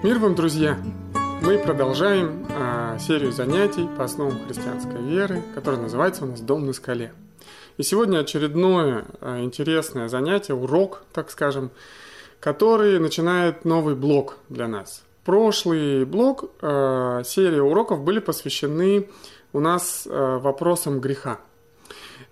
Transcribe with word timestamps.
Мир 0.00 0.20
вам, 0.20 0.36
друзья! 0.36 0.78
Мы 1.42 1.58
продолжаем 1.58 2.46
а, 2.50 2.96
серию 3.00 3.32
занятий 3.32 3.88
по 3.98 4.04
основам 4.04 4.38
христианской 4.46 5.02
веры, 5.02 5.42
которая 5.56 5.80
называется 5.80 6.24
у 6.24 6.28
нас 6.28 6.40
«Дом 6.40 6.66
на 6.66 6.72
скале». 6.72 7.12
И 7.78 7.82
сегодня 7.82 8.20
очередное 8.20 9.06
а, 9.20 9.42
интересное 9.42 10.08
занятие, 10.08 10.54
урок, 10.54 11.02
так 11.12 11.32
скажем, 11.32 11.72
который 12.38 13.00
начинает 13.00 13.64
новый 13.64 13.96
блок 13.96 14.36
для 14.48 14.68
нас. 14.68 15.02
Прошлый 15.24 16.04
блок, 16.04 16.48
а, 16.62 17.24
серия 17.24 17.62
уроков 17.62 18.04
были 18.04 18.20
посвящены 18.20 19.08
у 19.52 19.58
нас 19.58 20.06
а, 20.08 20.38
вопросам 20.38 21.00
греха– 21.00 21.40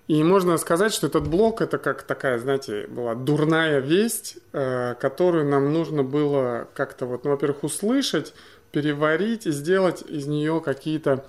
и 0.07 0.23
можно 0.23 0.57
сказать, 0.57 0.93
что 0.93 1.07
этот 1.07 1.27
блок 1.27 1.61
это 1.61 1.77
как 1.77 2.03
такая, 2.03 2.39
знаете, 2.39 2.87
была 2.87 3.13
дурная 3.13 3.79
весть, 3.79 4.37
э, 4.53 4.95
которую 4.99 5.45
нам 5.45 5.73
нужно 5.73 6.01
было 6.03 6.69
как-то 6.73 7.05
вот, 7.05 7.25
ну, 7.25 7.31
во-первых, 7.31 7.63
услышать, 7.65 8.33
переварить 8.71 9.45
и 9.47 9.51
сделать 9.51 10.03
из 10.07 10.25
нее 10.25 10.61
какие-то, 10.63 11.25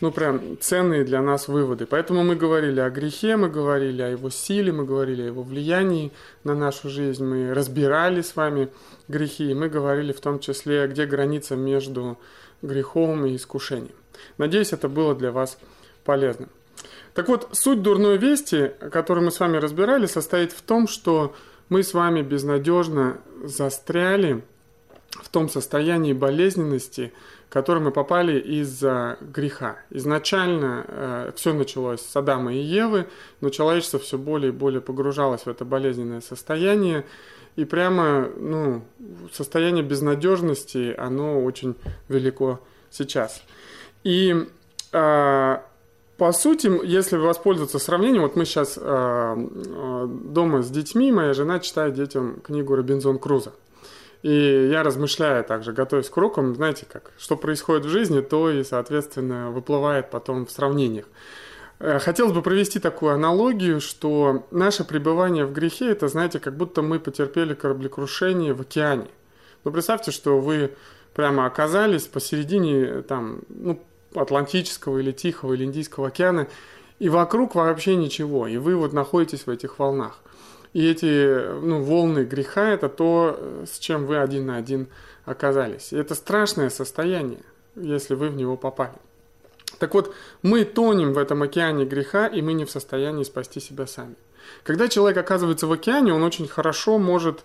ну, 0.00 0.10
прям 0.10 0.58
ценные 0.60 1.04
для 1.04 1.22
нас 1.22 1.46
выводы. 1.46 1.86
Поэтому 1.86 2.24
мы 2.24 2.34
говорили 2.34 2.80
о 2.80 2.90
грехе, 2.90 3.36
мы 3.36 3.48
говорили 3.48 4.02
о 4.02 4.08
его 4.08 4.30
силе, 4.30 4.72
мы 4.72 4.84
говорили 4.84 5.22
о 5.22 5.26
его 5.26 5.44
влиянии 5.44 6.12
на 6.42 6.56
нашу 6.56 6.88
жизнь, 6.88 7.24
мы 7.24 7.54
разбирали 7.54 8.22
с 8.22 8.34
вами 8.34 8.68
грехи, 9.06 9.52
и 9.52 9.54
мы 9.54 9.68
говорили 9.68 10.12
в 10.12 10.20
том 10.20 10.40
числе, 10.40 10.88
где 10.88 11.06
граница 11.06 11.54
между 11.54 12.18
грехом 12.62 13.26
и 13.26 13.36
искушением. 13.36 13.94
Надеюсь, 14.38 14.72
это 14.72 14.88
было 14.88 15.14
для 15.14 15.30
вас 15.30 15.56
полезно. 16.04 16.48
Так 17.18 17.26
вот, 17.26 17.48
суть 17.50 17.82
дурной 17.82 18.16
вести, 18.16 18.70
которую 18.92 19.24
мы 19.24 19.32
с 19.32 19.40
вами 19.40 19.56
разбирали, 19.56 20.06
состоит 20.06 20.52
в 20.52 20.62
том, 20.62 20.86
что 20.86 21.34
мы 21.68 21.82
с 21.82 21.92
вами 21.92 22.22
безнадежно 22.22 23.18
застряли 23.42 24.44
в 25.10 25.28
том 25.28 25.48
состоянии 25.48 26.12
болезненности, 26.12 27.12
в 27.48 27.52
которое 27.52 27.80
мы 27.80 27.90
попали 27.90 28.38
из-за 28.38 29.18
греха. 29.20 29.78
Изначально 29.90 30.84
э, 30.86 31.32
все 31.34 31.54
началось 31.54 32.02
с 32.02 32.14
Адама 32.14 32.54
и 32.54 32.58
Евы, 32.58 33.08
но 33.40 33.50
человечество 33.50 33.98
все 33.98 34.16
более 34.16 34.50
и 34.50 34.54
более 34.54 34.80
погружалось 34.80 35.40
в 35.42 35.48
это 35.48 35.64
болезненное 35.64 36.20
состояние, 36.20 37.04
и 37.56 37.64
прямо 37.64 38.28
ну, 38.36 38.84
состояние 39.32 39.82
безнадежности, 39.82 40.94
оно 40.96 41.42
очень 41.42 41.74
велико 42.08 42.60
сейчас. 42.92 43.42
И 44.04 44.46
э, 44.92 45.58
по 46.18 46.32
сути, 46.32 46.68
если 46.84 47.16
воспользоваться 47.16 47.78
сравнением, 47.78 48.22
вот 48.22 48.34
мы 48.34 48.44
сейчас 48.44 48.76
э, 48.76 48.80
э, 48.82 50.06
дома 50.08 50.62
с 50.62 50.68
детьми, 50.68 51.12
моя 51.12 51.32
жена 51.32 51.60
читает 51.60 51.94
детям 51.94 52.40
книгу 52.40 52.74
Робинзон 52.74 53.20
Круза. 53.20 53.52
И 54.22 54.68
я 54.68 54.82
размышляю 54.82 55.44
также, 55.44 55.72
готовясь 55.72 56.10
к 56.10 56.16
урокам, 56.16 56.56
знаете 56.56 56.86
как, 56.92 57.12
что 57.18 57.36
происходит 57.36 57.84
в 57.84 57.88
жизни, 57.88 58.20
то 58.20 58.50
и, 58.50 58.64
соответственно, 58.64 59.52
выплывает 59.52 60.10
потом 60.10 60.44
в 60.44 60.50
сравнениях. 60.50 61.06
Э, 61.78 62.00
хотелось 62.00 62.32
бы 62.32 62.42
провести 62.42 62.80
такую 62.80 63.12
аналогию, 63.12 63.80
что 63.80 64.44
наше 64.50 64.82
пребывание 64.82 65.46
в 65.46 65.52
грехе, 65.52 65.92
это, 65.92 66.08
знаете, 66.08 66.40
как 66.40 66.56
будто 66.56 66.82
мы 66.82 66.98
потерпели 66.98 67.54
кораблекрушение 67.54 68.54
в 68.54 68.60
океане. 68.62 69.06
Ну, 69.62 69.70
представьте, 69.70 70.10
что 70.10 70.40
вы 70.40 70.72
прямо 71.14 71.46
оказались 71.46 72.06
посередине 72.06 73.02
там, 73.02 73.42
ну, 73.48 73.80
Атлантического 74.14 74.98
или 74.98 75.12
Тихого 75.12 75.54
или 75.54 75.64
Индийского 75.64 76.08
океана, 76.08 76.48
и 76.98 77.08
вокруг 77.08 77.54
вообще 77.54 77.96
ничего, 77.96 78.46
и 78.46 78.56
вы 78.56 78.76
вот 78.76 78.92
находитесь 78.92 79.46
в 79.46 79.50
этих 79.50 79.78
волнах. 79.78 80.18
И 80.72 80.88
эти 80.88 81.50
ну, 81.60 81.82
волны 81.82 82.24
греха– 82.24 82.68
это 82.70 82.88
то, 82.88 83.64
с 83.66 83.78
чем 83.78 84.06
вы 84.06 84.18
один 84.18 84.46
на 84.46 84.56
один 84.56 84.88
оказались. 85.24 85.92
И 85.92 85.96
это 85.96 86.14
страшное 86.14 86.70
состояние, 86.70 87.40
если 87.74 88.14
вы 88.14 88.28
в 88.28 88.36
него 88.36 88.56
попали. 88.56 88.98
Так 89.78 89.94
вот, 89.94 90.14
мы 90.42 90.64
тонем 90.64 91.12
в 91.12 91.18
этом 91.18 91.42
океане 91.42 91.84
греха, 91.84 92.26
и 92.26 92.42
мы 92.42 92.52
не 92.52 92.64
в 92.64 92.70
состоянии 92.70 93.24
спасти 93.24 93.60
себя 93.60 93.86
сами. 93.86 94.16
Когда 94.64 94.88
человек 94.88 95.18
оказывается 95.18 95.66
в 95.66 95.72
океане, 95.72 96.12
он 96.12 96.22
очень 96.22 96.48
хорошо 96.48 96.98
может 96.98 97.44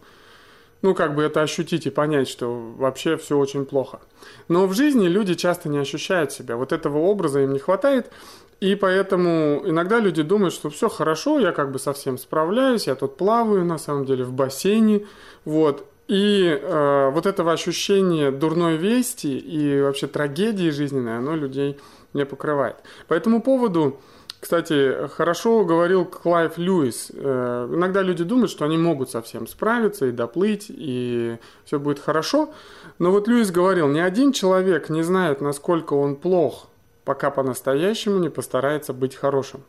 ну, 0.84 0.94
как 0.94 1.16
бы 1.16 1.24
это 1.24 1.42
ощутить 1.42 1.88
и 1.88 1.90
понять, 1.90 2.28
что 2.28 2.54
вообще 2.78 3.16
все 3.16 3.38
очень 3.38 3.66
плохо. 3.66 4.02
Но 4.50 4.68
в 4.68 4.74
жизни 4.74 5.08
люди 5.08 5.34
часто 5.34 5.70
не 5.70 5.80
ощущают 5.80 6.34
себя. 6.34 6.58
Вот 6.58 6.74
этого 6.74 6.98
образа 6.98 7.40
им 7.40 7.54
не 7.54 7.60
хватает. 7.60 8.12
И 8.60 8.76
поэтому 8.76 9.62
иногда 9.66 10.00
люди 10.00 10.22
думают, 10.24 10.54
что 10.54 10.70
все 10.70 10.90
хорошо, 10.90 11.40
я 11.40 11.54
как 11.54 11.72
бы 11.72 11.80
совсем 11.80 12.18
справляюсь, 12.18 12.88
я 12.88 12.96
тут 12.96 13.18
плаваю, 13.18 13.66
на 13.66 13.78
самом 13.78 14.06
деле, 14.06 14.26
в 14.26 14.34
бассейне. 14.34 15.06
Вот. 15.46 15.86
И 16.10 16.46
э, 16.46 17.10
вот 17.12 17.26
этого 17.26 17.54
ощущения 17.54 18.30
дурной 18.30 18.76
вести 18.76 19.38
и 19.38 19.82
вообще 19.82 20.08
трагедии 20.08 20.70
жизненной, 20.70 21.18
оно 21.18 21.36
людей 21.36 21.80
не 22.14 22.26
покрывает. 22.26 22.76
По 23.08 23.14
этому 23.14 23.42
поводу 23.42 24.02
кстати, 24.44 25.08
хорошо 25.08 25.64
говорил 25.64 26.04
Клайв 26.04 26.58
Льюис. 26.58 27.14
Э, 27.14 27.70
иногда 27.72 28.02
люди 28.02 28.26
думают, 28.26 28.52
что 28.52 28.66
они 28.66 28.78
могут 28.78 29.10
совсем 29.10 29.48
справиться 29.48 30.08
и 30.08 30.12
доплыть, 30.12 30.66
и 30.68 31.38
все 31.64 31.80
будет 31.80 32.00
хорошо. 32.00 32.54
Но 33.00 33.12
вот 33.12 33.30
Льюис 33.30 33.52
говорил, 33.52 33.88
ни 33.88 34.00
один 34.00 34.34
человек 34.34 34.90
не 34.90 35.02
знает, 35.02 35.40
насколько 35.40 35.94
он 35.94 36.18
плох, 36.18 36.68
пока 37.06 37.32
по-настоящему 37.32 38.20
не 38.20 38.28
постарается 38.28 38.92
быть 38.92 39.16
хорошим. 39.16 39.64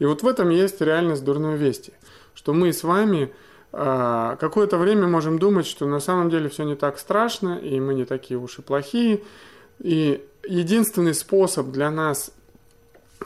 И 0.00 0.04
вот 0.04 0.24
в 0.24 0.26
этом 0.26 0.50
есть 0.50 0.80
реальность 0.80 1.24
дурной 1.24 1.56
вести, 1.56 1.92
что 2.34 2.52
мы 2.52 2.72
с 2.72 2.82
вами 2.82 3.32
э, 3.72 4.36
какое-то 4.40 4.78
время 4.78 5.06
можем 5.06 5.38
думать, 5.38 5.68
что 5.68 5.86
на 5.86 6.00
самом 6.00 6.28
деле 6.28 6.48
все 6.48 6.64
не 6.64 6.74
так 6.74 6.98
страшно, 6.98 7.56
и 7.56 7.78
мы 7.78 7.94
не 7.94 8.04
такие 8.04 8.36
уж 8.36 8.58
и 8.58 8.62
плохие. 8.62 9.22
И 9.78 10.26
единственный 10.44 11.14
способ 11.14 11.68
для 11.68 11.88
нас 11.92 12.32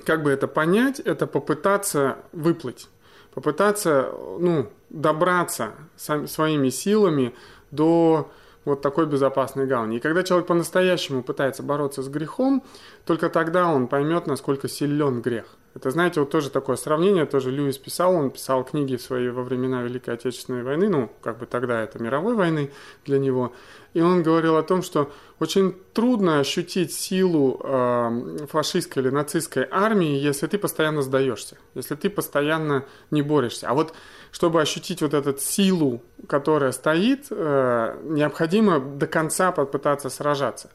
как 0.05 0.23
бы 0.23 0.31
это 0.31 0.49
понять, 0.49 1.01
это 1.01 1.27
попытаться 1.27 2.19
выплыть, 2.33 2.89
попытаться, 3.35 4.13
ну, 4.39 4.71
добраться 4.91 5.73
своими 5.97 6.69
силами 6.71 7.35
до 7.71 8.31
вот 8.65 8.83
такой 8.83 9.07
безопасной 9.07 9.67
гавани. 9.67 9.97
И 9.97 10.01
когда 10.01 10.23
человек 10.23 10.47
по-настоящему 10.47 11.23
пытается 11.23 11.63
бороться 11.63 12.03
с 12.03 12.09
грехом, 12.09 12.65
только 13.05 13.31
тогда 13.31 13.69
он 13.69 13.87
поймет, 13.87 14.27
насколько 14.27 14.69
силен 14.69 15.23
грех. 15.23 15.47
Это, 15.77 15.91
знаете, 15.91 16.21
вот 16.21 16.31
тоже 16.31 16.49
такое 16.49 16.77
сравнение, 16.77 17.27
тоже 17.27 17.51
Льюис 17.51 17.77
писал, 17.77 18.15
он 18.15 18.31
писал 18.31 18.65
книги 18.65 18.97
свои 18.97 19.29
во 19.29 19.43
времена 19.43 19.83
Великой 19.83 20.15
Отечественной 20.15 20.63
войны, 20.63 20.89
ну, 20.89 21.13
как 21.21 21.37
бы 21.37 21.45
тогда 21.45 21.83
это 21.83 22.03
мировой 22.03 22.35
войны 22.35 22.71
для 23.05 23.19
него, 23.19 23.53
и 23.93 24.01
он 24.01 24.23
говорил 24.23 24.57
о 24.57 24.63
том, 24.63 24.83
что 24.83 25.13
очень 25.39 25.77
трудно 25.93 26.41
ощутить 26.41 26.95
силу 26.95 27.61
э, 27.63 28.47
фашистской 28.51 29.03
или 29.03 29.11
нацистской 29.11 29.69
армии, 29.71 30.17
если 30.19 30.47
ты 30.47 30.57
постоянно 30.57 31.03
сдаешься, 31.03 31.59
если 31.75 31.95
ты 31.95 32.09
постоянно 32.09 32.87
не 33.11 33.21
борешься. 33.21 33.69
А 33.69 33.75
вот 33.75 33.93
чтобы 34.37 34.61
ощутить 34.61 35.01
вот 35.01 35.15
эту 35.15 35.39
силу, 35.39 36.03
которая 36.29 36.73
стоит, 36.73 37.27
э, 37.31 37.99
необходимо 38.05 38.81
до 38.81 39.07
конца 39.07 39.51
попытаться 39.53 40.11
сражаться. 40.11 40.71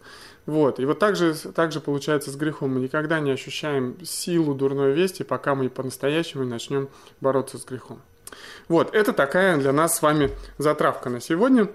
Вот. 0.46 0.80
И 0.80 0.86
вот 0.86 1.00
так 1.00 1.16
же, 1.16 1.36
так 1.36 1.72
же 1.72 1.80
получается 1.80 2.32
с 2.32 2.36
грехом. 2.36 2.74
Мы 2.76 2.82
никогда 2.82 3.20
не 3.20 3.32
ощущаем 3.32 3.98
силу 4.04 4.56
дурной 4.56 4.94
вести, 4.94 5.24
пока 5.24 5.56
мы 5.56 5.70
по-настоящему 5.70 6.46
начнем 6.46 6.90
бороться 7.20 7.58
с 7.58 7.66
грехом. 7.66 8.02
Вот, 8.68 8.96
это 8.96 9.14
такая 9.14 9.58
для 9.58 9.74
нас 9.74 9.98
с 9.98 10.02
вами 10.02 10.32
затравка 10.58 11.10
на 11.10 11.20
сегодня, 11.20 11.70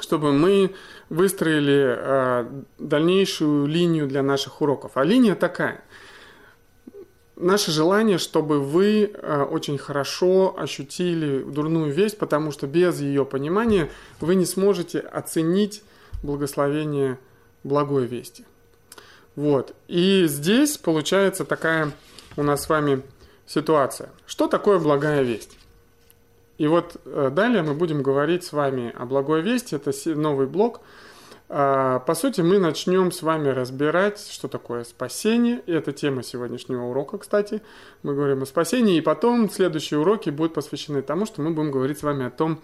чтобы 0.00 0.32
мы 0.32 0.74
выстроили 1.08 1.96
э, 1.96 2.46
дальнейшую 2.78 3.66
линию 3.66 4.06
для 4.06 4.22
наших 4.22 4.60
уроков. 4.60 4.92
А 4.94 5.04
линия 5.04 5.34
такая. 5.34 5.82
Наше 7.36 7.70
желание, 7.70 8.18
чтобы 8.18 8.60
вы 8.60 9.10
э, 9.12 9.42
очень 9.42 9.78
хорошо 9.78 10.56
ощутили 10.58 11.42
дурную 11.42 11.92
весть, 11.92 12.18
потому 12.18 12.50
что 12.50 12.66
без 12.66 13.00
ее 13.00 13.24
понимания 13.24 13.90
вы 14.20 14.34
не 14.34 14.44
сможете 14.44 14.98
оценить 14.98 15.82
благословение 16.22 17.18
благой 17.64 18.06
вести. 18.06 18.44
Вот. 19.36 19.74
И 19.86 20.24
здесь 20.26 20.78
получается 20.78 21.44
такая 21.44 21.92
у 22.36 22.42
нас 22.42 22.64
с 22.64 22.68
вами 22.68 23.02
ситуация. 23.46 24.10
Что 24.26 24.48
такое 24.48 24.78
благая 24.78 25.22
весть? 25.22 25.56
И 26.58 26.66
вот 26.66 26.96
э, 27.04 27.30
далее 27.32 27.62
мы 27.62 27.74
будем 27.74 28.02
говорить 28.02 28.42
с 28.44 28.52
вами 28.52 28.92
о 28.98 29.06
благой 29.06 29.42
вести. 29.42 29.76
Это 29.76 29.92
новый 30.16 30.48
блок. 30.48 30.80
А, 31.48 32.00
по 32.00 32.14
сути, 32.14 32.40
мы 32.40 32.58
начнем 32.58 33.10
с 33.10 33.22
вами 33.22 33.48
разбирать, 33.48 34.20
что 34.28 34.48
такое 34.48 34.84
спасение. 34.84 35.62
И 35.66 35.72
это 35.72 35.92
тема 35.92 36.22
сегодняшнего 36.22 36.84
урока, 36.84 37.18
кстати. 37.18 37.62
Мы 38.02 38.14
говорим 38.14 38.42
о 38.42 38.46
спасении. 38.46 38.96
И 38.96 39.00
потом 39.00 39.48
следующие 39.48 40.00
уроки 40.00 40.30
будут 40.30 40.54
посвящены 40.54 41.00
тому, 41.02 41.26
что 41.26 41.42
мы 41.42 41.50
будем 41.50 41.70
говорить 41.70 41.98
с 41.98 42.02
вами 42.02 42.26
о 42.26 42.30
том, 42.30 42.60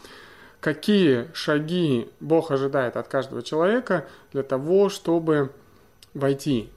какие 0.64 1.28
шаги 1.34 2.08
Бог 2.20 2.50
ожидает 2.50 2.96
от 2.96 3.06
каждого 3.06 3.42
человека 3.42 4.06
для 4.32 4.42
того, 4.42 4.88
чтобы 4.88 5.50
войти 6.14 6.70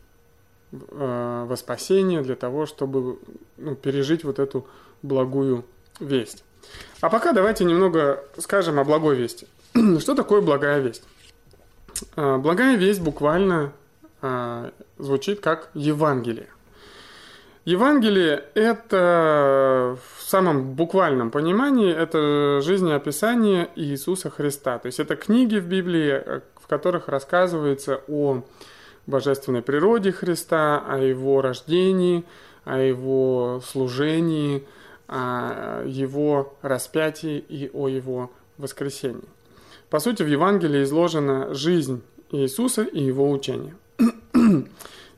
э, 0.73 1.45
во 1.47 1.55
спасение, 1.55 2.21
для 2.21 2.35
того, 2.35 2.65
чтобы 2.65 3.17
ну, 3.55 3.75
пережить 3.75 4.25
вот 4.25 4.39
эту 4.39 4.67
благую 5.03 5.63
весть. 6.01 6.43
А 6.99 7.09
пока 7.09 7.31
давайте 7.31 7.63
немного 7.63 8.25
скажем 8.37 8.77
о 8.77 8.83
благой 8.83 9.15
вести. 9.15 9.47
Что 9.99 10.15
такое 10.15 10.41
благая 10.41 10.81
весть? 10.81 11.03
Благая 12.17 12.75
весть 12.75 12.99
буквально 12.99 13.71
звучит 14.97 15.39
как 15.39 15.69
Евангелие. 15.73 16.49
Евангелие– 17.67 18.45
это 18.53 19.97
в 20.15 20.23
самом 20.23 20.73
буквальном 20.75 21.31
понимании, 21.31 21.93
это 21.93 22.61
жизнеописание 22.61 23.67
Иисуса 23.75 24.29
Христа. 24.29 24.79
То 24.79 24.85
есть 24.85 25.01
это 25.01 25.17
книги 25.17 25.57
в 25.57 25.67
Библии, 25.67 26.41
в 26.55 26.65
которых 26.69 27.09
рассказывается 27.09 27.99
о 28.07 28.45
божественной 29.05 29.61
природе 29.61 30.13
Христа, 30.13 30.79
о 30.79 30.97
его 30.99 31.41
рождении, 31.41 32.23
о 32.63 32.79
его 32.79 33.61
служении, 33.65 34.65
о 35.09 35.83
его 35.85 36.55
распятии 36.61 37.37
и 37.37 37.69
о 37.73 37.89
его 37.89 38.31
воскресении. 38.57 39.27
По 39.89 39.99
сути, 39.99 40.23
в 40.23 40.27
Евангелии 40.27 40.83
изложена 40.83 41.53
жизнь 41.53 42.01
Иисуса 42.31 42.83
и 42.83 43.03
его 43.03 43.29
учение– 43.29 43.75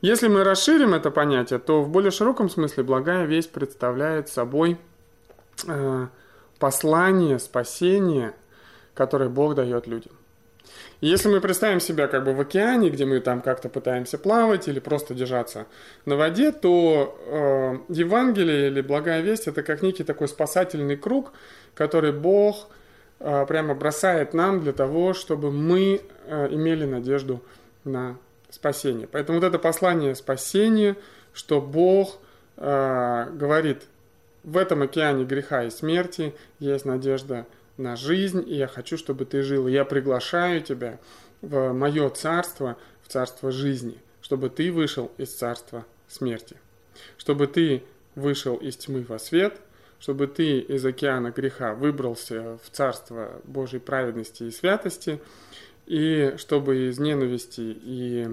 если 0.00 0.28
мы 0.28 0.44
расширим 0.44 0.94
это 0.94 1.10
понятие, 1.10 1.58
то 1.58 1.82
в 1.82 1.88
более 1.88 2.10
широком 2.10 2.48
смысле 2.48 2.84
благая 2.84 3.26
весть 3.26 3.52
представляет 3.52 4.28
собой 4.28 4.78
э, 5.66 6.06
послание 6.58 7.38
спасения, 7.38 8.34
которое 8.94 9.28
Бог 9.28 9.54
дает 9.54 9.86
людям. 9.86 10.12
Если 11.00 11.28
мы 11.28 11.40
представим 11.40 11.80
себя 11.80 12.08
как 12.08 12.24
бы 12.24 12.34
в 12.34 12.40
океане, 12.40 12.90
где 12.90 13.06
мы 13.06 13.20
там 13.20 13.40
как-то 13.40 13.68
пытаемся 13.68 14.18
плавать 14.18 14.68
или 14.68 14.80
просто 14.80 15.14
держаться 15.14 15.66
на 16.04 16.16
воде, 16.16 16.52
то 16.52 17.18
э, 17.26 17.78
Евангелие 17.88 18.68
или 18.68 18.82
благая 18.82 19.22
весть 19.22 19.48
это 19.48 19.62
как 19.62 19.82
некий 19.82 20.04
такой 20.04 20.28
спасательный 20.28 20.96
круг, 20.96 21.32
который 21.74 22.12
Бог 22.12 22.68
э, 23.18 23.46
прямо 23.46 23.74
бросает 23.74 24.34
нам 24.34 24.60
для 24.60 24.72
того, 24.72 25.14
чтобы 25.14 25.50
мы 25.50 26.02
э, 26.26 26.48
имели 26.50 26.84
надежду 26.84 27.40
на 27.84 28.18
спасения. 28.50 29.06
Поэтому 29.06 29.38
вот 29.38 29.46
это 29.46 29.58
послание 29.58 30.14
спасения, 30.14 30.96
что 31.32 31.60
Бог 31.60 32.18
э, 32.56 33.26
говорит, 33.32 33.82
в 34.42 34.56
этом 34.56 34.82
океане 34.82 35.24
греха 35.24 35.64
и 35.64 35.70
смерти 35.70 36.34
есть 36.58 36.84
надежда 36.84 37.46
на 37.76 37.96
жизнь, 37.96 38.42
и 38.46 38.54
я 38.54 38.66
хочу, 38.66 38.96
чтобы 38.96 39.24
ты 39.24 39.42
жил. 39.42 39.66
Я 39.66 39.84
приглашаю 39.84 40.60
тебя 40.62 40.98
в 41.42 41.72
мое 41.72 42.08
царство, 42.10 42.76
в 43.02 43.08
царство 43.08 43.50
жизни, 43.50 43.98
чтобы 44.22 44.50
ты 44.50 44.72
вышел 44.72 45.10
из 45.18 45.34
царства 45.34 45.84
смерти, 46.08 46.56
чтобы 47.16 47.46
ты 47.46 47.82
вышел 48.14 48.56
из 48.56 48.76
тьмы 48.76 49.04
во 49.08 49.18
свет, 49.18 49.56
чтобы 49.98 50.26
ты 50.26 50.60
из 50.60 50.84
океана 50.84 51.30
греха 51.30 51.74
выбрался 51.74 52.58
в 52.64 52.70
царство 52.70 53.40
Божьей 53.44 53.80
праведности 53.80 54.44
и 54.44 54.50
святости– 54.50 55.20
и 55.90 56.36
чтобы 56.36 56.88
из 56.88 57.00
ненависти 57.00 57.76
и 57.82 58.28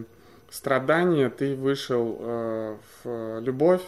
страдания 0.51 1.31
ты 1.31 1.55
вышел 1.55 2.17
э, 2.19 2.77
в 3.03 3.39
любовь 3.39 3.81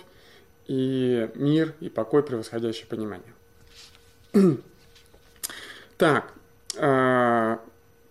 и 0.66 1.30
мир 1.36 1.76
и 1.80 1.88
покой, 1.88 2.24
превосходящий 2.24 2.88
понимание. 2.88 3.32
так, 5.98 6.34
э, 6.78 7.58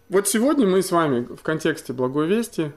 вот 0.08 0.28
сегодня 0.28 0.64
мы 0.64 0.81
с 0.81 0.93
вами 0.93 1.25
в 1.25 1.43
контексте 1.43 1.93
Благой 1.93 2.28
Вести, 2.28 2.70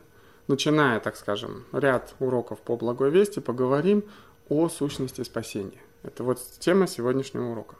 начиная, 0.48 1.00
так 1.00 1.18
скажем, 1.18 1.66
ряд 1.72 2.16
уроков 2.18 2.62
по 2.62 2.78
Благой 2.78 3.12
Вести, 3.12 3.42
поговорим 3.42 4.04
о 4.50 4.70
сущности 4.70 5.22
спасения. 5.22 5.82
Это 6.02 6.24
вот 6.24 6.40
тема 6.58 6.88
сегодняшнего 6.88 7.52
урока. 7.52 7.76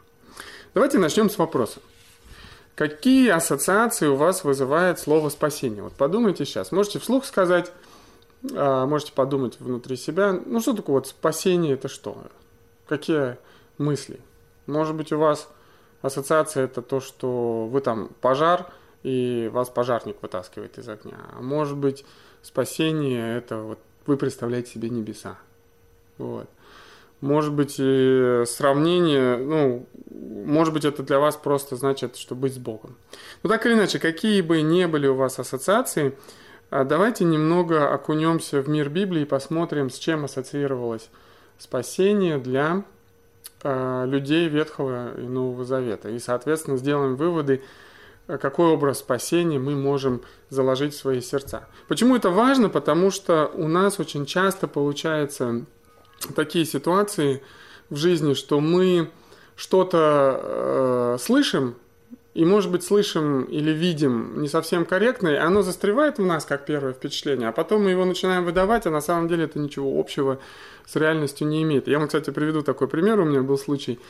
Давайте 0.74 0.98
начнем 0.98 1.28
с 1.28 1.38
вопроса. 1.38 1.80
Какие 2.74 3.28
ассоциации 3.28 4.06
у 4.06 4.16
вас 4.16 4.44
вызывает 4.44 4.98
слово 4.98 5.28
спасение? 5.28 5.82
Вот 5.82 5.92
подумайте 5.92 6.44
сейчас. 6.44 6.72
Можете 6.72 6.98
вслух 6.98 7.24
сказать, 7.24 7.70
а, 8.54 8.86
можете 8.86 9.12
подумать 9.12 9.60
внутри 9.60 9.96
себя. 9.96 10.32
Ну, 10.32 10.60
что 10.60 10.72
такое 10.72 10.96
вот 10.96 11.06
спасение 11.06 11.74
это 11.74 11.88
что? 11.88 12.16
Какие 12.88 13.36
мысли? 13.76 14.20
Может 14.66 14.94
быть, 14.96 15.12
у 15.12 15.18
вас 15.18 15.48
ассоциация 16.00 16.64
это 16.64 16.82
то, 16.82 17.00
что 17.00 17.66
вы 17.66 17.80
там 17.80 18.10
пожар, 18.20 18.66
и 19.02 19.50
вас 19.52 19.68
пожарник 19.68 20.16
вытаскивает 20.22 20.78
из 20.78 20.88
огня. 20.88 21.18
А 21.36 21.42
может 21.42 21.76
быть, 21.76 22.04
спасение 22.42 23.36
это 23.36 23.58
вот 23.58 23.78
вы 24.06 24.16
представляете 24.16 24.72
себе 24.72 24.90
небеса. 24.90 25.38
Вот. 26.18 26.48
Может 27.22 27.54
быть, 27.54 27.76
сравнение, 27.76 29.38
ну, 29.38 29.86
может 30.44 30.74
быть, 30.74 30.84
это 30.84 31.02
для 31.02 31.18
вас 31.18 31.36
просто 31.36 31.76
значит, 31.76 32.16
что 32.16 32.34
быть 32.34 32.54
с 32.54 32.58
Богом. 32.58 32.96
Но 33.42 33.48
так 33.48 33.64
или 33.64 33.74
иначе, 33.74 33.98
какие 33.98 34.40
бы 34.42 34.60
ни 34.60 34.84
были 34.84 35.06
у 35.06 35.14
вас 35.14 35.38
ассоциации, 35.38 36.14
а, 36.70 36.84
давайте 36.84 37.24
немного 37.24 37.92
окунемся 37.92 38.62
в 38.62 38.68
мир 38.68 38.88
Библии 38.88 39.22
и 39.22 39.26
посмотрим, 39.26 39.90
с 39.90 39.98
чем 39.98 40.24
ассоциировалось 40.24 41.10
спасение 41.58 42.38
для 42.38 42.84
а, 43.62 44.04
людей 44.04 44.48
Ветхого 44.48 45.14
и 45.18 45.22
Нового 45.22 45.64
Завета. 45.64 46.08
И, 46.08 46.18
соответственно, 46.18 46.76
сделаем 46.76 47.16
выводы, 47.16 47.62
какой 48.26 48.68
образ 48.68 49.00
спасения 49.00 49.58
мы 49.58 49.74
можем 49.74 50.22
заложить 50.48 50.94
в 50.94 50.98
свои 50.98 51.20
сердца. 51.20 51.68
Почему 51.88 52.16
это 52.16 52.30
важно? 52.30 52.68
Потому 52.68 53.10
что 53.10 53.50
у 53.54 53.68
нас 53.68 54.00
очень 54.00 54.26
часто 54.26 54.66
получается 54.66 55.66
такие 56.34 56.64
ситуации 56.64 57.42
в 57.90 57.96
жизни, 57.96 58.34
что 58.34 58.60
мы 58.60 59.10
что-то 59.56 60.40
э, 60.42 61.16
слышим, 61.20 61.76
и, 62.34 62.46
может 62.46 62.70
быть, 62.70 62.82
слышим 62.82 63.42
или 63.44 63.70
видим 63.72 64.40
не 64.40 64.48
совсем 64.48 64.86
корректно, 64.86 65.28
и 65.28 65.34
оно 65.34 65.60
застревает 65.60 66.18
в 66.18 66.24
нас 66.24 66.46
как 66.46 66.64
первое 66.64 66.94
впечатление, 66.94 67.48
а 67.48 67.52
потом 67.52 67.84
мы 67.84 67.90
его 67.90 68.06
начинаем 68.06 68.44
выдавать, 68.44 68.86
а 68.86 68.90
на 68.90 69.02
самом 69.02 69.28
деле 69.28 69.44
это 69.44 69.58
ничего 69.58 70.00
общего 70.00 70.38
с 70.86 70.96
реальностью 70.96 71.46
не 71.46 71.62
имеет. 71.62 71.88
Я 71.88 71.98
вам, 71.98 72.06
кстати, 72.06 72.30
приведу 72.30 72.62
такой 72.62 72.88
пример. 72.88 73.20
У 73.20 73.24
меня 73.24 73.42
был 73.42 73.58
случай 73.58 74.00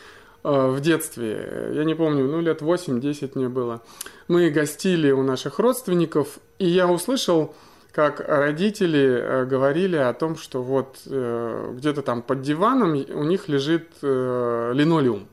э, 0.44 0.68
в 0.68 0.80
детстве, 0.80 1.72
я 1.74 1.82
не 1.84 1.96
помню, 1.96 2.28
ну, 2.28 2.40
лет 2.40 2.62
8-10 2.62 3.32
мне 3.34 3.48
было. 3.48 3.82
Мы 4.28 4.50
гостили 4.50 5.10
у 5.10 5.22
наших 5.24 5.58
родственников, 5.58 6.38
и 6.60 6.68
я 6.68 6.86
услышал 6.86 7.54
как 7.92 8.20
родители 8.26 9.20
э, 9.20 9.44
говорили 9.44 9.96
о 9.96 10.14
том, 10.14 10.36
что 10.36 10.62
вот 10.62 11.00
э, 11.06 11.74
где-то 11.76 12.02
там 12.02 12.22
под 12.22 12.40
диваном 12.40 12.92
у 12.92 13.24
них 13.24 13.48
лежит 13.48 13.88
э, 14.00 14.72
линолеум. 14.74 15.28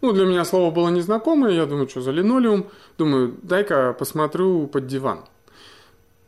Ну, 0.00 0.12
для 0.12 0.26
меня 0.26 0.44
слово 0.44 0.72
было 0.72 0.88
незнакомое, 0.88 1.52
я 1.52 1.66
думаю, 1.66 1.88
что 1.88 2.00
за 2.00 2.10
линолеум. 2.10 2.66
Думаю, 2.98 3.34
дай-ка 3.42 3.94
посмотрю 3.98 4.66
под 4.66 4.86
диван. 4.86 5.24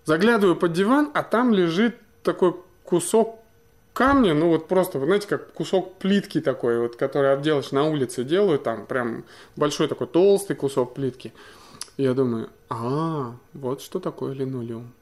Заглядываю 0.04 0.56
под 0.56 0.72
диван, 0.72 1.10
а 1.14 1.22
там 1.22 1.52
лежит 1.52 1.96
такой 2.22 2.54
кусок 2.84 3.40
камня, 3.92 4.34
ну 4.34 4.48
вот 4.48 4.68
просто, 4.68 4.98
вы 4.98 5.06
знаете, 5.06 5.26
как 5.26 5.52
кусок 5.52 5.96
плитки 5.98 6.40
такой, 6.40 6.80
вот, 6.80 6.96
который 6.96 7.32
отделаешь 7.32 7.72
на 7.72 7.84
улице 7.84 8.24
делают, 8.24 8.62
там 8.62 8.86
прям 8.86 9.24
большой 9.56 9.88
такой 9.88 10.06
толстый 10.06 10.54
кусок 10.54 10.94
плитки. 10.94 11.32
Я 11.96 12.14
думаю, 12.14 12.48
а, 12.68 13.34
вот 13.52 13.82
что 13.82 13.98
такое 13.98 14.32
линолеум. 14.32 14.92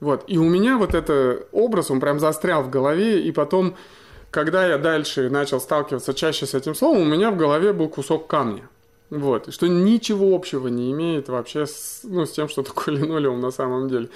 Вот. 0.00 0.24
И 0.26 0.38
у 0.38 0.44
меня 0.44 0.76
вот 0.76 0.94
этот 0.94 1.48
образ, 1.52 1.90
он 1.90 2.00
прям 2.00 2.18
застрял 2.20 2.62
в 2.62 2.70
голове, 2.70 3.22
и 3.22 3.32
потом, 3.32 3.76
когда 4.30 4.66
я 4.66 4.78
дальше 4.78 5.30
начал 5.30 5.60
сталкиваться 5.60 6.14
чаще 6.14 6.46
с 6.46 6.54
этим 6.54 6.74
словом, 6.74 7.02
у 7.02 7.04
меня 7.04 7.30
в 7.30 7.36
голове 7.36 7.72
был 7.72 7.88
кусок 7.88 8.26
камня. 8.26 8.68
Вот. 9.10 9.52
Что 9.52 9.68
ничего 9.68 10.34
общего 10.34 10.68
не 10.68 10.90
имеет 10.90 11.28
вообще 11.28 11.66
с, 11.66 12.00
ну, 12.02 12.26
с 12.26 12.32
тем, 12.32 12.48
что 12.48 12.62
такое 12.62 12.96
линолеум 12.96 13.40
на 13.40 13.50
самом 13.50 13.88
деле. 13.88 14.08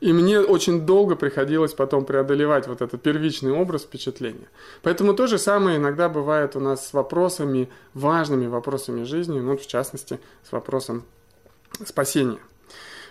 И 0.00 0.12
мне 0.12 0.40
очень 0.40 0.86
долго 0.86 1.16
приходилось 1.16 1.72
потом 1.72 2.04
преодолевать 2.04 2.66
вот 2.68 2.82
этот 2.82 3.02
первичный 3.02 3.52
образ 3.52 3.82
впечатления. 3.82 4.48
Поэтому 4.82 5.14
то 5.14 5.26
же 5.26 5.38
самое 5.38 5.78
иногда 5.78 6.08
бывает 6.08 6.56
у 6.56 6.60
нас 6.60 6.86
с 6.86 6.92
вопросами, 6.92 7.68
важными 7.94 8.46
вопросами 8.46 9.04
жизни, 9.04 9.40
ну, 9.40 9.56
в 9.56 9.66
частности, 9.66 10.20
с 10.48 10.52
вопросом 10.52 11.04
спасения. 11.84 12.38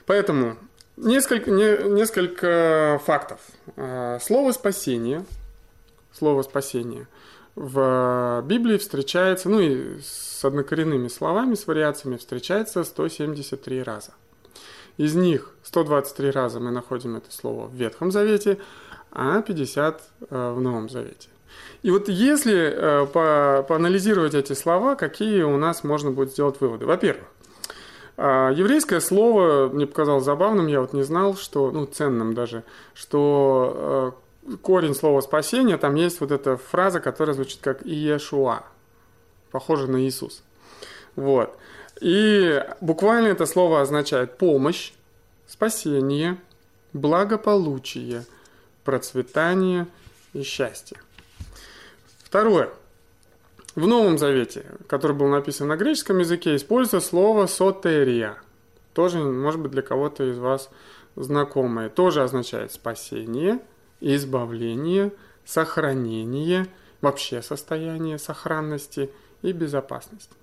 Поэтому 0.06 0.56
Несколько, 0.95 1.50
не, 1.51 1.89
несколько 1.89 3.01
фактов. 3.05 3.39
А, 3.77 4.19
слово 4.19 4.51
«спасение», 4.51 5.25
слово 6.12 6.43
«спасение» 6.43 7.07
в 7.55 8.43
Библии 8.45 8.77
встречается, 8.77 9.50
ну 9.50 9.59
и 9.59 10.00
с 10.01 10.43
однокоренными 10.43 11.07
словами, 11.07 11.55
с 11.55 11.67
вариациями 11.67 12.17
встречается 12.17 12.83
173 12.83 13.83
раза. 13.83 14.12
Из 14.97 15.15
них 15.15 15.51
123 15.63 16.31
раза 16.31 16.59
мы 16.59 16.71
находим 16.71 17.15
это 17.15 17.31
слово 17.31 17.67
в 17.67 17.73
Ветхом 17.73 18.12
Завете, 18.12 18.59
а 19.12 19.41
50 19.41 20.01
э, 20.29 20.51
в 20.51 20.62
Новом 20.62 20.89
Завете. 20.89 21.29
И 21.83 21.91
вот 21.91 22.09
если 22.09 22.55
э, 22.55 23.05
по, 23.07 23.65
поанализировать 23.67 24.33
эти 24.33 24.53
слова, 24.53 24.95
какие 24.95 25.43
у 25.43 25.57
нас 25.57 25.83
можно 25.83 26.12
будет 26.12 26.31
сделать 26.31 26.59
выводы? 26.59 26.85
Во-первых, 26.85 27.25
а, 28.15 28.51
еврейское 28.51 29.00
слово 29.00 29.70
мне 29.70 29.88
показалось 29.88 30.24
забавным, 30.24 30.67
я 30.67 30.82
вот 30.82 30.93
не 30.93 31.03
знал, 31.03 31.36
что, 31.36 31.72
ну, 31.72 31.86
ценным 31.86 32.34
даже, 32.34 32.63
что 32.93 34.15
э, 34.46 34.55
корень 34.62 34.93
слова 34.93 35.22
спасения, 35.22 35.77
там 35.77 35.96
есть 35.96 36.22
вот 36.22 36.32
эта 36.32 36.58
фраза, 36.58 37.00
которая 37.00 37.34
звучит 37.34 37.60
как 37.62 37.86
Иешуа, 37.86 38.63
похоже 39.51 39.88
на 39.88 39.98
Иисус. 40.05 40.43
Вот. 41.15 41.58
И 42.01 42.63
буквально 42.82 43.27
это 43.27 43.46
слово 43.46 43.82
означает 43.82 44.38
помощь, 44.38 44.93
спасение, 45.48 46.38
благополучие, 46.93 48.25
процветание 48.84 49.88
и 50.34 50.43
счастье. 50.43 50.98
Второе. 52.24 52.70
В 53.75 53.88
Новом 53.88 54.20
Завете, 54.20 54.65
который 54.88 55.15
был 55.15 55.27
написан 55.27 55.68
на 55.68 55.75
греческом 55.75 56.20
языке, 56.20 56.56
используется 56.56 57.08
слово 57.08 57.48
«сотерия». 57.48 58.38
Тоже, 58.94 59.18
может 59.18 59.60
быть, 59.60 59.72
для 59.72 59.82
кого-то 59.82 60.30
из 60.30 60.38
вас 60.38 60.70
знакомое. 61.15 61.89
Тоже 61.89 62.22
означает 62.22 62.72
спасение, 62.72 63.60
избавление, 64.00 65.12
сохранение, 65.44 66.68
вообще 67.01 67.42
состояние 67.42 68.20
сохранности 68.20 69.10
и 69.42 69.51
безопасности. 69.51 70.36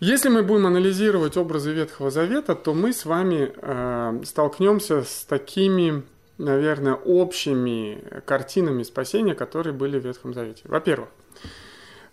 Если 0.00 0.28
мы 0.28 0.42
будем 0.42 0.66
анализировать 0.66 1.38
образы 1.38 1.72
Ветхого 1.72 2.10
Завета, 2.10 2.54
то 2.54 2.74
мы 2.74 2.92
с 2.92 3.06
вами 3.06 3.54
э, 3.56 4.20
столкнемся 4.24 5.02
с 5.02 5.24
такими, 5.24 6.02
наверное, 6.36 6.94
общими 6.94 8.04
картинами 8.26 8.82
спасения, 8.82 9.34
которые 9.34 9.72
были 9.72 9.98
в 9.98 10.04
Ветхом 10.04 10.34
Завете. 10.34 10.62
Во-первых, 10.64 11.08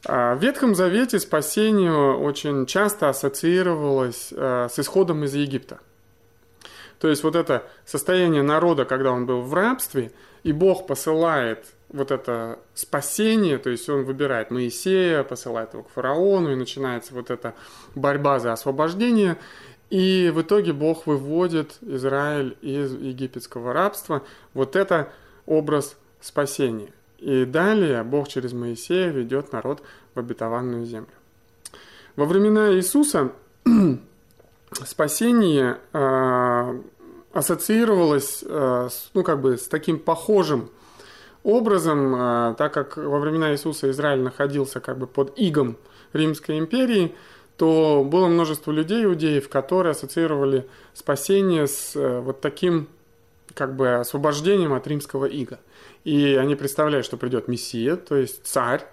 в 0.04 0.40
Ветхом 0.40 0.74
Завете 0.74 1.20
спасение 1.20 1.94
очень 1.94 2.66
часто 2.66 3.10
ассоциировалось 3.10 4.30
э, 4.32 4.68
с 4.72 4.80
исходом 4.80 5.24
из 5.24 5.36
Египта. 5.36 5.80
То 7.00 7.08
есть 7.08 7.24
вот 7.24 7.36
это 7.36 7.64
состояние 7.86 8.44
народа, 8.44 8.86
когда 8.86 9.12
он 9.12 9.26
был 9.26 9.42
в 9.42 9.54
рабстве, 9.54 10.12
и 10.44 10.52
Бог 10.54 10.88
посылает 10.88 11.66
вот 11.90 12.12
это 12.12 12.60
спасение, 12.74 13.58
то 13.58 13.70
есть 13.70 13.90
он 13.90 14.06
выбирает 14.06 14.50
Моисея, 14.50 15.24
посылает 15.24 15.74
его 15.74 15.84
к 15.84 15.90
фараону, 15.90 16.52
и 16.52 16.56
начинается 16.56 17.14
вот 17.14 17.30
эта 17.30 17.54
борьба 17.96 18.40
за 18.40 18.54
освобождение. 18.54 19.38
И 19.90 20.32
в 20.34 20.42
итоге 20.42 20.74
Бог 20.74 21.06
выводит 21.06 21.78
Израиль 21.82 22.56
из 22.62 22.94
египетского 22.94 23.74
рабства. 23.74 24.24
Вот 24.54 24.76
это 24.76 25.12
образ 25.46 25.98
спасения. 26.22 26.94
И 27.22 27.46
далее 27.46 28.04
Бог 28.04 28.28
через 28.28 28.52
Моисея 28.52 29.10
ведет 29.10 29.54
народ 29.54 29.84
в 30.16 30.20
обетованную 30.20 30.86
землю. 30.86 31.14
Во 32.16 32.26
времена 32.26 32.74
Иисуса 32.74 33.32
спасение 34.84 35.78
э, 35.94 36.82
ассоциировалось 37.32 38.44
э, 38.46 38.90
с, 38.92 39.12
ну, 39.14 39.24
как 39.24 39.40
бы, 39.40 39.58
с 39.58 39.68
таким 39.68 40.00
похожим 40.00 40.72
образом, 41.44 42.16
э, 42.16 42.56
так 42.58 42.74
как 42.74 42.98
во 42.98 43.20
времена 43.20 43.52
Иисуса 43.54 43.92
Израиль 43.92 44.22
находился 44.22 44.80
как 44.80 44.98
бы 44.98 45.06
под 45.06 45.34
игом 45.38 45.78
Римской 46.14 46.58
империи, 46.58 47.16
то 47.56 48.04
было 48.04 48.28
множество 48.28 48.72
людей, 48.72 49.06
иудеев, 49.06 49.48
которые 49.48 49.92
ассоциировали 49.92 50.68
спасение 50.96 51.68
с 51.68 51.96
э, 51.96 52.20
вот 52.20 52.42
таким 52.42 52.88
как 53.54 53.76
бы 53.76 53.96
освобождением 53.96 54.74
от 54.74 54.88
римского 54.88 55.26
ига. 55.26 55.60
И 56.04 56.36
они 56.36 56.56
представляют, 56.56 57.06
что 57.06 57.18
придет 57.18 57.48
Мессия, 57.48 57.96
то 57.96 58.16
есть 58.16 58.46
царь, 58.46 58.84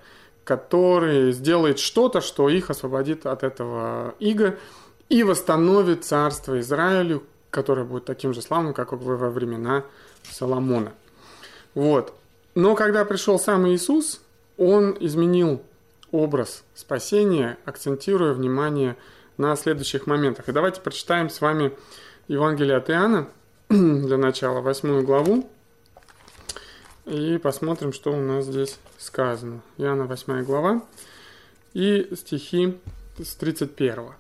который 0.45 1.33
сделает 1.33 1.79
что-то, 1.79 2.21
что 2.21 2.49
их 2.49 2.71
освободит 2.71 3.27
от 3.27 3.43
этого 3.43 4.15
ига 4.19 4.59
и 5.09 5.23
восстановит 5.23 6.05
царство 6.05 6.59
Израилю, 6.61 7.23
которое 7.51 7.85
будет 7.85 8.05
таким 8.05 8.35
же 8.35 8.43
славным, 8.43 8.75
как 8.75 8.93
во 8.93 9.31
времена 9.31 9.85
Соломона. 10.31 10.93
Вот. 11.75 12.15
Но 12.55 12.75
когда 12.75 13.05
пришел 13.05 13.39
сам 13.39 13.69
Иисус, 13.69 14.21
он 14.57 14.97
изменил 15.01 15.63
образ 16.11 16.65
спасения, 16.75 17.59
акцентируя 17.65 18.33
внимание 18.33 18.97
на 19.37 19.55
следующих 19.57 20.07
моментах. 20.07 20.49
И 20.49 20.53
давайте 20.53 20.81
прочитаем 20.81 21.31
с 21.31 21.41
вами 21.41 21.73
Евангелие 22.27 22.77
от 22.77 22.91
Иоанна 22.91 23.29
для 23.69 24.17
начала, 24.17 24.61
восьмую 24.61 25.05
главу, 25.05 25.49
и 27.09 27.39
посмотрим, 27.39 27.93
что 27.93 28.13
у 28.13 28.21
нас 28.21 28.45
здесь 28.45 28.79
сказано. 28.99 29.61
Иоанна, 29.79 30.05
восьмая 30.05 30.43
глава, 30.43 30.83
и 31.73 32.09
стихи 32.15 32.77
с 33.19 33.35
31. 33.35 34.11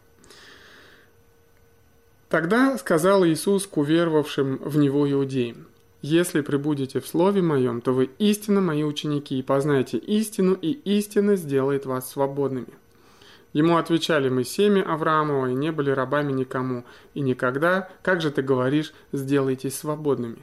Тогда 2.28 2.76
сказал 2.78 3.25
Иисус 3.26 3.66
к 3.66 3.76
уверовавшим 3.76 4.59
в 4.59 4.76
Него 4.78 5.11
иудеям, 5.11 5.66
если 6.00 6.42
прибудете 6.42 7.00
в 7.00 7.07
Слове 7.07 7.42
Моем, 7.42 7.80
то 7.80 7.92
вы 7.92 8.11
истинно 8.18 8.61
Мои 8.61 8.85
ученики, 8.85 9.38
и 9.38 9.42
познаете 9.42 9.99
истину, 9.99 10.54
и 10.54 10.73
истина 10.73 11.37
сделает 11.37 11.87
вас 11.87 12.11
свободными». 12.11 12.68
Ему 13.54 13.78
отвечали 13.78 14.28
мы 14.28 14.45
семя 14.45 14.83
Авраамова 14.83 15.47
и 15.47 15.54
не 15.54 15.73
были 15.73 15.90
рабами 15.90 16.33
никому, 16.33 16.85
и 17.14 17.21
никогда, 17.21 17.88
как 18.02 18.21
же 18.21 18.30
ты 18.30 18.42
говоришь, 18.42 18.92
сделайтесь 19.11 19.75
свободными. 19.75 20.38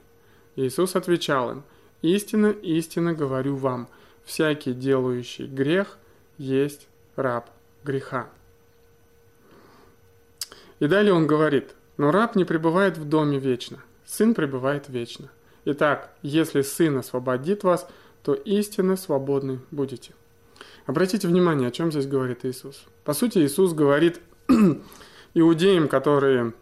Иисус 0.55 0.95
отвечал 0.95 1.51
им, 1.51 1.63
«Истинно, 2.05 2.51
истинно 2.51 3.13
говорю 3.13 3.55
вам, 3.55 3.87
всякий 4.23 4.73
делающий 4.73 5.47
грех 5.47 5.97
есть 6.37 6.87
раб 7.15 7.49
греха». 7.83 8.29
И 10.79 10.85
далее 10.87 11.13
он 11.13 11.25
говорит, 11.25 11.73
«Но 11.97 12.11
раб 12.11 12.35
не 12.35 12.45
пребывает 12.45 12.97
в 12.97 13.09
доме 13.09 13.39
вечно, 13.39 13.79
сын 14.05 14.35
пребывает 14.35 14.87
вечно». 14.87 15.31
Итак, 15.65 16.11
если 16.21 16.61
Сын 16.61 16.95
освободит 16.97 17.63
вас, 17.63 17.87
то 18.21 18.35
истинно 18.35 18.97
свободны 18.97 19.59
будете. 19.71 20.13
Обратите 20.85 21.27
внимание, 21.27 21.69
о 21.69 21.71
чем 21.71 21.91
здесь 21.91 22.05
говорит 22.05 22.45
Иисус. 22.45 22.83
По 23.03 23.13
сути, 23.13 23.39
Иисус 23.39 23.73
говорит 23.73 24.21
иудеям, 25.33 25.87
которые 25.87 26.53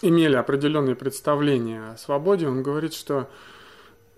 имели 0.00 0.36
определенные 0.36 0.94
представления 0.94 1.90
о 1.90 1.98
свободе, 1.98 2.48
он 2.48 2.62
говорит, 2.62 2.94
что 2.94 3.28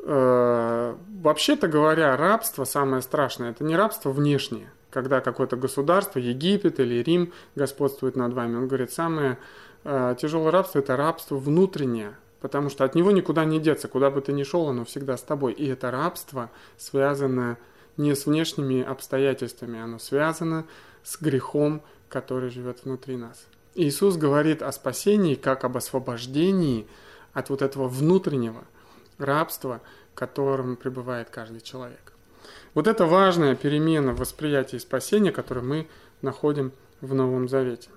вообще-то 0.06 1.66
говоря, 1.66 2.16
рабство 2.16 2.64
самое 2.64 3.02
страшное, 3.02 3.50
это 3.50 3.64
не 3.64 3.76
рабство 3.76 4.10
внешнее, 4.10 4.70
когда 4.90 5.20
какое-то 5.20 5.56
государство, 5.56 6.20
Египет 6.20 6.78
или 6.78 7.02
Рим 7.02 7.32
господствует 7.56 8.14
над 8.14 8.32
вами. 8.32 8.56
Он 8.56 8.68
говорит, 8.68 8.92
самое 8.92 9.38
э, 9.82 10.14
тяжелое 10.16 10.52
рабство 10.52 10.78
это 10.78 10.96
рабство 10.96 11.36
внутреннее, 11.36 12.14
потому 12.40 12.70
что 12.70 12.84
от 12.84 12.94
него 12.94 13.10
никуда 13.10 13.44
не 13.44 13.58
деться, 13.58 13.88
куда 13.88 14.10
бы 14.10 14.20
ты 14.20 14.32
ни 14.32 14.44
шел, 14.44 14.68
оно 14.68 14.84
всегда 14.84 15.16
с 15.16 15.22
тобой. 15.22 15.52
И 15.54 15.66
это 15.66 15.90
рабство 15.90 16.50
связано 16.76 17.58
не 17.96 18.14
с 18.14 18.26
внешними 18.26 18.84
обстоятельствами, 18.84 19.80
оно 19.80 19.98
связано 19.98 20.66
с 21.02 21.20
грехом, 21.20 21.82
который 22.08 22.50
живет 22.50 22.84
внутри 22.84 23.16
нас. 23.16 23.44
Иисус 23.74 24.16
говорит 24.16 24.62
о 24.62 24.70
спасении 24.70 25.34
как 25.34 25.64
об 25.64 25.76
освобождении 25.76 26.86
от 27.32 27.50
вот 27.50 27.60
этого 27.60 27.88
внутреннего 27.88 28.64
рабства, 29.18 29.80
в 30.12 30.18
котором 30.18 30.76
пребывает 30.76 31.30
каждый 31.30 31.60
человек. 31.60 32.12
Вот 32.74 32.86
это 32.86 33.06
важная 33.06 33.54
перемена 33.54 34.12
в 34.12 34.18
восприятии 34.18 34.76
спасения, 34.76 35.32
которую 35.32 35.66
мы 35.66 35.88
находим 36.22 36.72
в 37.00 37.14
Новом 37.14 37.48
Завете. 37.48 37.88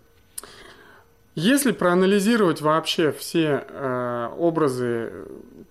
Если 1.36 1.72
проанализировать 1.72 2.62
вообще 2.62 3.12
все 3.12 3.66
э, 3.68 4.30
образы 4.38 5.12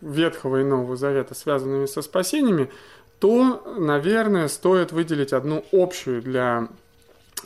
Ветхого 0.00 0.60
и 0.60 0.64
Нового 0.64 0.96
Завета, 0.96 1.34
связанными 1.34 1.86
со 1.86 2.00
спасениями, 2.02 2.70
то, 3.18 3.62
наверное, 3.78 4.48
стоит 4.48 4.92
выделить 4.92 5.32
одну 5.32 5.64
общую 5.72 6.22
для 6.22 6.68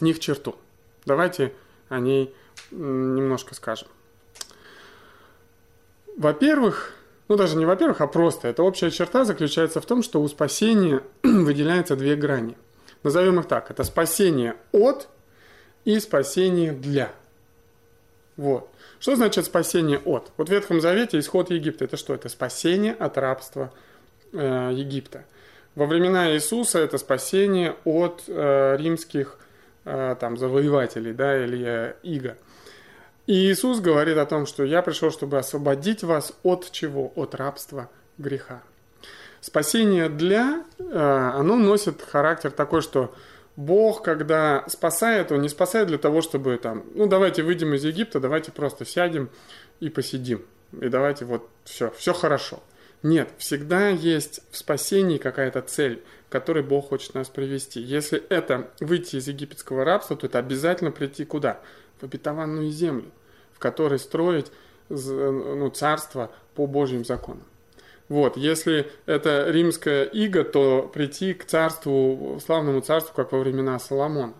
них 0.00 0.20
черту. 0.20 0.56
Давайте 1.06 1.52
о 1.88 1.98
ней 1.98 2.34
немножко 2.70 3.54
скажем. 3.54 3.88
Во-первых, 6.16 6.92
ну 7.28 7.36
даже 7.36 7.56
не 7.56 7.64
во-первых, 7.64 8.00
а 8.00 8.06
просто, 8.06 8.48
эта 8.48 8.62
общая 8.62 8.90
черта 8.90 9.24
заключается 9.24 9.80
в 9.80 9.86
том, 9.86 10.02
что 10.02 10.20
у 10.20 10.28
спасения 10.28 11.02
выделяются 11.22 11.96
две 11.96 12.16
грани. 12.16 12.56
Назовем 13.02 13.40
их 13.40 13.46
так. 13.46 13.70
Это 13.70 13.84
спасение 13.84 14.54
от 14.72 15.08
и 15.84 15.98
спасение 15.98 16.72
для– 16.72 17.12
вот. 18.36 18.68
Что 18.98 19.16
значит 19.16 19.44
спасение 19.44 19.98
от? 19.98 20.32
Вот 20.36 20.48
в 20.48 20.52
Ветхом 20.52 20.80
Завете 20.80 21.18
исход 21.18 21.50
Египта– 21.50 21.84
это 21.86 21.96
что? 21.96 22.14
Это 22.14 22.28
спасение 22.28 22.94
от 22.94 23.18
рабства 23.18 23.72
э, 24.32 24.70
Египта. 24.72 25.24
Во 25.74 25.86
времена 25.86 26.32
Иисуса 26.32 26.78
это 26.78 26.98
спасение 26.98 27.76
от 27.84 28.24
э, 28.26 28.76
римских 28.78 29.38
э, 29.84 30.16
там, 30.18 30.36
завоевателей 30.36 31.12
да, 31.12 31.44
или 31.44 31.64
э, 31.64 31.94
иго. 32.02 32.36
И 33.26 33.34
Иисус 33.34 33.80
говорит 33.80 34.18
о 34.18 34.26
том, 34.26 34.46
что 34.46 34.64
я 34.64 34.82
пришел, 34.82 35.10
чтобы 35.10 35.38
освободить 35.38 36.02
вас 36.02 36.32
от 36.42 36.70
чего? 36.72 37.12
От 37.14 37.34
рабства 37.34 37.88
греха. 38.18 38.62
Спасение 39.40 40.08
для, 40.08 40.64
э, 40.78 41.30
оно 41.34 41.56
носит 41.56 42.02
характер 42.02 42.50
такой, 42.50 42.82
что 42.82 43.14
Бог, 43.56 44.02
когда 44.02 44.64
спасает, 44.68 45.30
Он 45.30 45.42
не 45.42 45.48
спасает 45.48 45.88
для 45.88 45.98
того, 45.98 46.22
чтобы 46.22 46.56
там, 46.56 46.84
ну 46.94 47.06
давайте 47.06 47.42
выйдем 47.42 47.74
из 47.74 47.84
Египта, 47.84 48.18
давайте 48.18 48.50
просто 48.50 48.84
сядем 48.84 49.30
и 49.80 49.88
посидим. 49.88 50.44
И 50.80 50.88
давайте 50.88 51.24
вот 51.24 51.48
все, 51.64 51.90
все 51.90 52.14
хорошо. 52.14 52.62
Нет, 53.02 53.30
всегда 53.38 53.88
есть 53.88 54.40
в 54.50 54.56
спасении 54.56 55.18
какая-то 55.18 55.60
цель, 55.62 56.02
к 56.28 56.32
которой 56.32 56.62
Бог 56.62 56.88
хочет 56.88 57.14
нас 57.14 57.28
привести. 57.28 57.80
Если 57.80 58.22
это 58.28 58.70
выйти 58.80 59.16
из 59.16 59.26
египетского 59.26 59.84
рабства, 59.84 60.16
то 60.16 60.26
это 60.26 60.38
обязательно 60.38 60.92
прийти 60.92 61.24
куда? 61.24 61.60
В 62.00 62.04
обетованную 62.04 62.70
землю, 62.70 63.10
в 63.52 63.58
которой 63.58 63.98
строить 63.98 64.52
ну, 64.88 65.68
царство 65.70 66.30
по 66.54 66.66
Божьим 66.66 67.04
законам. 67.04 67.44
Вот, 68.08 68.36
если 68.36 68.90
это 69.06 69.48
римская 69.48 70.04
ига, 70.04 70.44
то 70.44 70.90
прийти 70.92 71.32
к 71.34 71.46
царству, 71.46 72.38
славному 72.44 72.80
царству, 72.82 73.14
как 73.14 73.32
во 73.32 73.38
времена 73.38 73.78
Соломона. 73.78 74.34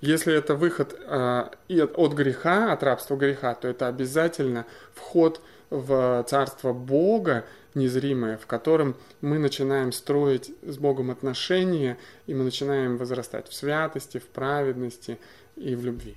Если 0.00 0.32
это 0.32 0.54
выход 0.54 0.94
э, 0.96 1.48
от 1.68 2.12
греха, 2.12 2.72
от 2.72 2.82
рабства 2.84 3.16
греха, 3.16 3.54
то 3.54 3.66
это 3.66 3.88
обязательно 3.88 4.66
вход 4.94 5.40
в 5.40 5.57
царство 5.70 6.72
Бога 6.72 7.44
незримое, 7.74 8.36
в 8.36 8.46
котором 8.46 8.96
мы 9.20 9.38
начинаем 9.38 9.92
строить 9.92 10.52
с 10.62 10.78
Богом 10.78 11.10
отношения, 11.10 11.98
и 12.26 12.34
мы 12.34 12.44
начинаем 12.44 12.96
возрастать 12.96 13.48
в 13.48 13.54
святости, 13.54 14.18
в 14.18 14.26
праведности 14.26 15.18
и 15.56 15.74
в 15.74 15.84
любви. 15.84 16.16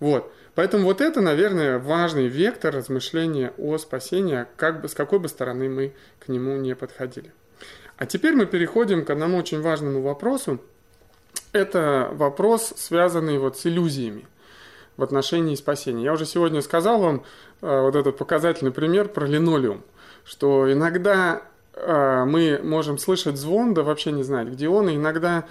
Вот. 0.00 0.32
Поэтому 0.54 0.84
вот 0.84 1.00
это, 1.00 1.20
наверное, 1.20 1.78
важный 1.78 2.28
вектор 2.28 2.74
размышления 2.74 3.52
о 3.58 3.76
спасении, 3.78 4.46
как 4.56 4.80
бы, 4.80 4.88
с 4.88 4.94
какой 4.94 5.18
бы 5.18 5.28
стороны 5.28 5.68
мы 5.68 5.92
к 6.18 6.28
нему 6.28 6.56
не 6.56 6.74
подходили. 6.74 7.32
А 7.96 8.06
теперь 8.06 8.34
мы 8.34 8.46
переходим 8.46 9.04
к 9.04 9.10
одному 9.10 9.38
очень 9.38 9.60
важному 9.60 10.02
вопросу. 10.02 10.60
Это 11.52 12.10
вопрос, 12.12 12.74
связанный 12.76 13.38
вот 13.38 13.58
с 13.58 13.66
иллюзиями 13.66 14.26
в 14.96 15.02
отношении 15.02 15.54
спасения. 15.54 16.04
Я 16.04 16.12
уже 16.12 16.26
сегодня 16.26 16.62
сказал 16.62 17.00
вам 17.00 17.22
э, 17.62 17.80
вот 17.80 17.94
этот 17.94 18.16
показательный 18.16 18.72
пример 18.72 19.08
про 19.08 19.26
линолеум, 19.26 19.82
что 20.24 20.72
иногда 20.72 21.42
э, 21.74 22.24
мы 22.24 22.60
можем 22.62 22.98
слышать 22.98 23.36
звон, 23.36 23.74
да 23.74 23.82
вообще 23.82 24.12
не 24.12 24.22
знать, 24.22 24.48
где 24.48 24.68
он, 24.68 24.88
и 24.88 24.96
иногда 24.96 25.44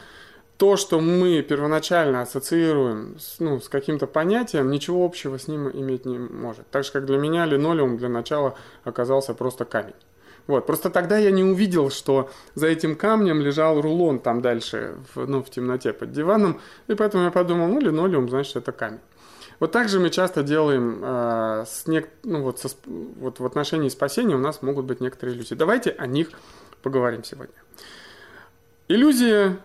то, 0.57 0.77
что 0.77 1.01
мы 1.01 1.41
первоначально 1.41 2.21
ассоциируем 2.21 3.17
с, 3.19 3.39
ну, 3.39 3.59
с 3.59 3.67
каким-то 3.67 4.07
понятием, 4.07 4.71
ничего 4.71 5.05
общего 5.05 5.37
с 5.37 5.47
ним 5.47 5.69
иметь 5.69 6.05
не 6.05 6.17
может. 6.17 6.65
Так 6.71 6.85
же, 6.85 6.91
как 6.91 7.05
для 7.05 7.17
меня 7.17 7.45
линолеум 7.45 7.97
для 7.97 8.09
начала 8.09 8.55
оказался 8.83 9.33
просто 9.33 9.65
камень. 9.65 9.95
Вот. 10.47 10.65
Просто 10.65 10.89
тогда 10.89 11.17
я 11.17 11.31
не 11.31 11.43
увидел, 11.43 11.89
что 11.89 12.29
за 12.53 12.67
этим 12.67 12.95
камнем 12.95 13.41
лежал 13.41 13.81
рулон 13.81 14.19
там 14.19 14.41
дальше, 14.41 14.95
в, 15.13 15.25
ну, 15.25 15.43
в 15.43 15.49
темноте 15.49 15.91
под 15.91 16.11
диваном, 16.11 16.61
и 16.87 16.93
поэтому 16.93 17.25
я 17.25 17.31
подумал, 17.31 17.67
ну, 17.67 17.79
линолеум, 17.79 18.29
значит, 18.29 18.55
это 18.55 18.71
камень. 18.71 18.99
Вот 19.59 19.71
так 19.71 19.89
же 19.89 19.99
мы 19.99 20.09
часто 20.09 20.43
делаем 20.43 21.01
э, 21.03 21.65
с 21.67 21.87
нек... 21.87 22.09
ну, 22.23 22.41
вот, 22.41 22.59
со... 22.59 22.69
вот 22.85 23.39
в 23.39 23.45
отношении 23.45 23.89
спасения 23.89 24.35
у 24.35 24.39
нас 24.39 24.61
могут 24.61 24.85
быть 24.85 25.01
некоторые 25.01 25.35
иллюзии. 25.35 25.55
Давайте 25.55 25.91
о 25.91 26.07
них 26.07 26.29
поговорим 26.81 27.23
сегодня. 27.23 27.55
Иллюзия 28.87 29.57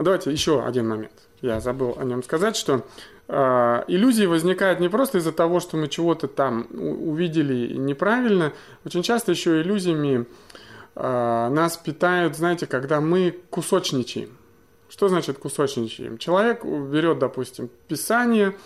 Давайте 0.00 0.32
еще 0.32 0.64
один 0.64 0.88
момент. 0.88 1.12
Я 1.42 1.60
забыл 1.60 1.94
о 1.98 2.04
нем 2.04 2.22
сказать, 2.22 2.56
что 2.56 2.86
э, 3.28 3.84
иллюзии 3.86 4.24
возникают 4.24 4.80
не 4.80 4.88
просто 4.88 5.18
из-за 5.18 5.30
того, 5.30 5.60
что 5.60 5.76
мы 5.76 5.88
чего-то 5.88 6.26
там 6.26 6.68
увидели 6.72 7.74
неправильно. 7.74 8.54
Очень 8.86 9.02
часто 9.02 9.32
еще 9.32 9.60
иллюзиями 9.60 10.26
э, 10.94 11.48
нас 11.50 11.76
питают, 11.76 12.34
знаете, 12.34 12.66
когда 12.66 13.02
мы 13.02 13.38
кусочничаем. 13.50 14.38
Что 14.90 15.08
значит 15.08 15.38
кусочничаем? 15.38 16.18
Человек 16.18 16.64
берет, 16.64 17.20
допустим, 17.20 17.70
Писание, 17.86 18.56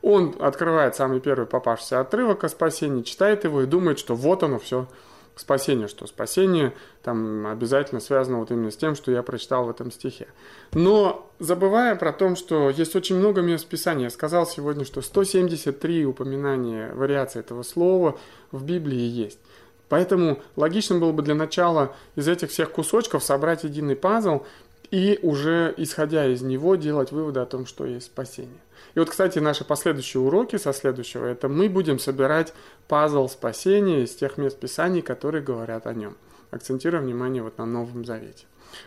он 0.00 0.34
открывает 0.40 0.96
самый 0.96 1.20
первый 1.20 1.46
попавшийся 1.46 2.00
отрывок 2.00 2.42
о 2.42 2.48
спасении, 2.48 3.02
читает 3.02 3.44
его 3.44 3.62
и 3.62 3.66
думает, 3.66 3.98
что 3.98 4.14
вот 4.14 4.42
оно 4.42 4.58
все 4.58 4.88
спасение, 5.36 5.88
что 5.88 6.06
спасение 6.06 6.72
там 7.02 7.46
обязательно 7.46 8.00
связано 8.00 8.38
вот 8.38 8.50
именно 8.50 8.70
с 8.70 8.76
тем, 8.76 8.94
что 8.94 9.12
я 9.12 9.22
прочитал 9.22 9.66
в 9.66 9.70
этом 9.70 9.92
стихе. 9.92 10.28
Но 10.72 11.30
забывая 11.38 11.96
про 11.96 12.12
то, 12.12 12.34
что 12.34 12.70
есть 12.70 12.96
очень 12.96 13.16
много 13.16 13.42
мест 13.42 13.66
Писания, 13.66 14.04
я 14.04 14.10
сказал 14.10 14.46
сегодня, 14.46 14.86
что 14.86 15.02
173 15.02 16.06
упоминания, 16.06 16.94
вариации 16.94 17.40
этого 17.40 17.62
слова 17.62 18.18
в 18.52 18.64
Библии 18.64 18.96
есть. 18.96 19.38
Поэтому 19.88 20.40
логично 20.56 20.98
было 20.98 21.12
бы 21.12 21.22
для 21.22 21.34
начала 21.34 21.94
из 22.16 22.26
этих 22.26 22.50
всех 22.50 22.72
кусочков 22.72 23.22
собрать 23.22 23.64
единый 23.64 23.96
пазл 23.96 24.42
и 24.94 25.18
уже 25.22 25.74
исходя 25.76 26.24
из 26.24 26.42
него 26.42 26.76
делать 26.76 27.10
выводы 27.10 27.40
о 27.40 27.46
том, 27.46 27.66
что 27.66 27.84
есть 27.84 28.06
спасение. 28.06 28.60
И 28.94 29.00
вот, 29.00 29.10
кстати, 29.10 29.40
наши 29.40 29.64
последующие 29.64 30.20
уроки 30.20 30.54
со 30.54 30.72
следующего, 30.72 31.26
это 31.26 31.48
мы 31.48 31.68
будем 31.68 31.98
собирать 31.98 32.54
пазл 32.86 33.28
спасения 33.28 34.04
из 34.04 34.14
тех 34.14 34.38
мест 34.38 34.56
Писаний, 34.56 35.02
которые 35.02 35.42
говорят 35.42 35.88
о 35.88 35.94
нем, 35.94 36.16
акцентируя 36.52 37.00
внимание 37.00 37.42
вот 37.42 37.58
на 37.58 37.66
Новом 37.66 38.04
Завете. 38.04 38.44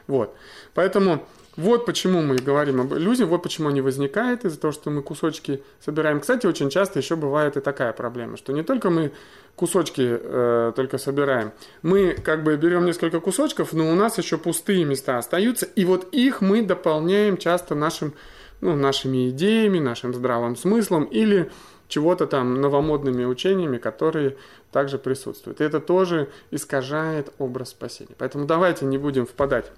Вот. 0.08 0.34
Поэтому 0.74 1.28
вот 1.58 1.86
почему 1.86 2.22
мы 2.22 2.38
говорим 2.38 2.80
об 2.80 2.94
иллюзии, 2.94 3.26
вот 3.26 3.44
почему 3.44 3.68
они 3.68 3.82
возникают 3.82 4.46
из-за 4.46 4.62
того, 4.62 4.72
что 4.72 4.90
мы 4.90 5.02
кусочки 5.02 5.62
собираем. 5.82 6.22
Кстати, 6.22 6.48
очень 6.48 6.70
часто 6.70 7.00
еще 7.00 7.18
бывает 7.18 7.58
и 7.58 7.60
такая 7.60 7.92
проблема, 7.92 8.38
что 8.38 8.54
не 8.54 8.64
только 8.64 8.90
мы 8.90 9.12
кусочки 9.58 10.04
э, 10.08 10.72
только 10.76 11.00
собираем, 11.00 11.52
мы 11.82 12.14
как 12.14 12.44
бы 12.44 12.56
берем 12.56 12.86
несколько 12.86 13.20
кусочков, 13.20 13.74
но 13.74 13.92
у 13.92 13.96
нас 13.96 14.18
еще 14.20 14.38
пустые 14.38 14.86
места 14.86 15.18
остаются, 15.18 15.66
и 15.66 15.84
вот 15.84 16.08
их 16.14 16.42
мы 16.42 16.62
дополняем 16.62 17.38
часто 17.38 17.76
нашим 17.76 18.14
ну, 18.62 18.76
нашими 18.76 19.30
идеями, 19.30 19.80
нашим 19.80 20.14
здравым 20.14 20.56
смыслом 20.56 21.06
или 21.06 21.52
чего-то 21.88 22.28
там 22.28 22.62
новомодными 22.62 23.26
учениями, 23.26 23.78
которые 23.78 24.38
также 24.72 24.98
присутствуют. 24.98 25.62
И 25.62 25.64
это 25.64 25.80
тоже 25.80 26.30
искажает 26.52 27.32
образ 27.38 27.70
спасения. 27.70 28.16
Поэтому 28.18 28.46
давайте 28.46 28.86
не 28.86 28.98
будем 28.98 29.26
впадать 29.26 29.72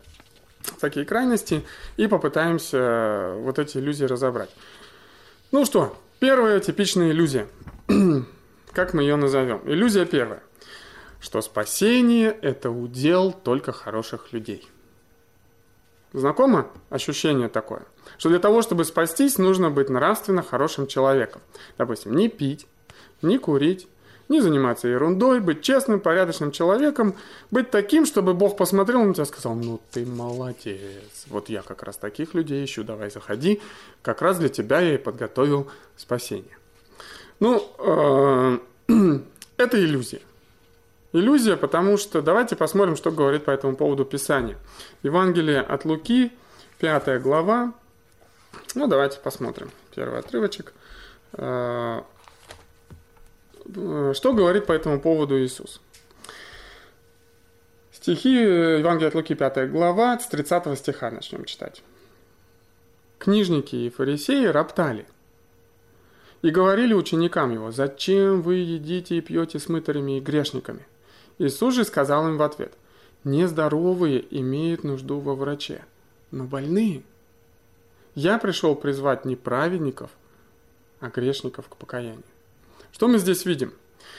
в 0.62 0.80
такие 0.80 1.06
крайности 1.06 1.63
и 1.98 2.08
попытаемся 2.08 3.34
вот 3.38 3.60
эти 3.60 3.78
иллюзии 3.78 4.06
разобрать. 4.06 4.50
Ну 5.52 5.65
что, 5.65 5.98
первая 6.20 6.60
типичная 6.60 7.12
иллюзия. 7.12 7.48
как 8.71 8.93
мы 8.93 9.03
ее 9.03 9.15
назовем? 9.15 9.62
Иллюзия 9.65 10.05
первая. 10.05 10.43
Что 11.19 11.41
спасение– 11.41 12.38
это 12.41 12.69
удел 12.69 13.34
только 13.34 13.71
хороших 13.71 14.32
людей– 14.34 14.67
Знакомо 16.13 16.67
ощущение 16.89 17.49
такое? 17.49 17.84
Что 18.17 18.29
для 18.29 18.39
того, 18.39 18.62
чтобы 18.63 18.84
спастись, 18.84 19.38
нужно 19.38 19.69
быть 19.69 19.89
нравственно 19.89 20.41
хорошим 20.41 20.88
человеком. 20.88 21.41
Допустим, 21.77 22.15
не 22.15 22.29
пить, 22.29 22.65
не 23.21 23.38
курить, 23.38 23.88
не 24.27 24.41
заниматься 24.41 24.88
ерундой, 24.88 25.39
быть 25.39 25.62
честным, 25.62 25.99
порядочным 25.99 26.51
человеком, 26.51 27.15
быть 27.51 27.69
таким, 27.69 28.08
чтобы 28.08 28.34
Бог 28.34 28.58
посмотрел 28.58 29.03
на 29.03 29.13
тебя 29.13 29.23
и 29.23 29.27
сказал, 29.27 29.53
ну 29.53 29.79
ты 29.91 30.05
молодец. 30.05 31.25
Вот 31.27 31.49
я 31.49 31.62
как 31.62 31.84
раз 31.84 31.97
таких 31.97 32.34
людей 32.34 32.65
ищу, 32.65 32.84
давай 32.84 33.12
заходи. 33.12 33.62
Как 34.01 34.23
раз 34.23 34.39
для 34.39 34.49
тебя 34.49 34.79
я 34.79 34.95
и 34.95 34.97
подготовил 34.97 35.69
спасение. 35.95 36.58
Ну, 37.39 37.71
э, 37.78 38.60
это 39.58 39.80
иллюзия. 39.80 40.21
Иллюзия, 41.13 41.58
потому 41.58 41.97
что 41.97 42.21
давайте 42.21 42.56
посмотрим, 42.56 42.95
что 42.95 43.12
говорит 43.12 43.45
по 43.45 43.52
этому 43.52 43.75
поводу 43.75 44.06
Писание. 44.06 44.58
Евангелие 45.04 45.62
от 45.62 45.86
Луки, 45.86 46.32
5 46.80 47.21
глава. 47.21 47.73
Ну, 48.75 48.88
давайте 48.88 49.19
посмотрим. 49.19 49.71
Первый 49.95 50.19
отрывочек. 50.19 50.73
Э, 51.34 52.02
что 53.65 54.34
говорит 54.34 54.65
по 54.65 54.73
этому 54.73 54.99
поводу 54.99 55.39
Иисус? 55.39 55.82
Стихи 57.91 58.34
Евангелия 58.34 59.10
от 59.10 59.15
Луки, 59.15 59.34
5 59.34 59.71
глава, 59.71 60.19
с 60.19 60.28
30 60.28 60.78
стиха 60.78 61.12
начнем 61.12 61.45
читать. 61.45 61.82
Книжники 63.17 63.75
и 63.75 63.89
фарисеи 63.89 64.45
роптали 64.45 65.06
и 66.41 66.49
говорили 66.49 66.93
ученикам 66.93 67.52
его, 67.52 67.71
«Зачем 67.71 68.41
вы 68.41 68.56
едите 68.56 69.17
и 69.17 69.21
пьете 69.21 69.60
с 69.60 69.69
мытарями 69.69 70.17
и 70.17 70.21
грешниками?» 70.21 70.86
Иисус 71.38 71.75
же 71.75 71.84
сказал 71.86 72.28
им 72.28 72.38
в 72.38 72.43
ответ, 72.43 72.73
«Нездоровые 73.23 74.25
имеют 74.39 74.84
нужду 74.84 75.19
во 75.19 75.36
враче, 75.36 75.84
но 76.32 76.45
больные. 76.45 77.04
Я 78.15 78.38
пришел 78.38 78.75
призвать 78.75 79.25
не 79.25 79.36
праведников, 79.36 80.10
а 80.99 81.10
грешников 81.10 81.67
к 81.67 81.75
покаянию». 81.75 82.23
Что 82.91 83.08
мы 83.08 83.17
здесь 83.19 83.45
видим? 83.45 83.73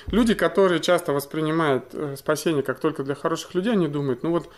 Люди, 0.06 0.35
которые 0.35 0.80
часто 0.80 1.12
воспринимают 1.12 1.87
э, 1.92 2.16
спасение 2.16 2.62
как 2.62 2.80
только 2.80 3.02
для 3.02 3.14
хороших 3.14 3.54
людей, 3.54 3.72
они 3.72 3.88
думают, 3.88 4.22
ну 4.22 4.30
вот 4.30 4.48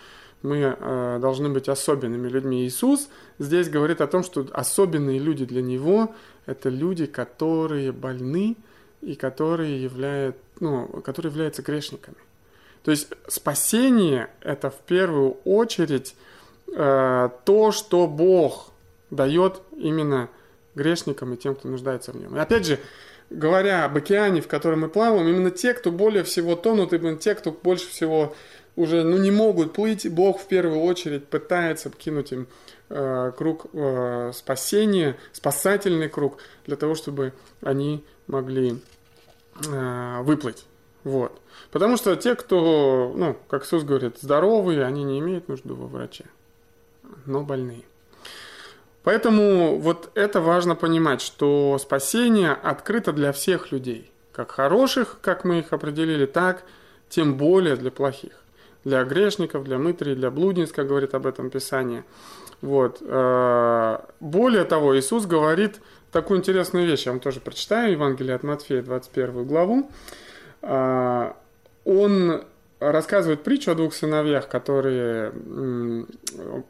мы 0.43 0.77
э, 0.79 1.19
должны 1.21 1.49
быть 1.49 1.69
особенными 1.69 2.29
людьми. 2.29 2.65
Иисус 2.65 3.09
здесь 3.39 3.69
говорит 3.69 4.01
о 4.01 4.07
том, 4.07 4.23
что 4.23 4.47
особенные 4.53 5.19
люди 5.19 5.45
для 5.45 5.63
Него– 5.63 6.15
это 6.47 6.69
люди, 6.69 7.07
которые 7.07 7.93
больны 7.93 8.57
и 9.01 9.15
которые, 9.15 9.83
являют, 9.83 10.37
ну, 10.61 10.87
которые 11.05 11.31
являются 11.31 11.63
грешниками. 11.63 12.17
То 12.83 12.91
есть 12.91 13.09
спасение– 13.29 14.29
это 14.41 14.71
в 14.71 14.79
первую 14.81 15.37
очередь 15.45 16.17
э, 16.75 17.29
то, 17.45 17.73
что 17.73 18.07
Бог 18.07 18.73
дает 19.11 19.61
именно 19.77 20.29
грешникам 20.75 21.35
и 21.35 21.37
тем, 21.37 21.55
кто 21.55 21.69
нуждается 21.69 22.13
в 22.13 22.17
нем. 22.17 22.35
И 22.37 22.41
опять 22.41 22.67
же, 22.67 22.81
говоря 23.31 23.85
об 23.85 23.97
океане, 23.97 24.41
в 24.41 24.49
котором 24.49 24.81
мы 24.81 24.89
плаваем, 24.89 25.29
именно 25.29 25.51
те, 25.51 25.75
кто 25.75 25.91
более 25.91 26.25
всего 26.25 26.57
тонут, 26.57 26.93
именно 26.93 27.17
те, 27.17 27.35
кто 27.35 27.51
больше 27.51 27.89
всего 27.89 28.35
уже 28.77 29.03
ну, 29.05 29.19
не 29.19 29.31
могут 29.31 29.73
плыть, 29.73 30.11
Бог 30.11 30.41
в 30.41 30.47
первую 30.47 30.81
очередь 30.81 31.27
пытается 31.27 31.91
кинуть 31.91 32.33
им 32.33 32.47
э, 32.89 33.33
круг 33.37 33.67
э, 33.73 34.33
спасения, 34.35 35.17
спасательный 35.33 36.09
круг, 36.09 36.39
для 36.67 36.77
того, 36.77 36.95
чтобы 36.95 37.33
они 37.61 38.05
могли 38.27 38.79
э, 39.67 40.23
выплыть. 40.23 40.65
Вот. 41.05 41.41
Потому 41.71 41.97
что 41.97 42.17
те, 42.17 42.35
кто, 42.35 43.13
ну, 43.17 43.37
как 43.49 43.65
Иисус 43.65 43.83
говорит, 43.83 44.19
здоровые, 44.21 44.85
они 44.85 45.05
не 45.05 45.19
имеют 45.19 45.49
нужды 45.49 45.75
во 45.75 45.87
враче, 45.87 46.25
но 47.27 47.43
больные. 47.43 47.83
Поэтому 49.03 49.79
вот 49.79 50.11
это 50.15 50.41
важно 50.41 50.77
понимать, 50.77 51.21
что 51.21 51.77
спасение 51.79 52.53
открыто 52.53 53.13
для 53.13 53.33
всех 53.33 53.73
людей. 53.73 54.13
Как 54.33 54.53
хороших, 54.53 55.19
как 55.21 55.45
мы 55.45 55.59
их 55.59 55.73
определили, 55.73 56.25
так 56.25 56.63
тем 57.09 57.37
более 57.37 57.77
для 57.77 57.91
плохих. 57.91 58.42
Для 58.85 59.05
грешников, 59.05 59.65
для 59.65 59.79
мытарей, 59.79 60.15
для 60.15 60.31
блудниц, 60.31 60.73
как 60.73 60.89
говорит 60.89 61.15
об 61.15 61.27
этом 61.27 61.51
Писание. 61.51 62.05
Вот. 62.61 62.99
Э, 63.01 63.99
более 64.21 64.65
того, 64.65 64.99
Иисус 64.99 65.27
говорит 65.27 65.81
такую 66.11 66.41
интересную 66.41 66.87
вещь, 66.87 67.07
я 67.07 67.13
вам 67.13 67.21
тоже 67.21 67.41
прочитаю, 67.41 67.93
Евангелие 67.93 68.35
от 68.35 68.43
Матфея, 68.43 68.83
21 68.83 69.45
главу. 69.45 69.91
Э, 70.63 71.33
он 71.85 72.45
рассказывает 72.91 73.43
притчу 73.43 73.71
о 73.71 73.75
двух 73.75 73.95
сыновьях, 73.95 74.49
которые 74.49 75.33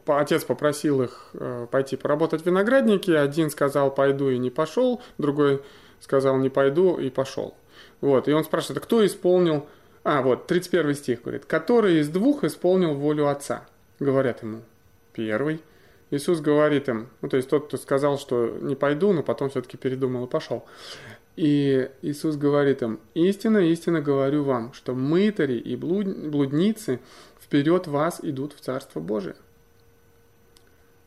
отец 0.05 0.43
попросил 0.43 1.01
их 1.01 1.29
э, 1.33 1.67
пойти 1.71 1.95
поработать 1.95 2.43
в 2.43 2.45
винограднике. 2.45 3.17
Один 3.17 3.49
сказал 3.49 3.93
пойду 3.93 4.29
и 4.29 4.37
не 4.37 4.49
пошел, 4.49 5.01
другой 5.17 5.63
сказал 5.99 6.37
не 6.37 6.49
пойду 6.49 6.97
и 6.97 7.09
пошел. 7.09 7.55
Вот, 8.01 8.27
и 8.27 8.33
он 8.33 8.43
спрашивает, 8.43 8.83
кто 8.83 9.05
исполнил... 9.05 9.67
А, 10.03 10.21
вот, 10.21 10.47
31 10.47 10.95
стих 10.95 11.21
говорит, 11.21 11.45
который 11.45 11.99
из 11.99 12.09
двух 12.09 12.43
исполнил 12.43 12.93
волю 12.95 13.27
отца? 13.27 13.65
Говорят 13.99 14.43
ему, 14.43 14.61
первый. 15.13 15.61
Иисус 16.11 16.41
говорит 16.41 16.89
им, 16.89 17.09
ну 17.21 17.29
то 17.29 17.37
есть 17.37 17.49
тот, 17.49 17.67
кто 17.67 17.77
сказал, 17.77 18.19
что 18.19 18.57
не 18.61 18.75
пойду, 18.75 19.13
но 19.13 19.23
потом 19.23 19.49
все-таки 19.49 19.77
передумал 19.77 20.25
и 20.25 20.29
пошел. 20.29 20.65
И 21.35 21.89
Иисус 22.03 22.35
говорит 22.35 22.83
им, 22.83 22.99
истинно, 23.15 23.57
истинно 23.57 24.01
говорю 24.01 24.43
вам, 24.43 24.73
что 24.73 24.93
мытари 24.93 25.57
и 25.57 25.75
блудницы 25.75 26.99
вперед 27.41 27.87
вас 27.87 28.19
идут 28.21 28.53
в 28.53 28.59
Царство 28.59 28.99
Божие. 28.99 29.35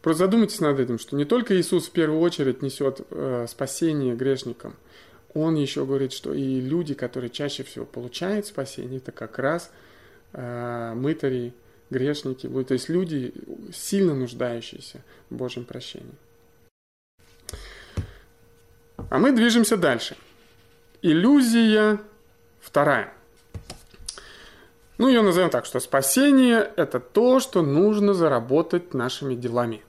Просто 0.02 0.24
задумайтесь 0.24 0.60
над 0.60 0.80
этим, 0.80 0.98
что 0.98 1.16
не 1.16 1.24
только 1.24 1.56
Иисус 1.60 1.88
в 1.88 1.92
первую 1.92 2.20
очередь 2.20 2.62
несет 2.62 3.00
э, 3.10 3.46
спасение 3.48 4.14
грешникам, 4.14 4.76
Он 5.36 5.54
еще 5.54 5.84
говорит, 5.84 6.14
что 6.14 6.32
и 6.32 6.62
люди, 6.62 6.94
которые 6.94 7.28
чаще 7.28 7.62
всего 7.62 7.84
получают 7.84 8.46
спасение, 8.46 8.96
это 8.96 9.12
как 9.12 9.38
раз 9.38 9.70
э, 10.32 10.94
мытари, 10.94 11.52
грешники, 11.90 12.48
то 12.48 12.72
есть 12.72 12.88
люди, 12.88 13.34
сильно 13.70 14.14
нуждающиеся 14.14 15.02
в 15.28 15.34
Божьем 15.34 15.66
прощении. 15.66 16.14
А 19.10 19.18
мы 19.18 19.32
движемся 19.32 19.76
дальше. 19.76 20.16
Иллюзия 21.02 22.00
вторая. 22.58 23.12
Ну, 24.96 25.08
ее 25.08 25.20
назовем 25.20 25.50
так, 25.50 25.66
что 25.66 25.80
спасение– 25.80 26.70
это 26.76 26.98
то, 26.98 27.40
что 27.40 27.60
нужно 27.60 28.14
заработать 28.14 28.94
нашими 28.94 29.34
делами. 29.34 29.82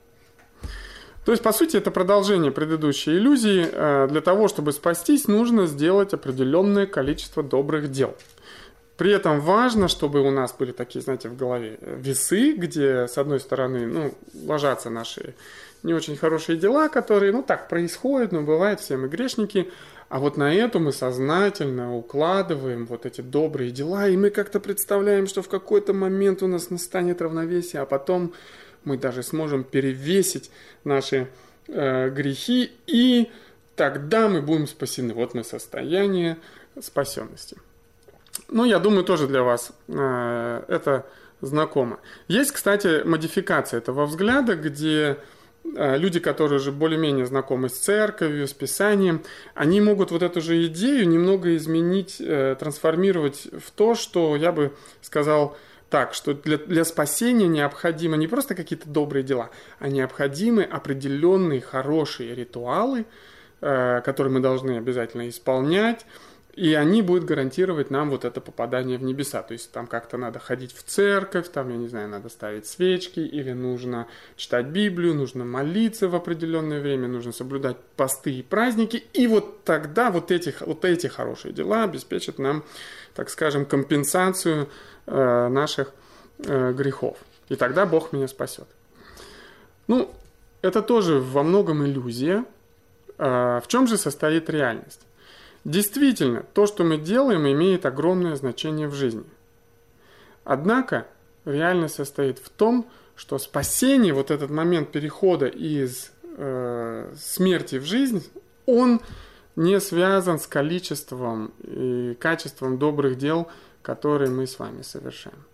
То 1.28 1.32
есть, 1.32 1.44
по 1.44 1.52
сути, 1.52 1.76
это 1.76 1.90
продолжение 1.90 2.50
предыдущей 2.50 3.10
иллюзии. 3.10 3.68
Э, 3.70 4.08
для 4.08 4.22
того, 4.22 4.48
чтобы 4.48 4.72
спастись, 4.72 5.28
нужно 5.28 5.66
сделать 5.66 6.14
определенное 6.14 6.86
количество 6.86 7.42
добрых 7.42 7.90
дел. 7.90 8.16
При 8.96 9.12
этом 9.12 9.42
важно, 9.42 9.88
чтобы 9.88 10.22
у 10.22 10.30
нас 10.30 10.54
были 10.58 10.72
такие, 10.72 11.02
знаете, 11.02 11.28
в 11.28 11.36
голове 11.36 11.78
весы, 11.82 12.52
где, 12.52 13.06
с 13.06 13.18
одной 13.18 13.40
стороны, 13.40 13.86
ну, 13.86 14.14
ложатся 14.46 14.88
наши 14.88 15.34
не 15.82 15.92
очень 15.92 16.16
хорошие 16.16 16.56
дела, 16.56 16.88
которые, 16.88 17.30
ну, 17.32 17.42
так 17.42 17.68
происходят, 17.68 18.32
но 18.32 18.40
бывает, 18.40 18.80
все 18.80 18.96
мы 18.96 19.08
грешники, 19.08 19.70
а 20.08 20.20
вот 20.20 20.38
на 20.38 20.54
эту 20.54 20.80
мы 20.80 20.92
сознательно 20.92 21.94
укладываем 21.94 22.86
вот 22.86 23.04
эти 23.04 23.20
добрые 23.20 23.70
дела, 23.70 24.08
и 24.08 24.16
мы 24.16 24.30
как-то 24.30 24.60
представляем, 24.60 25.26
что 25.26 25.42
в 25.42 25.48
какой-то 25.48 25.92
момент 25.92 26.42
у 26.42 26.46
нас 26.46 26.70
настанет 26.70 27.20
равновесие, 27.20 27.82
а 27.82 27.86
потом 27.86 28.32
мы 28.84 28.96
даже 28.96 29.22
сможем 29.22 29.64
перевесить 29.64 30.50
наши 30.84 31.28
э, 31.66 32.10
грехи, 32.10 32.72
и 32.86 33.30
тогда 33.76 34.28
мы 34.28 34.42
будем 34.42 34.66
спасены. 34.66 35.14
Вот 35.14 35.34
мы 35.34 35.44
состояние 35.44 36.38
спасенности. 36.80 37.56
Ну, 38.48 38.64
я 38.64 38.78
думаю, 38.78 39.04
тоже 39.04 39.26
для 39.26 39.42
вас 39.42 39.72
э, 39.88 40.62
это 40.68 41.06
знакомо. 41.40 42.00
Есть, 42.28 42.52
кстати, 42.52 43.02
модификация 43.04 43.78
этого 43.78 44.06
взгляда, 44.06 44.56
где 44.56 45.18
Э, 45.76 45.96
люди, 45.98 46.20
которые 46.20 46.58
уже 46.58 46.72
более-менее 46.72 47.26
знакомы 47.26 47.68
с 47.68 47.78
церковью, 47.78 48.46
с 48.46 48.52
Писанием, 48.52 49.22
они 49.54 49.80
могут 49.80 50.10
вот 50.10 50.22
эту 50.22 50.40
же 50.40 50.66
идею 50.66 51.08
немного 51.08 51.56
изменить, 51.56 52.16
э, 52.20 52.56
трансформировать 52.58 53.48
в 53.52 53.70
то, 53.72 53.94
что 53.94 54.36
я 54.36 54.52
бы 54.52 54.72
сказал 55.02 55.56
так, 55.90 56.14
что 56.14 56.34
для, 56.34 56.58
для 56.58 56.84
спасения 56.84 57.48
необходимо 57.48 58.16
не 58.16 58.28
просто 58.28 58.54
какие-то 58.54 58.88
добрые 58.88 59.22
дела, 59.22 59.50
а 59.78 59.88
необходимы 59.88 60.62
определенные 60.62 61.60
хорошие 61.60 62.34
ритуалы, 62.34 63.06
э, 63.60 64.00
которые 64.02 64.32
мы 64.32 64.40
должны 64.40 64.76
обязательно 64.76 65.28
исполнять, 65.28 66.04
и 66.58 66.74
они 66.74 67.02
будут 67.02 67.24
гарантировать 67.24 67.88
нам 67.92 68.10
вот 68.10 68.24
это 68.24 68.40
попадание 68.40 68.98
в 68.98 69.04
небеса. 69.04 69.42
То 69.42 69.52
есть 69.52 69.70
там 69.70 69.86
как-то 69.86 70.16
надо 70.16 70.40
ходить 70.40 70.74
в 70.74 70.82
церковь, 70.82 71.48
там, 71.50 71.70
я 71.70 71.76
не 71.76 71.86
знаю, 71.86 72.08
надо 72.08 72.28
ставить 72.28 72.66
свечки, 72.66 73.20
или 73.20 73.52
нужно 73.52 74.08
читать 74.36 74.66
Библию, 74.66 75.14
нужно 75.14 75.44
молиться 75.44 76.08
в 76.08 76.16
определенное 76.16 76.80
время, 76.80 77.06
нужно 77.06 77.30
соблюдать 77.30 77.76
посты 77.96 78.32
и 78.32 78.42
праздники. 78.42 79.04
И 79.12 79.28
вот 79.28 79.62
тогда 79.62 80.10
вот 80.10 80.32
эти, 80.32 80.52
вот 80.60 80.84
эти 80.84 81.06
хорошие 81.06 81.54
дела 81.54 81.84
обеспечат 81.84 82.40
нам, 82.40 82.64
так 83.14 83.30
скажем, 83.30 83.64
компенсацию 83.64 84.68
э, 85.06 85.48
наших 85.48 85.92
э, 86.38 86.72
грехов. 86.72 87.18
И 87.50 87.54
тогда 87.54 87.86
Бог 87.86 88.12
меня 88.12 88.26
спасет. 88.26 88.66
Ну, 89.86 90.10
это 90.60 90.82
тоже 90.82 91.20
во 91.20 91.44
многом 91.44 91.86
иллюзия. 91.86 92.44
Э, 93.16 93.60
в 93.62 93.68
чем 93.68 93.86
же 93.86 93.96
состоит 93.96 94.50
реальность? 94.50 95.02
Действительно, 95.68 96.44
то, 96.54 96.66
что 96.66 96.82
мы 96.82 96.96
делаем, 96.96 97.46
имеет 97.46 97.84
огромное 97.84 98.36
значение 98.36 98.88
в 98.88 98.94
жизни. 98.94 99.26
Однако 100.42 101.06
реальность 101.44 101.96
состоит 101.96 102.38
в 102.38 102.48
том, 102.48 102.88
что 103.16 103.36
спасение, 103.36 104.14
вот 104.14 104.30
этот 104.30 104.48
момент 104.48 104.90
перехода 104.92 105.44
из 105.44 106.10
э, 106.38 107.12
смерти 107.20 107.76
в 107.76 107.84
жизнь, 107.84 108.26
он 108.64 109.02
не 109.56 109.78
связан 109.78 110.38
с 110.38 110.46
количеством 110.46 111.52
и 111.62 112.16
качеством 112.18 112.78
добрых 112.78 113.18
дел, 113.18 113.46
которые 113.82 114.30
мы 114.30 114.46
с 114.46 114.58
вами 114.58 114.80
совершаем. 114.80 115.44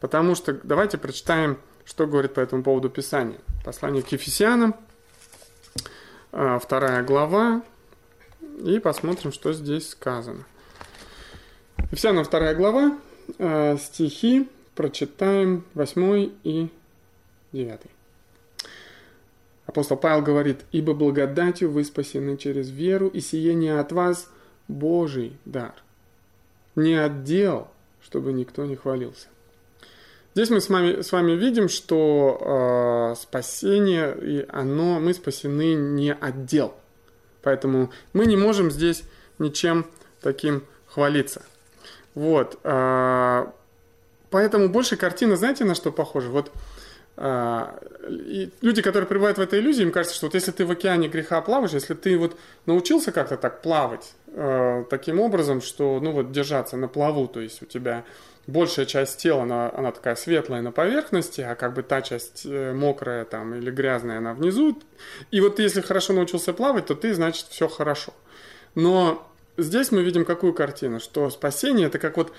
Потому 0.00 0.34
что 0.34 0.58
давайте 0.62 0.96
прочитаем, 0.96 1.58
что 1.84 2.06
говорит 2.06 2.32
по 2.32 2.40
этому 2.40 2.62
поводу 2.62 2.88
Писание. 2.88 3.40
Послание 3.66 4.02
к 4.02 4.08
Ефесянам, 4.12 4.74
э, 6.32 6.58
вторая 6.58 7.02
глава, 7.02 7.60
и 8.64 8.78
посмотрим, 8.78 9.32
что 9.32 9.52
здесь 9.52 9.90
сказано. 9.90 10.44
Ефесянам 11.90 12.24
вторая 12.24 12.54
глава, 12.54 12.98
э, 13.38 13.76
стихи 13.78 14.48
прочитаем 14.74 15.64
8 15.74 16.30
и 16.44 16.68
9. 17.52 17.80
Апостол 19.66 19.96
Павел 19.96 20.22
говорит, 20.22 20.60
«Ибо 20.72 20.94
благодатью 20.94 21.70
вы 21.70 21.84
спасены 21.84 22.36
через 22.36 22.70
веру, 22.70 23.08
и 23.08 23.20
сие 23.20 23.78
от 23.78 23.92
вас 23.92 24.30
Божий 24.68 25.36
дар, 25.44 25.74
не 26.76 26.94
от 26.94 27.24
дел, 27.24 27.68
чтобы 28.02 28.32
никто 28.32 28.64
не 28.64 28.76
хвалился». 28.76 29.28
Здесь 30.34 30.48
мы 30.48 30.62
с 30.62 30.70
вами, 30.70 31.02
с 31.02 31.12
вами 31.12 31.32
видим, 31.32 31.68
что 31.68 33.12
э, 33.12 33.20
спасение, 33.20 34.16
и 34.18 34.46
оно, 34.48 34.98
мы 34.98 35.12
спасены 35.12 35.74
не 35.74 36.12
от 36.12 36.46
дел– 36.46 36.74
Поэтому 37.42 37.90
мы 38.12 38.26
не 38.26 38.36
можем 38.36 38.70
здесь 38.70 39.04
ничем 39.38 39.86
таким 40.20 40.64
хвалиться. 40.86 41.42
Вот. 42.14 42.58
А, 42.62 43.52
поэтому 44.30 44.68
больше 44.68 44.96
картина, 44.96 45.36
знаете, 45.36 45.64
на 45.64 45.74
что 45.74 45.90
похожа? 45.90 46.28
Вот 46.28 46.52
и 47.18 48.50
люди, 48.62 48.82
которые 48.82 49.06
пребывают 49.06 49.38
в 49.38 49.40
этой 49.40 49.60
иллюзии, 49.60 49.82
им 49.82 49.92
кажется, 49.92 50.16
что 50.16 50.26
вот 50.26 50.34
если 50.34 50.50
ты 50.50 50.64
в 50.64 50.70
океане 50.70 51.08
греха 51.08 51.40
плаваешь, 51.42 51.72
если 51.72 51.94
ты 51.94 52.16
вот 52.16 52.36
научился 52.66 53.12
как-то 53.12 53.36
так 53.36 53.60
плавать 53.60 54.14
э, 54.28 54.84
таким 54.88 55.20
образом, 55.20 55.60
что, 55.60 56.00
ну 56.00 56.12
вот, 56.12 56.32
держаться 56.32 56.76
на 56.76 56.88
плаву, 56.88 57.28
то 57.28 57.40
есть 57.40 57.62
у 57.62 57.66
тебя 57.66 58.04
большая 58.46 58.86
часть 58.86 59.18
тела, 59.18 59.42
она, 59.42 59.70
она 59.74 59.92
такая 59.92 60.16
светлая 60.16 60.62
на 60.62 60.72
поверхности, 60.72 61.42
а 61.42 61.54
как 61.54 61.74
бы 61.74 61.82
та 61.82 62.00
часть 62.00 62.46
э, 62.46 62.72
мокрая 62.72 63.24
там 63.24 63.54
или 63.54 63.70
грязная, 63.70 64.18
она 64.18 64.32
внизу. 64.32 64.80
И 65.30 65.40
вот 65.40 65.58
если 65.58 65.82
хорошо 65.82 66.14
научился 66.14 66.52
плавать, 66.52 66.86
то 66.86 66.94
ты, 66.94 67.14
значит, 67.14 67.46
все 67.50 67.68
хорошо. 67.68 68.14
Но 68.74 69.28
здесь 69.58 69.92
мы 69.92 70.02
видим 70.02 70.24
какую 70.24 70.54
картину, 70.54 70.98
что 70.98 71.28
спасение 71.30 71.88
это 71.88 71.98
как 71.98 72.16
вот 72.16 72.32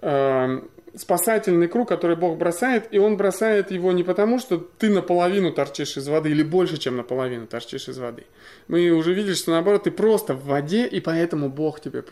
э, 0.00 0.60
спасательный 0.96 1.68
круг, 1.68 1.88
который 1.88 2.16
Бог 2.16 2.38
бросает, 2.38 2.88
и 2.90 2.98
Он 2.98 3.16
бросает 3.16 3.70
его 3.70 3.92
не 3.92 4.02
потому, 4.02 4.38
что 4.38 4.58
ты 4.58 4.90
наполовину 4.90 5.52
торчишь 5.52 5.96
из 5.96 6.08
воды, 6.08 6.30
или 6.30 6.42
больше, 6.42 6.78
чем 6.78 6.96
наполовину 6.96 7.46
торчишь 7.46 7.88
из 7.88 7.98
воды. 7.98 8.26
Мы 8.68 8.90
уже 8.90 9.14
видели, 9.14 9.34
что 9.34 9.52
наоборот, 9.52 9.84
ты 9.84 9.90
просто 9.90 10.34
в 10.34 10.44
воде, 10.44 10.86
и 10.86 11.00
поэтому 11.00 11.48
Бог 11.48 11.80
тебе 11.80 12.04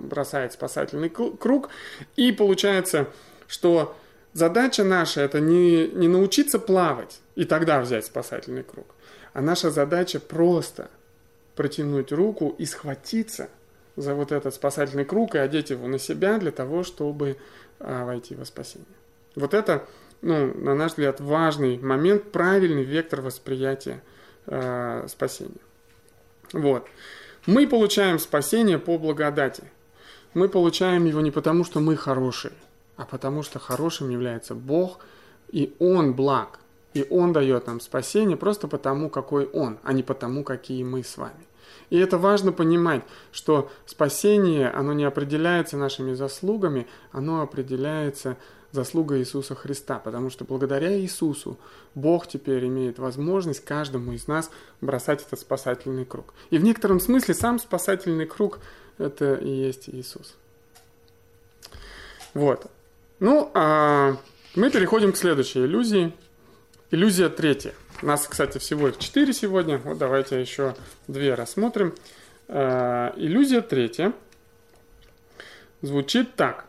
бросает 0.00 0.52
спасательный 0.52 1.10
круг. 1.10 1.68
И 2.16 2.32
получается, 2.32 3.08
что 3.46 3.96
задача 4.32 4.84
наша 4.84 5.20
это 5.20 5.40
не, 5.40 5.88
не 5.88 6.08
научиться 6.08 6.58
плавать 6.58 7.20
и 7.36 7.44
тогда 7.44 7.80
взять 7.80 8.06
спасательный 8.06 8.64
круг, 8.64 8.94
а 9.32 9.40
наша 9.40 9.70
задача 9.70 10.20
просто 10.20 10.90
протянуть 11.54 12.10
руку 12.10 12.54
и 12.58 12.66
схватиться 12.66 13.48
за 13.96 14.14
вот 14.14 14.32
этот 14.32 14.54
спасательный 14.54 15.04
круг 15.04 15.34
и 15.34 15.38
одеть 15.38 15.70
его 15.70 15.86
на 15.86 15.98
себя 15.98 16.38
для 16.38 16.50
того, 16.50 16.82
чтобы 16.82 17.36
а, 17.80 18.04
войти 18.04 18.34
во 18.34 18.44
спасение. 18.44 18.86
Вот 19.36 19.54
это, 19.54 19.86
ну, 20.22 20.52
на 20.54 20.74
наш 20.74 20.92
взгляд, 20.92 21.20
важный 21.20 21.78
момент, 21.78 22.30
правильный 22.30 22.84
вектор 22.84 23.20
восприятия 23.20 24.02
э, 24.46 25.06
спасения. 25.08 25.60
Вот. 26.52 26.86
Мы 27.46 27.66
получаем 27.66 28.18
спасение 28.18 28.78
по 28.78 28.96
благодати. 28.96 29.64
Мы 30.34 30.48
получаем 30.48 31.04
его 31.04 31.20
не 31.20 31.30
потому, 31.30 31.64
что 31.64 31.80
мы 31.80 31.96
хорошие, 31.96 32.54
а 32.96 33.04
потому 33.04 33.42
что 33.42 33.58
хорошим 33.58 34.10
является 34.10 34.54
Бог, 34.54 35.00
и 35.50 35.74
Он 35.78 36.14
благ. 36.14 36.58
И 36.94 37.06
Он 37.10 37.32
дает 37.32 37.66
нам 37.66 37.80
спасение 37.80 38.36
просто 38.36 38.68
потому, 38.68 39.10
какой 39.10 39.46
Он, 39.46 39.78
а 39.82 39.92
не 39.92 40.02
потому, 40.02 40.44
какие 40.44 40.84
мы 40.84 41.02
с 41.02 41.16
вами. 41.16 41.44
И 41.90 41.98
это 41.98 42.18
важно 42.18 42.52
понимать, 42.52 43.02
что 43.32 43.70
спасение, 43.86 44.68
оно 44.70 44.92
не 44.92 45.04
определяется 45.04 45.76
нашими 45.76 46.14
заслугами, 46.14 46.86
оно 47.12 47.42
определяется 47.42 48.36
заслугой 48.72 49.20
Иисуса 49.20 49.54
Христа, 49.54 49.98
потому 49.98 50.30
что 50.30 50.44
благодаря 50.44 50.98
Иисусу 50.98 51.56
Бог 51.94 52.26
теперь 52.26 52.66
имеет 52.66 52.98
возможность 52.98 53.64
каждому 53.64 54.12
из 54.12 54.26
нас 54.26 54.50
бросать 54.80 55.24
этот 55.24 55.38
спасательный 55.38 56.04
круг. 56.04 56.34
И 56.50 56.58
в 56.58 56.64
некотором 56.64 56.98
смысле 56.98 57.34
сам 57.34 57.58
спасательный 57.58 58.26
круг– 58.26 58.58
это 58.98 59.34
и 59.34 59.48
есть 59.48 59.88
Иисус. 59.88 60.34
Вот. 62.34 62.66
Ну, 63.20 63.50
а 63.54 64.16
мы 64.56 64.70
переходим 64.70 65.12
к 65.12 65.16
следующей 65.16 65.60
иллюзии. 65.60 66.12
Иллюзия 66.90 67.28
третья. 67.28 67.74
У 68.02 68.06
нас, 68.06 68.26
кстати, 68.26 68.58
всего 68.58 68.88
их 68.88 68.98
четыре 68.98 69.32
сегодня. 69.32 69.78
Вот 69.78 69.98
давайте 69.98 70.40
еще 70.40 70.74
две 71.06 71.34
рассмотрим. 71.34 71.94
Э, 72.48 73.12
иллюзия 73.16 73.60
третья 73.62 74.12
звучит 75.80 76.34
так. 76.34 76.66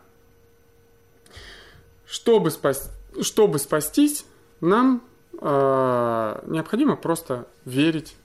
Чтобы, 2.06 2.50
спас... 2.50 2.90
Чтобы 3.20 3.58
спастись, 3.58 4.24
нам 4.60 5.02
э, 5.40 6.42
необходимо 6.46 6.96
просто 6.96 7.46
верить 7.64 8.16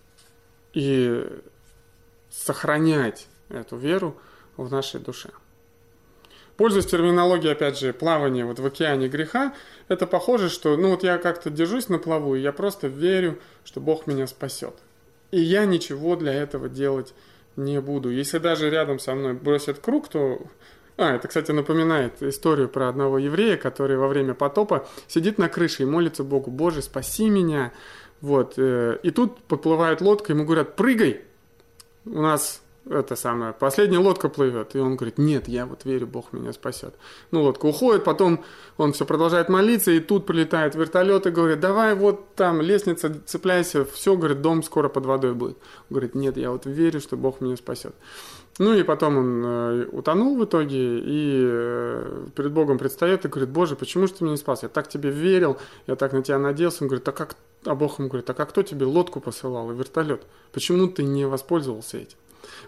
и 0.73 1.27
сохранять 2.29 3.27
эту 3.49 3.77
веру 3.77 4.17
в 4.55 4.71
нашей 4.71 4.99
душе. 4.99 5.29
Пользуясь 6.61 6.85
терминологией, 6.85 7.53
опять 7.53 7.79
же, 7.79 7.91
плавания 7.91 8.45
вот 8.45 8.59
в 8.59 8.65
океане 8.67 9.07
греха, 9.07 9.55
это 9.87 10.05
похоже, 10.05 10.47
что 10.47 10.77
ну 10.77 10.91
вот 10.91 11.01
я 11.01 11.17
как-то 11.17 11.49
держусь 11.49 11.89
на 11.89 11.97
плаву, 11.97 12.35
и 12.35 12.39
я 12.39 12.53
просто 12.53 12.85
верю, 12.85 13.39
что 13.63 13.79
Бог 13.79 14.05
меня 14.05 14.27
спасет. 14.27 14.75
И 15.31 15.41
я 15.41 15.65
ничего 15.65 16.15
для 16.15 16.31
этого 16.35 16.69
делать 16.69 17.15
не 17.55 17.81
буду. 17.81 18.11
Если 18.11 18.37
даже 18.37 18.69
рядом 18.69 18.99
со 18.99 19.15
мной 19.15 19.33
бросят 19.33 19.79
круг, 19.79 20.07
то... 20.07 20.39
А, 20.97 21.15
это, 21.15 21.27
кстати, 21.27 21.49
напоминает 21.49 22.21
историю 22.21 22.69
про 22.69 22.89
одного 22.89 23.17
еврея, 23.17 23.57
который 23.57 23.97
во 23.97 24.07
время 24.07 24.35
потопа 24.35 24.87
сидит 25.07 25.39
на 25.39 25.49
крыше 25.49 25.81
и 25.81 25.87
молится 25.87 26.23
Богу, 26.23 26.51
«Боже, 26.51 26.83
спаси 26.83 27.27
меня!» 27.27 27.73
Вот. 28.21 28.53
Э, 28.57 28.99
и 29.01 29.09
тут 29.09 29.39
подплывает 29.45 29.99
лодка, 29.99 30.33
ему 30.33 30.45
говорят, 30.45 30.75
«Прыгай!» 30.75 31.21
У 32.05 32.21
нас 32.21 32.60
это 32.89 33.15
самое, 33.15 33.53
последняя 33.53 33.99
лодка 33.99 34.27
плывет. 34.27 34.75
И 34.75 34.79
он 34.79 34.95
говорит, 34.95 35.17
нет, 35.17 35.47
я 35.47 35.65
вот 35.65 35.85
верю, 35.85 36.07
Бог 36.07 36.33
меня 36.33 36.51
спасет. 36.51 36.95
Ну, 37.29 37.43
лодка 37.43 37.67
уходит, 37.67 38.03
потом 38.03 38.43
он 38.77 38.93
все 38.93 39.05
продолжает 39.05 39.49
молиться, 39.49 39.91
и 39.91 39.99
тут 39.99 40.25
прилетает 40.25 40.73
вертолет 40.75 41.27
и 41.27 41.29
говорит, 41.29 41.59
давай 41.59 41.93
вот 41.93 42.33
там 42.35 42.59
лестница, 42.61 43.21
цепляйся, 43.25 43.85
все, 43.85 44.17
говорит, 44.17 44.41
дом 44.41 44.63
скоро 44.63 44.89
под 44.89 45.05
водой 45.05 45.33
будет. 45.33 45.57
Он 45.57 45.95
говорит, 45.95 46.15
нет, 46.15 46.37
я 46.37 46.51
вот 46.51 46.65
верю, 46.65 46.99
что 46.99 47.17
Бог 47.17 47.39
меня 47.39 47.55
спасет. 47.55 47.93
Ну 48.57 48.73
и 48.73 48.83
потом 48.83 49.17
он 49.17 49.45
э, 49.45 49.85
утонул 49.91 50.37
в 50.37 50.43
итоге 50.43 50.99
и 50.99 51.41
э, 51.43 52.27
перед 52.35 52.51
Богом 52.51 52.77
предстает 52.77 53.25
и 53.25 53.27
говорит, 53.27 53.49
Боже, 53.49 53.75
почему 53.75 54.07
же 54.07 54.13
ты 54.13 54.23
меня 54.23 54.33
не 54.33 54.37
спас? 54.37 54.63
Я 54.63 54.69
так 54.69 54.87
тебе 54.87 55.09
верил, 55.09 55.57
я 55.87 55.95
так 55.95 56.13
на 56.13 56.21
тебя 56.21 56.37
надеялся. 56.37 56.83
Он 56.83 56.87
говорит, 56.89 57.07
а 57.07 57.11
как, 57.11 57.37
а 57.63 57.75
Бог 57.75 57.99
ему 57.99 58.09
говорит, 58.09 58.29
а 58.29 58.33
как 58.33 58.49
кто 58.49 58.61
тебе 58.61 58.85
лодку 58.85 59.21
посылал 59.21 59.71
и 59.71 59.75
вертолет? 59.75 60.23
Почему 60.51 60.87
ты 60.87 61.03
не 61.03 61.25
воспользовался 61.25 61.97
этим? 61.97 62.17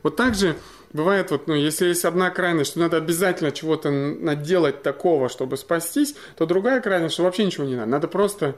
Вот 0.01 0.15
так 0.15 0.36
же 0.36 0.55
бывает, 0.91 1.31
вот, 1.31 1.47
ну, 1.47 1.55
если 1.55 1.88
есть 1.88 2.05
одна 2.05 2.29
крайность, 2.29 2.71
что 2.71 2.79
надо 2.79 2.97
обязательно 2.97 3.51
чего-то 3.51 3.91
наделать 3.91 4.83
такого, 4.83 5.29
чтобы 5.29 5.57
спастись, 5.57 6.15
то 6.38 6.45
другая 6.45 6.81
крайность, 6.81 7.13
что 7.13 7.23
вообще 7.23 7.45
ничего 7.45 7.65
не 7.65 7.75
надо. 7.75 7.89
Надо 7.89 8.07
просто, 8.07 8.55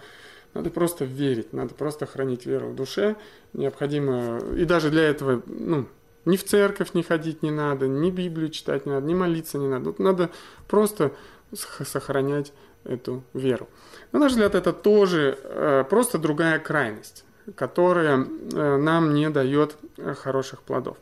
надо 0.53 0.69
просто 0.69 1.05
верить, 1.05 1.53
надо 1.53 1.73
просто 1.73 2.05
хранить 2.05 2.45
веру 2.45 2.69
в 2.69 2.75
душе. 2.75 3.15
Необходимо, 3.53 4.39
и 4.55 4.65
даже 4.65 4.89
для 4.89 5.03
этого, 5.03 5.41
ну, 5.45 5.87
ни 6.25 6.37
в 6.37 6.43
церковь 6.43 6.93
не 6.93 7.03
ходить 7.03 7.43
не 7.43 7.51
надо, 7.51 7.87
ни 7.87 8.09
Библию 8.09 8.49
читать 8.49 8.85
не 8.85 8.91
надо, 8.91 9.07
ни 9.07 9.13
молиться 9.13 9.57
не 9.57 9.67
надо. 9.67 9.85
Вот 9.85 9.99
надо 9.99 10.29
просто 10.67 11.11
сохранять 11.53 12.51
эту 12.83 13.23
веру. 13.33 13.67
На 14.11 14.19
наш 14.19 14.31
взгляд, 14.31 14.55
это 14.55 14.73
тоже 14.73 15.37
э, 15.43 15.83
просто 15.89 16.17
другая 16.17 16.59
крайность, 16.59 17.24
которая 17.53 18.25
э, 18.25 18.77
нам 18.77 19.13
не 19.13 19.29
дает 19.29 19.75
э, 19.97 20.13
хороших 20.13 20.61
плодов. 20.61 20.97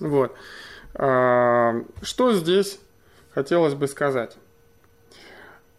Вот. 0.00 0.34
А, 0.94 1.82
что 2.02 2.32
здесь 2.32 2.80
хотелось 3.34 3.74
бы 3.74 3.86
сказать? 3.86 4.36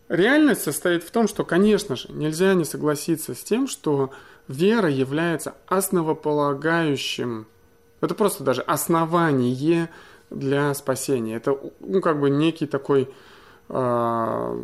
Реальность 0.08 0.64
состоит 0.64 1.04
в 1.04 1.12
том, 1.12 1.28
что, 1.28 1.46
конечно 1.46 1.96
же, 1.96 2.12
нельзя 2.12 2.54
не 2.54 2.66
согласиться 2.66 3.34
с 3.34 3.44
тем, 3.44 3.68
что 3.68 4.12
вера 4.48 4.90
является 4.90 5.56
основополагающим, 5.68 7.48
это 8.02 8.16
просто 8.16 8.44
даже 8.44 8.62
основание 8.62 9.90
для 10.30 10.74
спасения. 10.74 11.36
Это, 11.36 11.58
ну, 11.80 12.02
как 12.02 12.20
бы 12.20 12.30
некий 12.30 12.66
такой, 12.66 13.14
э, 13.70 14.64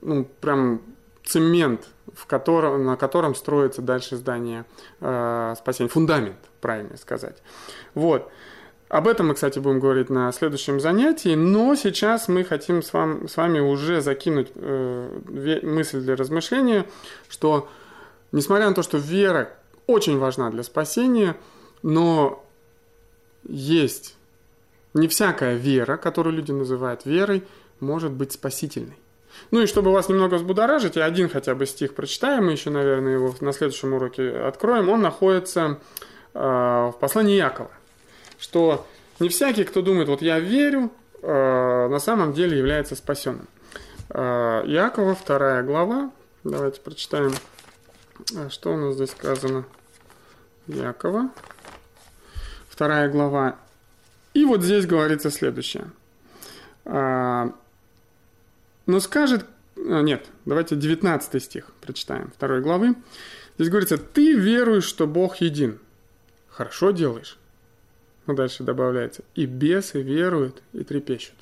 ну, 0.00 0.24
прям 0.40 0.82
цемент, 1.28 1.88
в 2.14 2.26
котором, 2.26 2.86
на 2.86 2.96
котором 2.96 3.34
строится 3.34 3.82
дальше 3.82 4.16
здание 4.16 4.64
э, 5.00 5.54
спасения. 5.58 5.90
Фундамент, 5.90 6.38
правильно 6.60 6.96
сказать. 6.96 7.36
Вот. 7.94 8.30
Об 8.88 9.06
этом 9.06 9.28
мы, 9.28 9.34
кстати, 9.34 9.58
будем 9.58 9.80
говорить 9.80 10.08
на 10.08 10.32
следующем 10.32 10.80
занятии, 10.80 11.34
но 11.34 11.74
сейчас 11.74 12.28
мы 12.28 12.42
хотим 12.42 12.82
с, 12.82 12.94
вами, 12.94 13.26
с 13.26 13.36
вами 13.36 13.60
уже 13.60 14.00
закинуть 14.00 14.50
э, 14.54 15.60
мысль 15.62 16.00
для 16.00 16.16
размышления, 16.16 16.86
что 17.28 17.68
несмотря 18.32 18.68
на 18.68 18.74
то, 18.74 18.82
что 18.82 18.96
вера 18.96 19.50
очень 19.86 20.18
важна 20.18 20.50
для 20.50 20.62
спасения, 20.62 21.36
но 21.82 22.42
есть 23.46 24.16
не 24.94 25.06
всякая 25.08 25.56
вера, 25.56 25.98
которую 25.98 26.36
люди 26.36 26.52
называют 26.52 27.04
верой, 27.04 27.44
может 27.80 28.12
быть 28.12 28.32
спасительной. 28.32 28.96
Ну 29.50 29.62
и 29.62 29.66
чтобы 29.66 29.92
вас 29.92 30.08
немного 30.08 30.34
взбудоражить, 30.34 30.96
я 30.96 31.04
один 31.04 31.28
хотя 31.28 31.54
бы 31.54 31.66
стих 31.66 31.94
прочитаем, 31.94 32.46
мы 32.46 32.52
еще, 32.52 32.70
наверное, 32.70 33.14
его 33.14 33.34
на 33.40 33.52
следующем 33.52 33.94
уроке 33.94 34.30
откроем. 34.30 34.88
Он 34.88 35.00
находится 35.00 35.78
э, 36.34 36.38
в 36.38 36.94
послании 37.00 37.36
Якова 37.36 37.70
что 38.38 38.86
не 39.20 39.28
всякий, 39.28 39.64
кто 39.64 39.82
думает, 39.82 40.08
вот 40.08 40.22
я 40.22 40.38
верю, 40.38 40.90
э, 41.22 41.88
на 41.88 41.98
самом 41.98 42.32
деле 42.32 42.56
является 42.56 42.94
спасенным. 42.94 43.48
Э, 44.10 44.62
Иакова, 44.64 45.14
вторая 45.14 45.62
глава. 45.62 46.10
Давайте 46.44 46.80
прочитаем, 46.80 47.32
э, 48.34 48.48
что 48.48 48.72
у 48.72 48.76
нас 48.76 48.94
здесь 48.94 49.10
сказано. 49.10 49.64
Якова, 50.68 51.30
вторая 52.68 53.08
глава. 53.08 53.56
И 54.34 54.44
вот 54.44 54.62
здесь 54.62 54.86
говорится 54.86 55.30
следующее. 55.30 55.90
Но 58.88 59.00
скажет... 59.00 59.44
Нет, 59.76 60.26
давайте 60.44 60.74
19 60.74 61.42
стих 61.42 61.70
прочитаем, 61.80 62.32
второй 62.34 62.62
главы. 62.62 62.96
Здесь 63.56 63.68
говорится, 63.68 63.98
ты 63.98 64.32
веруешь, 64.32 64.86
что 64.86 65.06
Бог 65.06 65.36
един. 65.36 65.78
Хорошо 66.48 66.90
делаешь. 66.90 67.38
Ну, 68.26 68.34
дальше 68.34 68.64
добавляется. 68.64 69.22
И 69.34 69.44
бесы 69.44 70.00
веруют 70.02 70.62
и 70.72 70.84
трепещут. 70.84 71.36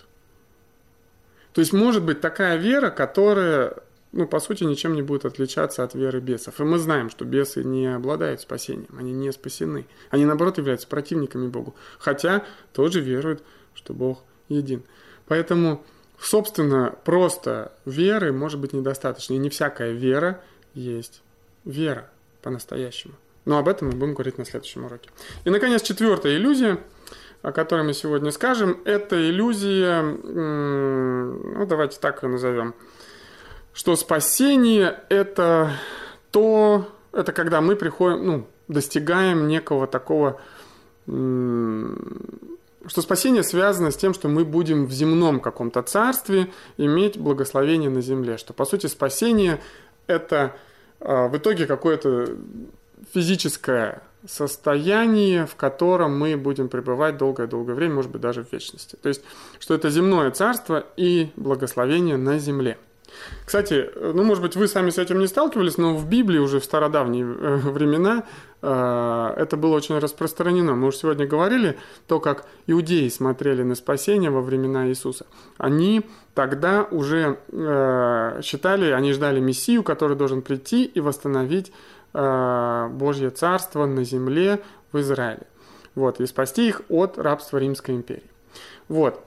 То 1.52 1.61
есть 1.61 1.72
может 1.72 2.02
быть 2.02 2.20
такая 2.20 2.56
вера, 2.56 2.90
которая, 2.90 3.76
ну, 4.11 4.26
по 4.26 4.40
сути, 4.40 4.64
ничем 4.64 4.94
не 4.94 5.02
будет 5.02 5.24
отличаться 5.24 5.85
от 5.85 5.94
веры 5.94 6.20
бесов. 6.20 6.61
И 6.61 6.64
мы 6.64 6.78
знаем, 6.78 7.11
что 7.11 7.24
бесы 7.24 7.62
не 7.62 7.87
обладают 7.87 8.40
спасением, 8.40 8.94
они 8.98 9.12
не 9.12 9.32
спасены. 9.32 9.87
Они, 10.11 10.24
наоборот, 10.24 10.59
являются 10.59 10.88
противниками 10.88 11.46
Богу. 11.46 11.76
Хотя 12.00 12.44
тоже 12.72 13.00
веруют, 13.00 13.42
что 13.72 13.94
Бог 13.94 14.24
един. 14.48 14.82
Поэтому 15.26 15.85
собственно, 16.20 16.94
просто 17.05 17.72
веры 17.85 18.33
может 18.33 18.61
быть 18.61 18.72
недостаточно. 18.72 19.35
И 19.35 19.38
не 19.38 19.50
всякая 19.50 19.92
вера 19.92 20.40
есть 20.74 21.22
вера 21.64 22.09
по-настоящему. 22.42 23.14
Но 23.44 23.59
об 23.59 23.68
этом 23.68 23.88
мы 23.88 23.94
будем 23.94 24.14
говорить 24.14 24.38
на 24.38 24.44
следующем 24.44 24.85
уроке. 24.85 25.11
И, 25.44 25.50
наконец, 25.50 25.83
четвертая 25.83 26.37
иллюзия, 26.37 26.79
о 27.42 27.52
которой 27.52 27.85
мы 27.85 27.92
сегодня 27.92 28.33
скажем, 28.33 28.81
это 28.85 29.31
иллюзия, 29.31 30.02
ну, 30.02 31.66
давайте 31.66 31.98
так 32.00 32.22
ее 32.22 32.29
назовем, 32.29 32.74
что 33.72 33.94
спасение– 33.94 35.00
это 35.09 35.72
то, 36.31 36.88
это 37.12 37.33
когда 37.33 37.61
мы 37.61 37.76
приходим, 37.76 38.26
ну, 38.26 38.46
достигаем 38.68 39.46
некого 39.46 39.87
такого 39.87 40.40
что 42.88 43.03
спасение 43.03 43.42
связано 43.42 43.90
с 43.90 43.96
тем, 43.96 44.14
что 44.14 44.29
мы 44.29 44.44
будем 44.44 44.87
в 44.87 44.92
земном 44.92 45.40
каком-то 45.40 45.83
царстве 45.83 46.51
иметь 46.77 47.18
благословение 47.18 47.90
на 47.90 48.01
земле. 48.01 48.38
Что, 48.38 48.53
по 48.53 48.64
сути, 48.64 48.87
спасение– 48.87 49.61
это 50.07 50.57
э, 51.01 51.29
в 51.29 51.37
итоге 51.37 51.66
какое-то 51.66 52.37
физическое 53.12 54.03
состояние, 54.27 55.46
в 55.46 55.55
котором 55.55 56.18
мы 56.18 56.37
будем 56.37 56.68
пребывать 56.68 57.16
долгое-долгое 57.16 57.75
время, 57.75 57.94
может 57.94 58.11
быть, 58.11 58.20
даже 58.20 58.44
в 58.44 58.53
вечности. 58.53 58.96
То 59.01 59.09
есть, 59.09 59.22
что 59.59 59.75
это 59.75 59.90
земное 59.90 60.31
царство 60.31 60.85
и 60.96 61.31
благословение 61.37 62.16
на 62.16 62.38
земле. 62.38 62.79
Кстати, 63.45 63.90
ну, 63.97 64.23
может 64.25 64.42
быть, 64.42 64.57
вы 64.57 64.69
сами 64.69 64.90
с 64.90 64.99
этим 64.99 65.19
не 65.19 65.27
сталкивались, 65.27 65.79
но 65.79 65.97
в 65.97 66.09
Библии 66.09 66.38
уже 66.38 66.61
в 66.61 66.64
стародавние 66.64 67.25
э, 67.25 67.57
времена 67.57 68.25
э, 68.62 69.35
это 69.37 69.57
было 69.57 69.77
очень 69.77 69.99
распространено. 69.99 70.75
Мы 70.75 70.88
уже 70.88 70.99
сегодня 70.99 71.27
говорили 71.27 71.79
то, 72.07 72.21
как 72.21 72.45
иудеи 72.66 73.09
смотрели 73.09 73.62
на 73.62 73.75
спасение 73.75 74.31
во 74.31 74.40
времена 74.40 74.88
Иисуса. 74.88 75.27
Они 75.59 76.03
тогда 76.35 76.87
уже 76.90 77.38
э, 77.53 78.40
считали, 78.42 78.90
они 78.90 79.12
ждали 79.12 79.40
Мессию, 79.40 79.83
который 79.83 80.16
должен 80.16 80.42
прийти 80.42 80.85
и 80.85 81.01
восстановить 81.01 81.73
Божье 82.12 83.29
Царство 83.29 83.85
на 83.85 84.03
земле 84.03 84.62
в 84.90 85.01
Израиле. 85.01 85.47
Вот, 85.95 86.19
и 86.19 86.27
спасти 86.27 86.69
их 86.69 86.81
от 86.88 87.19
рабства 87.19 87.59
Римской 87.59 87.95
империи. 87.95 88.23
Вот. 88.88 89.23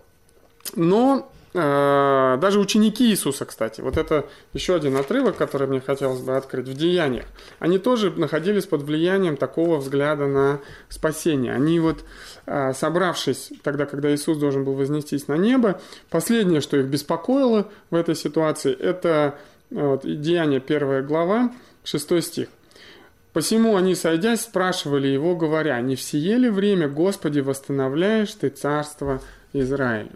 Но 0.76 1.32
даже 1.54 2.60
ученики 2.60 3.10
Иисуса, 3.10 3.46
кстати, 3.46 3.82
вот 3.82 3.98
это 3.98 4.28
еще 4.54 4.76
один 4.76 4.96
отрывок, 4.98 5.36
который 5.36 5.68
мне 5.68 5.82
хотелось 5.82 6.22
бы 6.22 6.38
открыть, 6.38 6.68
в 6.68 6.74
Деяниях, 6.74 7.26
они 7.58 7.80
тоже 7.80 8.12
находились 8.12 8.66
под 8.66 8.84
влиянием 8.84 9.36
такого 9.36 9.78
взгляда 9.78 10.28
на 10.28 10.60
спасение. 10.90 11.54
Они 11.54 11.80
вот, 11.80 12.06
э, 12.46 12.74
собравшись 12.74 13.52
тогда, 13.64 13.88
когда 13.88 14.14
Иисус 14.14 14.38
должен 14.38 14.64
был 14.64 14.76
вознестись 14.76 15.28
на 15.28 15.38
небо, 15.38 15.82
последнее, 16.12 16.62
что 16.62 16.78
их 16.78 16.86
беспокоило 16.86 17.68
в 17.90 17.96
этой 17.96 18.16
ситуации, 18.16 18.72
это 18.72 19.40
э, 19.72 19.76
вот, 19.76 20.02
Деяние 20.04 20.62
1 20.66 21.06
глава, 21.08 21.52
6 21.84 22.22
стих. 22.24 22.50
Посему 23.34 23.76
они, 23.76 23.96
сойдясь, 23.96 24.42
спрашивали 24.42 25.08
его, 25.08 25.36
говоря, 25.36 25.80
«Не 25.82 25.96
в 25.96 26.02
сие 26.02 26.38
ли 26.38 26.50
время, 26.50 26.88
Господи, 26.88 27.40
восстановляешь 27.40 28.34
Ты 28.34 28.50
царство 28.50 29.22
Израилю?» 29.54 30.12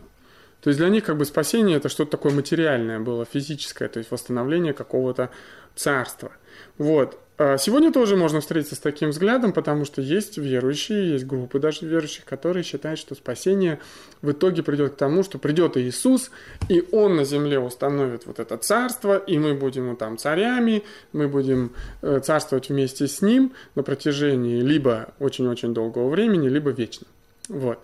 То 0.63 0.69
есть 0.69 0.79
для 0.79 0.89
них 0.89 1.03
как 1.03 1.17
бы 1.17 1.25
спасение 1.25 1.77
это 1.77 1.89
что-то 1.89 2.11
такое 2.11 2.31
материальное 2.31 2.99
было, 2.99 3.25
физическое, 3.25 3.89
то 3.89 3.99
есть 3.99 4.11
восстановление 4.11 4.73
какого-то 4.73 5.29
царства. 5.75 6.31
Вот. 6.77 7.19
А 7.37 7.57
сегодня 7.57 7.91
тоже 7.91 8.15
можно 8.15 8.39
встретиться 8.41 8.75
с 8.75 8.79
таким 8.79 9.09
взглядом, 9.09 9.53
потому 9.53 9.85
что 9.85 10.01
есть 10.01 10.37
верующие, 10.37 11.13
есть 11.13 11.25
группы 11.25 11.59
даже 11.59 11.85
верующих, 11.85 12.25
которые 12.25 12.63
считают, 12.63 12.99
что 12.99 13.15
спасение 13.15 13.79
в 14.21 14.31
итоге 14.31 14.61
придет 14.63 14.93
к 14.93 14.97
тому, 14.97 15.23
что 15.23 15.39
придет 15.39 15.75
Иисус, 15.75 16.31
и 16.69 16.87
Он 16.91 17.15
на 17.15 17.25
земле 17.25 17.59
установит 17.59 18.27
вот 18.27 18.39
это 18.39 18.55
царство, 18.57 19.17
и 19.17 19.39
мы 19.39 19.55
будем 19.55 19.95
там 19.97 20.17
царями, 20.17 20.83
мы 21.11 21.27
будем 21.27 21.73
э, 22.03 22.21
царствовать 22.23 22.69
вместе 22.69 23.07
с 23.07 23.21
Ним 23.21 23.53
на 23.75 23.83
протяжении 23.83 24.61
либо 24.61 25.13
очень-очень 25.19 25.73
долгого 25.73 26.09
времени, 26.09 26.47
либо 26.47 26.69
вечно. 26.69 27.07
Вот. 27.49 27.79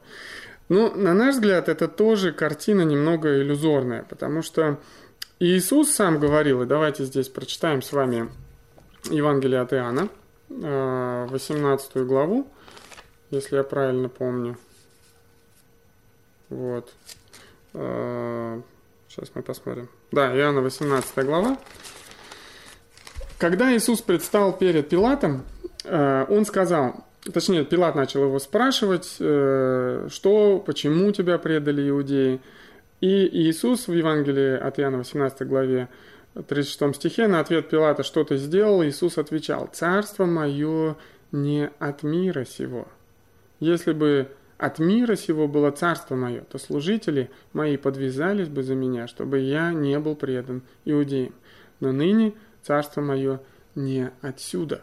Ну, 0.69 0.95
на 0.95 1.15
наш 1.15 1.36
взгляд, 1.36 1.67
это 1.67 1.88
тоже 1.88 2.32
картина 2.32 2.82
немного 2.82 3.41
иллюзорная, 3.41 4.03
потому 4.03 4.43
что 4.43 4.79
Иисус 5.39 5.91
сам 5.91 6.19
говорил, 6.19 6.62
и 6.62 6.67
давайте 6.67 7.05
здесь 7.05 7.27
прочитаем 7.27 7.82
с 7.82 7.91
вами 7.91 8.29
Евангелие 9.10 9.62
от 9.62 9.73
Иоанна, 9.73 10.10
18 10.49 11.91
э, 11.95 12.03
главу, 12.03 12.47
если 13.32 13.55
я 13.55 13.63
правильно 13.63 14.10
помню. 14.10 14.58
Вот. 16.49 16.93
Э, 17.73 18.62
сейчас 19.08 19.32
мы 19.34 19.41
посмотрим. 19.41 19.89
Да, 20.12 20.36
Иоанна 20.38 20.62
18 20.62 21.25
глава. 21.25 21.58
Когда 23.39 23.75
Иисус 23.75 24.01
предстал 24.01 24.55
перед 24.55 24.89
Пилатом, 24.89 25.45
э, 25.84 26.25
он 26.29 26.45
сказал, 26.45 27.05
Точнее, 27.21 27.65
Пилат 27.65 27.95
начал 27.95 28.23
его 28.23 28.39
спрашивать, 28.39 29.17
э, 29.19 30.08
что, 30.10 30.60
почему 30.65 31.12
тебя 31.12 31.38
предали 31.38 31.89
иудеи. 31.89 32.39
И 33.01 33.27
Иисус 33.27 33.88
в 33.88 33.93
Евангелии 33.93 34.58
от 34.58 34.79
Иоанна 34.79 34.99
18 34.99 35.47
главе 35.47 35.89
36 36.47 36.95
стихе 36.95 37.27
на 37.27 37.39
ответ 37.39 37.69
Пилата 37.69 38.03
«Что 38.03 38.23
ты 38.23 38.38
сделал?» 38.38 38.84
Иисус 38.84 39.17
отвечал 39.17 39.69
«Царство 39.71 40.25
мое 40.25 40.95
не 41.32 41.69
от 41.79 42.03
мира 42.03 42.45
сего». 42.45 42.88
Если 43.60 43.91
бы 43.91 44.29
от 44.58 44.79
мира 44.79 45.15
сего 45.15 45.47
было 45.47 45.71
царство 45.71 46.15
мое, 46.15 46.41
то 46.41 46.58
служители 46.58 47.29
мои 47.53 47.77
подвязались 47.77 48.47
бы 48.47 48.63
за 48.63 48.75
меня, 48.75 49.08
чтобы 49.08 49.39
я 49.39 49.71
не 49.71 49.99
был 49.99 50.15
предан 50.15 50.62
иудеям. 50.86 51.34
Но 51.79 51.91
ныне 51.91 52.34
царство 52.62 53.01
мое 53.01 53.41
не 53.75 54.12
отсюда. 54.21 54.82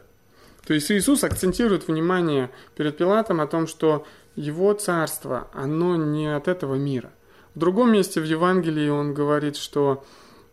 То 0.66 0.74
есть 0.74 0.90
Иисус 0.90 1.24
акцентирует 1.24 1.88
внимание 1.88 2.50
перед 2.74 2.96
Пилатом 2.96 3.40
о 3.40 3.46
том, 3.46 3.66
что 3.66 4.06
его 4.34 4.72
царство, 4.74 5.48
оно 5.52 5.96
не 5.96 6.34
от 6.34 6.48
этого 6.48 6.74
мира. 6.74 7.12
В 7.54 7.58
другом 7.58 7.92
месте 7.92 8.20
в 8.20 8.24
Евангелии 8.24 8.88
он 8.88 9.14
говорит, 9.14 9.56
что 9.56 10.04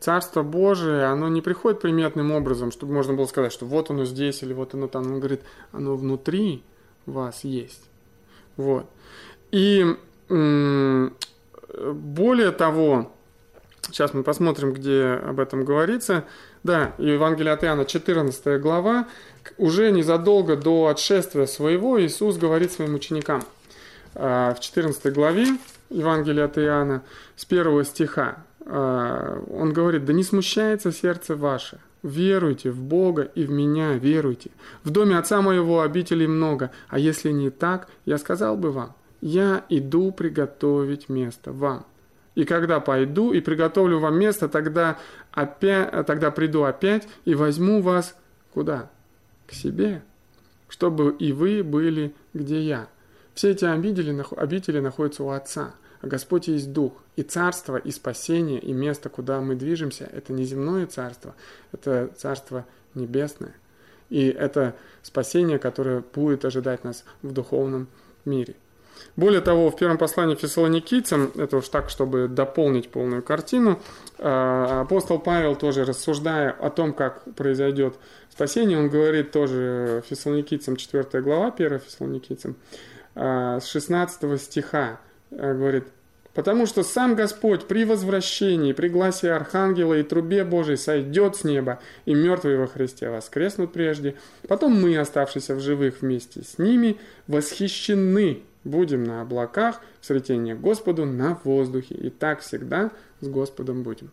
Царство 0.03 0.43
Божие, 0.43 1.05
оно 1.05 1.29
не 1.29 1.41
приходит 1.41 1.79
приметным 1.79 2.33
образом, 2.33 2.73
чтобы 2.73 2.93
можно 2.93 3.13
было 3.13 3.25
сказать, 3.25 3.53
что 3.53 3.65
вот 3.65 3.89
оно 3.89 4.03
здесь 4.03 4.43
или 4.43 4.51
вот 4.51 4.73
оно 4.73 4.89
там. 4.89 5.03
Он 5.03 5.19
говорит, 5.19 5.43
оно 5.71 5.95
внутри 5.95 6.61
вас 7.05 7.45
есть. 7.45 7.89
Вот. 8.57 8.85
И 9.51 9.95
более 10.27 11.11
того, 12.51 13.13
сейчас 13.83 14.13
мы 14.13 14.23
посмотрим, 14.23 14.73
где 14.73 15.05
об 15.05 15.39
этом 15.39 15.63
говорится. 15.63 16.25
Да, 16.63 16.93
Евангелие 16.97 17.53
от 17.53 17.63
Иоанна, 17.63 17.85
14 17.85 18.61
глава, 18.61 19.07
уже 19.57 19.91
незадолго 19.91 20.55
до 20.55 20.87
отшествия 20.87 21.45
своего 21.45 22.01
Иисус 22.01 22.37
говорит 22.37 22.71
своим 22.71 22.95
ученикам 22.95 23.43
а, 24.15 24.53
в 24.53 24.59
14 24.59 25.13
главе 25.13 25.47
Евангелия 25.89 26.45
от 26.45 26.57
Иоанна 26.57 27.03
с 27.35 27.45
первого 27.45 27.83
стиха. 27.83 28.37
А, 28.65 29.41
он 29.51 29.73
говорит, 29.73 30.05
да 30.05 30.13
не 30.13 30.23
смущается 30.23 30.91
сердце 30.91 31.35
ваше, 31.35 31.79
веруйте 32.01 32.71
в 32.71 32.81
Бога 32.81 33.23
и 33.23 33.45
в 33.45 33.51
меня 33.51 33.93
веруйте. 33.93 34.51
В 34.83 34.89
доме 34.89 35.17
отца 35.17 35.41
моего 35.41 35.81
обителей 35.81 36.27
много, 36.27 36.71
а 36.89 36.99
если 36.99 37.31
не 37.31 37.49
так, 37.49 37.87
я 38.05 38.17
сказал 38.17 38.57
бы 38.57 38.71
вам, 38.71 38.93
я 39.21 39.63
иду 39.69 40.11
приготовить 40.11 41.09
место 41.09 41.51
вам. 41.51 41.85
И 42.35 42.45
когда 42.45 42.79
пойду 42.79 43.31
и 43.31 43.41
приготовлю 43.41 43.99
вам 43.99 44.17
место, 44.17 44.49
тогда, 44.49 44.97
опять, 45.31 46.05
тогда 46.07 46.31
приду 46.31 46.63
опять 46.63 47.07
и 47.25 47.35
возьму 47.35 47.81
вас 47.81 48.15
куда? 48.53 48.89
Себе, 49.53 50.03
чтобы 50.67 51.15
и 51.17 51.31
вы 51.31 51.63
были, 51.63 52.13
где 52.33 52.61
я. 52.61 52.87
Все 53.33 53.51
эти 53.51 53.65
обители, 53.65 54.23
обители 54.35 54.79
находятся 54.79 55.23
у 55.23 55.29
Отца, 55.29 55.75
а 56.01 56.07
Господь 56.07 56.47
есть 56.47 56.73
Дух. 56.73 56.93
И 57.15 57.23
царство, 57.23 57.77
и 57.77 57.91
спасение, 57.91 58.59
и 58.59 58.73
место, 58.73 59.09
куда 59.09 59.39
мы 59.39 59.55
движемся, 59.55 60.09
это 60.11 60.33
не 60.33 60.45
земное 60.45 60.87
царство, 60.87 61.35
это 61.71 62.09
царство 62.17 62.65
небесное. 62.95 63.55
И 64.09 64.27
это 64.27 64.75
спасение, 65.01 65.59
которое 65.59 66.03
будет 66.13 66.45
ожидать 66.45 66.83
нас 66.83 67.03
в 67.21 67.31
духовном 67.31 67.87
мире. 68.25 68.55
Более 69.15 69.41
того, 69.41 69.69
в 69.69 69.75
первом 69.75 69.97
послании 69.97 70.35
фессалоникийцам, 70.35 71.31
это 71.35 71.57
уж 71.57 71.69
так, 71.69 71.89
чтобы 71.89 72.27
дополнить 72.27 72.89
полную 72.89 73.21
картину, 73.21 73.79
а, 74.17 74.81
апостол 74.81 75.19
Павел 75.19 75.55
тоже 75.55 75.85
рассуждая 75.85 76.51
о 76.51 76.69
том, 76.69 76.93
как 76.93 77.23
произойдет 77.35 77.95
спасение, 78.31 78.77
он 78.77 78.89
говорит 78.89 79.31
тоже 79.31 80.03
фессалоникийцам, 80.07 80.75
4 80.75 81.21
глава, 81.21 81.51
1 81.51 81.79
фессалоникийцам, 81.79 82.55
а, 83.15 83.59
с 83.59 83.67
16 83.67 84.37
стиха, 84.39 84.99
а, 85.31 85.53
говорит, 85.53 85.85
«Потому 86.33 86.65
что 86.65 86.81
сам 86.81 87.13
Господь 87.13 87.67
при 87.67 87.85
возвращении, 87.85 88.73
при 88.73 88.87
гласе 88.87 89.31
Архангела 89.31 89.93
и 89.93 90.03
трубе 90.03 90.43
Божией 90.43 90.77
сойдет 90.77 91.35
с 91.35 91.43
неба, 91.43 91.79
и 92.05 92.15
мертвые 92.15 92.57
во 92.57 92.65
Христе 92.65 93.09
воскреснут 93.09 93.71
прежде. 93.71 94.15
Потом 94.47 94.73
мы, 94.73 94.97
оставшиеся 94.97 95.53
в 95.53 95.59
живых 95.59 96.01
вместе 96.01 96.41
с 96.41 96.57
ними, 96.57 96.97
восхищены 97.27 98.41
Будем 98.63 99.03
на 99.03 99.21
облаках, 99.21 99.81
сретение 100.01 100.55
Господу 100.55 101.05
на 101.05 101.39
воздухе. 101.43 101.95
И 101.95 102.09
так 102.09 102.41
всегда 102.41 102.91
с 103.19 103.27
Господом 103.27 103.83
будем. 103.83 104.11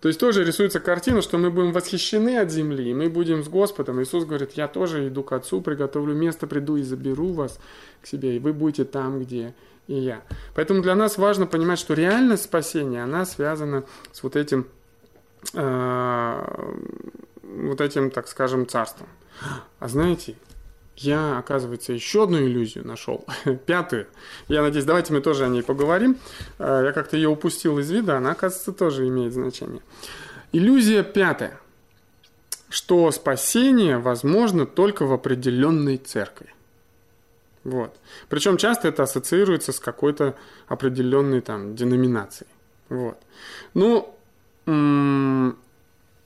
То 0.00 0.08
есть 0.08 0.20
тоже 0.20 0.44
рисуется 0.44 0.80
картина, 0.80 1.22
что 1.22 1.38
мы 1.38 1.50
будем 1.50 1.72
восхищены 1.72 2.36
от 2.38 2.50
земли, 2.50 2.90
и 2.90 2.94
мы 2.94 3.08
будем 3.08 3.42
с 3.42 3.48
Господом. 3.48 4.02
Иисус 4.02 4.26
говорит, 4.26 4.52
я 4.52 4.68
тоже 4.68 5.08
иду 5.08 5.22
к 5.22 5.32
Отцу, 5.32 5.62
приготовлю 5.62 6.14
место, 6.14 6.46
приду 6.46 6.76
и 6.76 6.82
заберу 6.82 7.32
вас 7.32 7.58
к 8.02 8.06
себе, 8.06 8.36
и 8.36 8.38
вы 8.38 8.52
будете 8.52 8.84
там, 8.84 9.18
где 9.18 9.54
и 9.86 9.94
я. 9.94 10.22
Поэтому 10.54 10.82
для 10.82 10.94
нас 10.94 11.16
важно 11.16 11.46
понимать, 11.46 11.78
что 11.78 11.94
реальность 11.94 12.44
спасения, 12.44 13.02
она 13.02 13.24
связана 13.24 13.84
с 14.12 14.22
вот 14.22 14.36
этим, 14.36 14.66
э, 15.54 16.72
вот 17.42 17.80
этим, 17.80 18.10
так 18.10 18.28
скажем, 18.28 18.66
царством. 18.66 19.08
А 19.78 19.88
знаете, 19.88 20.36
я, 20.96 21.38
оказывается, 21.38 21.92
еще 21.92 22.24
одну 22.24 22.38
иллюзию 22.38 22.86
нашел, 22.86 23.24
пятую. 23.66 24.06
Я 24.48 24.62
надеюсь, 24.62 24.84
давайте 24.84 25.12
мы 25.12 25.20
тоже 25.20 25.44
о 25.44 25.48
ней 25.48 25.62
поговорим. 25.62 26.18
Э, 26.58 26.82
я 26.84 26.92
как-то 26.92 27.16
ее 27.16 27.28
упустил 27.28 27.78
из 27.78 27.90
вида, 27.90 28.16
она, 28.16 28.32
оказывается, 28.32 28.72
тоже 28.72 29.06
имеет 29.08 29.32
значение. 29.32 29.82
Иллюзия 30.52 31.02
пятая, 31.02 31.58
что 32.68 33.10
спасение 33.10 33.98
возможно 33.98 34.66
только 34.66 35.04
в 35.04 35.12
определенной 35.12 35.96
церкви. 35.96 36.54
Вот. 37.64 37.96
Причем 38.28 38.56
часто 38.56 38.88
это 38.88 39.02
ассоциируется 39.02 39.72
с 39.72 39.80
какой-то 39.80 40.36
определенной 40.68 41.40
там 41.40 41.74
деноминацией. 41.74 42.50
Вот. 42.88 43.18
Ну, 43.72 44.14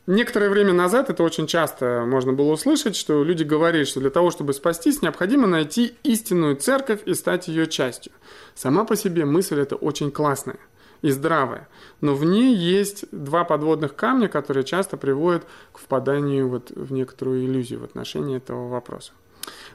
Некоторое 0.08 0.48
время 0.48 0.72
назад 0.72 1.10
это 1.10 1.22
очень 1.22 1.46
часто 1.46 2.06
можно 2.08 2.32
было 2.32 2.52
услышать, 2.52 2.96
что 2.96 3.22
люди 3.22 3.42
говорили, 3.42 3.84
что 3.84 4.00
для 4.00 4.08
того, 4.08 4.30
чтобы 4.30 4.54
спастись, 4.54 5.02
необходимо 5.02 5.46
найти 5.46 5.96
истинную 6.02 6.56
церковь 6.56 7.00
и 7.04 7.12
стать 7.12 7.46
ее 7.46 7.66
частью. 7.66 8.12
Сама 8.54 8.86
по 8.86 8.96
себе 8.96 9.26
мысль 9.26 9.60
это 9.60 9.76
очень 9.76 10.10
классная 10.10 10.56
и 11.02 11.10
здравая, 11.10 11.68
но 12.00 12.14
в 12.14 12.24
ней 12.24 12.56
есть 12.56 13.04
два 13.10 13.44
подводных 13.44 13.94
камня, 13.96 14.28
которые 14.28 14.64
часто 14.64 14.96
приводят 14.96 15.44
к 15.74 15.78
впаданию 15.78 16.48
вот 16.48 16.70
в 16.70 16.90
некоторую 16.90 17.44
иллюзию 17.44 17.80
в 17.80 17.84
отношении 17.84 18.38
этого 18.38 18.66
вопроса. 18.66 19.12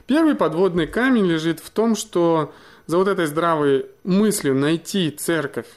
Первый 0.08 0.34
подводный 0.34 0.88
камень 0.88 1.26
лежит 1.26 1.60
в 1.60 1.70
том, 1.70 1.94
что 1.94 2.52
за 2.86 2.98
вот 2.98 3.06
этой 3.06 3.26
здравой 3.26 3.86
мыслью 4.02 4.56
найти 4.56 5.12
церковь, 5.12 5.68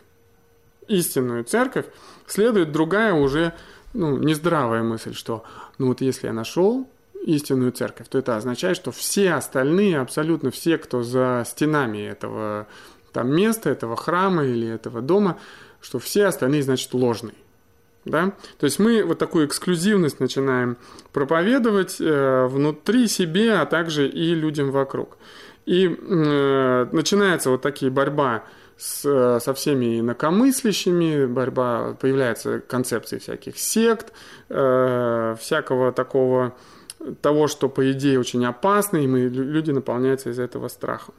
истинную 0.87 1.43
церковь, 1.43 1.85
следует 2.25 2.71
другая 2.71 3.13
уже 3.13 3.53
ну, 3.97 4.17
нездравая 4.17 4.83
мысль, 4.83 5.13
что 5.13 5.43
ну 5.77 5.87
вот 5.87 6.01
если 6.01 6.27
я 6.27 6.33
нашел 6.33 6.87
истинную 7.25 7.71
церковь, 7.71 8.07
то 8.07 8.17
это 8.17 8.37
означает, 8.37 8.77
что 8.77 8.91
все 8.91 9.33
остальные, 9.33 9.99
абсолютно 9.99 10.51
все, 10.51 10.77
кто 10.77 11.03
за 11.03 11.43
стенами 11.45 11.97
этого 11.97 12.67
там 13.11 13.35
места, 13.35 13.69
этого 13.69 13.95
храма 13.95 14.45
или 14.45 14.67
этого 14.67 15.01
дома, 15.01 15.39
что 15.81 15.97
все 15.99 16.25
остальные, 16.25 16.63
значит, 16.63 16.93
ложные. 16.93 17.35
Да? 18.05 18.33
То 18.59 18.65
есть 18.65 18.79
мы 18.79 19.03
вот 19.03 19.17
такую 19.17 19.47
эксклюзивность 19.47 20.19
начинаем 20.19 20.77
проповедовать 21.11 21.97
э, 21.99 22.45
внутри 22.45 23.07
себе, 23.07 23.55
а 23.55 23.65
также 23.65 24.07
и 24.07 24.33
людям 24.35 24.71
вокруг. 24.71 25.17
И 25.65 25.87
э, 25.87 26.87
начинается 26.91 27.49
вот 27.49 27.61
такие 27.61 27.91
борьба 27.91 28.43
с, 28.77 29.39
со 29.39 29.53
всеми 29.53 29.99
инакомыслящими, 29.99 31.25
борьба, 31.25 31.95
появляется 31.99 32.59
концепции 32.59 33.17
всяких 33.17 33.57
сект, 33.57 34.13
э, 34.49 35.35
всякого 35.39 35.91
такого, 35.91 36.55
того, 37.21 37.47
что, 37.47 37.69
по 37.69 37.91
идее, 37.91 38.19
очень 38.19 38.45
опасно, 38.45 38.97
и 38.97 39.07
мы, 39.07 39.21
люди 39.21 39.71
наполняются 39.71 40.29
из 40.29 40.39
этого 40.39 40.67
страхом. 40.67 41.15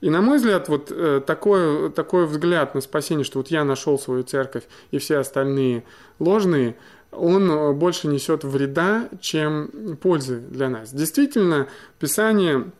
И, 0.00 0.10
на 0.10 0.20
мой 0.20 0.38
взгляд, 0.38 0.68
вот 0.68 0.92
э, 0.92 1.20
такой, 1.24 1.90
такой 1.90 2.26
взгляд 2.26 2.74
на 2.74 2.80
спасение, 2.80 3.24
что 3.24 3.38
вот 3.38 3.48
я 3.48 3.64
нашел 3.64 3.98
свою 3.98 4.22
церковь, 4.22 4.64
и 4.90 4.98
все 4.98 5.18
остальные 5.18 5.84
ложные, 6.18 6.76
он 7.10 7.76
больше 7.76 8.06
несет 8.06 8.44
вреда, 8.44 9.08
чем 9.20 9.96
пользы 10.00 10.38
для 10.38 10.68
нас. 10.68 10.92
Действительно, 10.92 11.68
Писание 11.98 12.70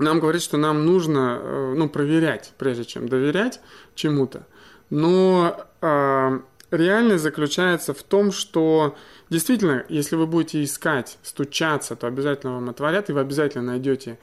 нам 0.00 0.20
говорит, 0.20 0.42
что 0.42 0.56
нам 0.56 0.86
нужно 0.86 1.38
э, 1.40 1.74
ну, 1.76 1.88
проверять, 1.88 2.52
прежде 2.58 2.84
чем 2.84 3.08
доверять 3.08 3.60
чему-то. 3.94 4.46
Но 4.88 5.66
э, 5.80 6.40
реальность 6.70 7.22
заключается 7.22 7.94
в 7.94 8.02
том, 8.02 8.32
что 8.32 8.96
действительно, 9.28 9.84
если 9.88 10.16
вы 10.16 10.26
будете 10.26 10.64
искать, 10.64 11.18
стучаться, 11.22 11.96
то 11.96 12.06
обязательно 12.06 12.54
вам 12.54 12.70
отворят, 12.70 13.10
и 13.10 13.12
вы 13.12 13.20
обязательно 13.20 13.72
найдете 13.72 14.18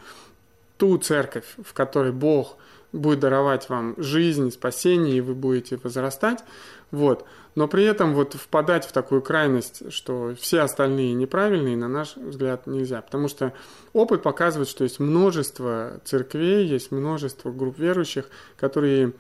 ту 0.78 0.98
церковь, 0.98 1.46
в 1.64 1.74
которой 1.74 2.12
Бог 2.12 2.58
будет 2.92 3.20
даровать 3.20 3.70
вам 3.70 3.96
жизнь, 3.98 4.52
спасение, 4.52 5.18
и 5.18 5.22
вы 5.22 5.34
будете 5.34 5.78
возрастать. 5.78 6.44
Вот. 6.92 7.26
Но 7.56 7.68
при 7.68 7.84
этом 7.84 8.14
вот 8.14 8.36
впадать 8.36 8.86
в 8.86 8.92
такую 8.92 9.22
крайность, 9.22 9.92
что 9.92 10.36
все 10.40 10.62
остальные 10.62 11.14
неправильные, 11.14 11.76
на 11.76 11.88
наш 11.88 12.16
взгляд, 12.16 12.68
нельзя. 12.68 13.02
Потому 13.02 13.28
что 13.28 13.52
опыт 13.94 14.22
показывает, 14.22 14.70
что 14.70 14.84
есть 14.84 15.00
множество 15.00 16.00
церквей, 16.06 16.68
есть 16.68 16.92
множество 16.92 17.52
групп 17.52 17.80
верующих, 17.80 18.30
которые 18.58 19.14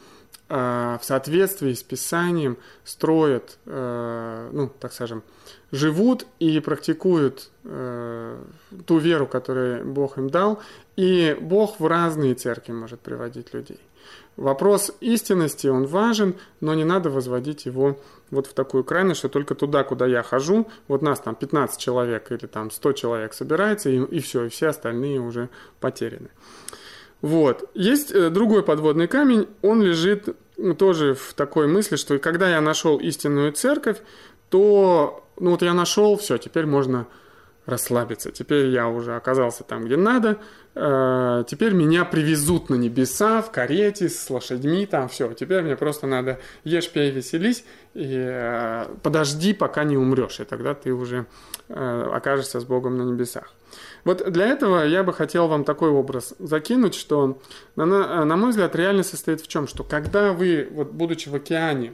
в 0.49 0.99
соответствии 1.03 1.73
с 1.73 1.83
Писанием 1.83 2.57
строят, 2.85 3.57
э, 3.65 4.49
ну, 4.53 4.69
так 4.79 4.93
скажем, 4.93 5.23
живут 5.71 6.25
и 6.39 6.59
практикуют 6.59 7.49
э, 7.65 8.37
ту 8.85 8.97
веру, 8.97 9.27
которую 9.27 9.85
Бог 9.85 10.17
им 10.17 10.29
дал, 10.29 10.61
и 10.95 11.37
Бог 11.41 11.79
в 11.79 11.87
разные 11.87 12.33
церкви 12.35 12.71
может 12.71 13.01
приводить 13.01 13.53
людей. 13.53 13.79
Вопрос 14.37 14.95
истинности, 15.01 15.67
он 15.67 15.87
важен, 15.87 16.35
но 16.61 16.75
не 16.75 16.85
надо 16.85 17.09
возводить 17.09 17.65
его 17.65 17.99
вот 18.29 18.45
в 18.45 18.53
такую 18.53 18.83
крайность, 18.83 19.19
что 19.19 19.29
только 19.29 19.55
туда, 19.55 19.83
куда 19.83 20.05
я 20.05 20.21
хожу, 20.21 20.67
вот 20.87 21.01
нас 21.01 21.19
там 21.19 21.35
15 21.35 21.79
человек 21.79 22.31
или 22.31 22.45
там 22.45 22.69
100 22.69 22.93
человек 22.93 23.33
собирается, 23.33 23.89
и, 23.89 23.97
и 23.97 24.19
все, 24.19 24.45
и 24.45 24.49
все 24.49 24.67
остальные 24.67 25.19
уже 25.19 25.49
потеряны. 25.79 26.29
Вот. 27.21 27.69
Есть 27.73 28.11
э, 28.11 28.29
другой 28.29 28.63
подводный 28.63 29.07
камень, 29.07 29.47
он 29.61 29.81
лежит 29.81 30.35
тоже 30.77 31.13
в 31.13 31.33
такой 31.33 31.67
мысли, 31.67 31.95
что 31.95 32.17
когда 32.19 32.49
я 32.49 32.61
нашел 32.61 32.97
истинную 32.97 33.53
церковь, 33.53 33.97
то 34.49 35.23
ну 35.39 35.51
вот 35.51 35.61
я 35.61 35.73
нашел, 35.73 36.17
все, 36.17 36.37
теперь 36.37 36.65
можно 36.65 37.07
расслабиться. 37.65 38.31
Теперь 38.31 38.67
я 38.67 38.87
уже 38.87 39.15
оказался 39.15 39.63
там, 39.63 39.85
где 39.85 39.97
надо. 39.97 40.37
Э, 40.73 41.43
теперь 41.47 41.73
меня 41.73 42.05
привезут 42.05 42.69
на 42.69 42.75
небеса 42.75 43.41
в 43.41 43.51
карете 43.51 44.09
с 44.09 44.29
лошадьми, 44.29 44.85
там 44.85 45.09
все. 45.09 45.33
Теперь 45.33 45.63
мне 45.63 45.75
просто 45.75 46.07
надо 46.07 46.39
ешь, 46.63 46.89
пей, 46.89 47.11
веселись 47.11 47.65
и 47.93 48.15
э, 48.15 48.85
подожди, 49.03 49.53
пока 49.53 49.83
не 49.83 49.97
умрешь, 49.97 50.39
и 50.39 50.45
тогда 50.45 50.75
ты 50.75 50.93
уже 50.93 51.25
окажешься 51.67 52.61
с 52.61 52.63
Богом 52.63 52.97
на 52.97 53.01
небесах. 53.01 53.56
Вот 54.03 54.31
для 54.31 54.47
этого 54.47 54.85
я 54.85 55.03
бы 55.03 55.13
хотел 55.13 55.47
вам 55.47 55.63
такой 55.63 55.89
образ 55.89 56.33
закинуть, 56.39 56.95
что, 56.95 57.39
на, 57.75 57.85
на 58.25 58.37
мой 58.37 58.51
взгляд, 58.51 58.75
реальность 58.75 59.09
состоит 59.09 59.41
в 59.41 59.47
чем? 59.47 59.67
Что 59.67 59.83
когда 59.83 60.33
вы, 60.33 60.67
вот, 60.71 60.91
будучи 60.91 61.29
в 61.29 61.35
океане, 61.35 61.93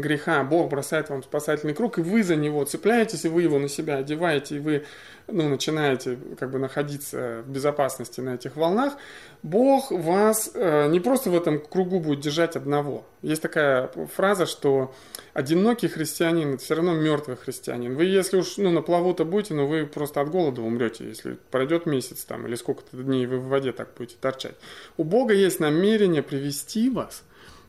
греха 0.00 0.42
Бог 0.44 0.70
бросает 0.70 1.10
вам 1.10 1.22
спасательный 1.22 1.74
круг, 1.74 1.98
и 1.98 2.02
вы 2.02 2.22
за 2.22 2.36
него 2.36 2.64
цепляетесь, 2.64 3.24
и 3.24 3.28
вы 3.28 3.42
его 3.42 3.58
на 3.58 3.68
себя 3.68 3.96
одеваете, 3.96 4.56
и 4.56 4.58
вы 4.58 4.84
ну, 5.28 5.48
начинаете 5.48 6.18
как 6.38 6.50
бы 6.50 6.58
находиться 6.58 7.42
в 7.44 7.50
безопасности 7.50 8.20
на 8.20 8.34
этих 8.34 8.56
волнах, 8.56 8.94
Бог 9.42 9.90
вас 9.90 10.50
э, 10.54 10.88
не 10.88 11.00
просто 11.00 11.30
в 11.30 11.36
этом 11.36 11.60
кругу 11.60 12.00
будет 12.00 12.20
держать 12.20 12.56
одного. 12.56 13.06
Есть 13.22 13.42
такая 13.42 13.90
фраза, 14.14 14.46
что 14.46 14.94
одинокий 15.34 15.88
христианин– 15.88 16.54
это 16.54 16.64
все 16.64 16.74
равно 16.74 16.94
мертвый 16.94 17.36
христианин. 17.36 17.96
Вы, 17.96 18.04
если 18.04 18.36
уж 18.36 18.56
ну, 18.56 18.70
на 18.70 18.82
плаву-то 18.82 19.24
будете, 19.24 19.54
но 19.54 19.66
вы 19.66 19.86
просто 19.86 20.20
от 20.20 20.30
голода 20.30 20.62
умрете, 20.62 21.08
если 21.08 21.36
пройдет 21.50 21.86
месяц 21.86 22.24
там, 22.24 22.46
или 22.46 22.54
сколько-то 22.54 22.96
дней 22.96 23.26
вы 23.26 23.38
в 23.38 23.48
воде 23.48 23.72
так 23.72 23.90
будете 23.96 24.16
торчать. 24.20 24.54
У 24.96 25.04
Бога 25.04 25.34
есть 25.34 25.60
намерение 25.60 26.22
привести 26.22 26.88
вас, 26.90 27.24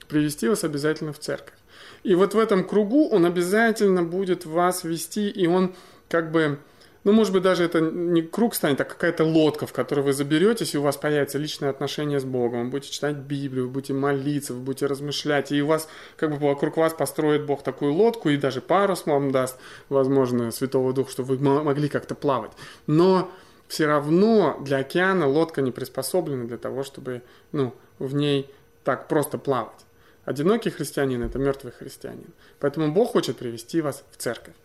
привести 0.08 0.48
вас 0.48 0.64
обязательно 0.64 1.12
в 1.12 1.20
церковь. 1.20 1.57
И 2.04 2.16
вот 2.16 2.34
в 2.34 2.40
этом 2.40 2.64
кругу 2.64 3.10
он 3.10 3.26
обязательно 3.26 4.04
будет 4.04 4.46
вас 4.46 4.84
вести, 4.84 5.30
и 5.30 5.48
он 5.48 5.76
как 6.10 6.32
бы, 6.32 6.60
ну, 7.04 7.12
может 7.12 7.34
быть, 7.34 7.44
даже 7.44 7.64
это 7.64 7.80
не 7.82 8.22
круг 8.22 8.56
станет, 8.56 8.82
а 8.82 8.86
какая-то 8.86 9.24
лодка, 9.24 9.66
в 9.66 9.74
которой 9.74 10.02
вы 10.02 10.14
заберетесь, 10.14 10.74
и 10.74 10.78
у 10.78 10.82
вас 10.82 10.98
появится 10.98 11.38
личное 11.38 11.70
отношение 11.70 12.20
с 12.20 12.24
Богом. 12.26 12.66
Вы 12.66 12.72
будете 12.72 12.94
читать 12.94 13.16
Библию, 13.16 13.68
вы 13.68 13.74
будете 13.74 13.94
молиться, 13.94 14.54
вы 14.54 14.62
будете 14.62 14.86
размышлять, 14.86 15.52
и 15.52 15.62
у 15.62 15.68
вас, 15.68 15.88
как 16.16 16.32
бы 16.32 16.48
вокруг 16.48 16.78
вас 16.78 16.94
построит 16.94 17.46
Бог 17.46 17.64
такую 17.64 17.94
лодку, 17.94 18.30
и 18.30 18.38
даже 18.38 18.62
парус 18.62 19.06
вам 19.06 19.32
даст, 19.32 19.58
возможно, 19.90 20.52
Святого 20.52 20.94
Духа, 20.94 21.12
чтобы 21.12 21.36
вы 21.36 21.64
могли 21.64 21.90
как-то 21.90 22.16
плавать. 22.16 22.52
Но 22.88 23.30
все 23.68 23.86
равно 23.86 24.58
для 24.62 24.78
океана 24.78 25.28
лодка 25.28 25.62
не 25.62 25.72
приспособлена 25.72 26.46
для 26.46 26.58
того, 26.58 26.84
чтобы, 26.84 27.22
ну, 27.52 27.74
в 28.00 28.16
ней 28.16 28.50
так 28.84 29.08
просто 29.08 29.38
плавать. 29.38 29.86
Одинокий 30.28 30.72
христианин– 30.72 31.24
это 31.24 31.40
мертвый 31.40 31.72
христианин. 31.72 32.34
Поэтому 32.60 32.92
Бог 32.92 33.14
хочет 33.14 33.38
привести 33.38 33.80
вас 33.80 34.04
в 34.12 34.18
церковь. 34.18 34.56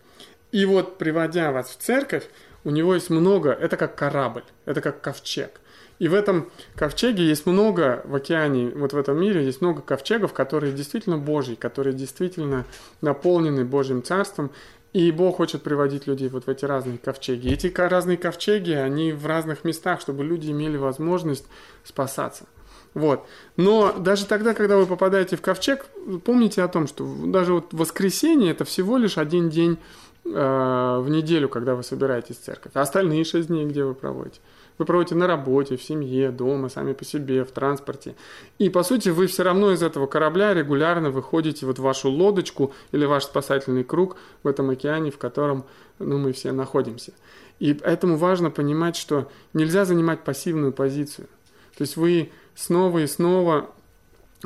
И 0.50 0.64
вот, 0.64 0.98
приводя 0.98 1.52
вас 1.52 1.70
в 1.70 1.76
церковь, 1.76 2.28
у 2.64 2.70
него 2.70 2.94
есть 2.94 3.10
много, 3.10 3.52
это 3.52 3.76
как 3.76 3.94
корабль, 3.94 4.42
это 4.64 4.80
как 4.80 5.00
ковчег. 5.00 5.60
И 6.00 6.08
в 6.08 6.14
этом 6.14 6.50
ковчеге 6.74 7.24
есть 7.24 7.46
много, 7.46 8.02
в 8.06 8.16
океане, 8.16 8.70
вот 8.70 8.92
в 8.92 8.96
этом 8.96 9.20
мире 9.20 9.44
есть 9.44 9.60
много 9.60 9.82
ковчегов, 9.82 10.32
которые 10.32 10.72
действительно 10.72 11.16
Божьи, 11.16 11.54
которые 11.54 11.94
действительно 11.94 12.64
наполнены 13.00 13.64
Божьим 13.64 14.02
Царством, 14.02 14.50
и 14.92 15.12
Бог 15.12 15.36
хочет 15.36 15.62
приводить 15.62 16.08
людей 16.08 16.28
вот 16.28 16.46
в 16.46 16.48
эти 16.48 16.64
разные 16.64 16.98
ковчеги. 16.98 17.52
Эти 17.52 17.72
разные 17.78 18.16
ковчеги, 18.16 18.72
они 18.72 19.12
в 19.12 19.26
разных 19.26 19.62
местах, 19.62 20.00
чтобы 20.00 20.24
люди 20.24 20.50
имели 20.50 20.76
возможность 20.76 21.46
спасаться. 21.84 22.46
Вот. 22.94 23.26
Но 23.56 23.92
даже 23.92 24.26
тогда, 24.26 24.54
когда 24.54 24.76
вы 24.76 24.86
попадаете 24.86 25.36
в 25.36 25.42
ковчег, 25.42 25.86
помните 26.24 26.62
о 26.62 26.68
том, 26.68 26.86
что 26.86 27.04
даже 27.24 27.54
вот 27.54 27.72
воскресенье 27.72 28.50
это 28.50 28.64
всего 28.64 28.98
лишь 28.98 29.16
один 29.16 29.48
день 29.48 29.78
э, 30.24 30.28
в 30.28 31.06
неделю, 31.08 31.48
когда 31.48 31.74
вы 31.74 31.82
собираетесь 31.82 32.36
в 32.36 32.42
церковь. 32.42 32.72
А 32.74 32.82
остальные 32.82 33.24
шесть 33.24 33.48
дней 33.48 33.64
где 33.64 33.84
вы 33.84 33.94
проводите? 33.94 34.40
Вы 34.78 34.86
проводите 34.86 35.14
на 35.14 35.26
работе, 35.26 35.76
в 35.76 35.82
семье, 35.82 36.30
дома, 36.30 36.68
сами 36.68 36.92
по 36.92 37.04
себе, 37.04 37.44
в 37.44 37.52
транспорте. 37.52 38.14
И, 38.58 38.68
по 38.68 38.82
сути, 38.82 39.10
вы 39.10 39.26
все 39.26 39.42
равно 39.42 39.72
из 39.72 39.82
этого 39.82 40.06
корабля 40.06 40.54
регулярно 40.54 41.10
выходите 41.10 41.66
вот 41.66 41.78
в 41.78 41.82
вашу 41.82 42.10
лодочку 42.10 42.72
или 42.90 43.04
ваш 43.04 43.24
спасательный 43.24 43.84
круг 43.84 44.16
в 44.42 44.48
этом 44.48 44.70
океане, 44.70 45.10
в 45.10 45.18
котором 45.18 45.64
ну, 45.98 46.18
мы 46.18 46.32
все 46.32 46.52
находимся. 46.52 47.12
И 47.58 47.74
поэтому 47.74 48.16
важно 48.16 48.50
понимать, 48.50 48.96
что 48.96 49.30
нельзя 49.52 49.84
занимать 49.84 50.24
пассивную 50.24 50.72
позицию. 50.72 51.28
То 51.76 51.82
есть 51.82 51.96
вы 51.96 52.30
снова 52.54 52.98
и 53.00 53.06
снова 53.06 53.70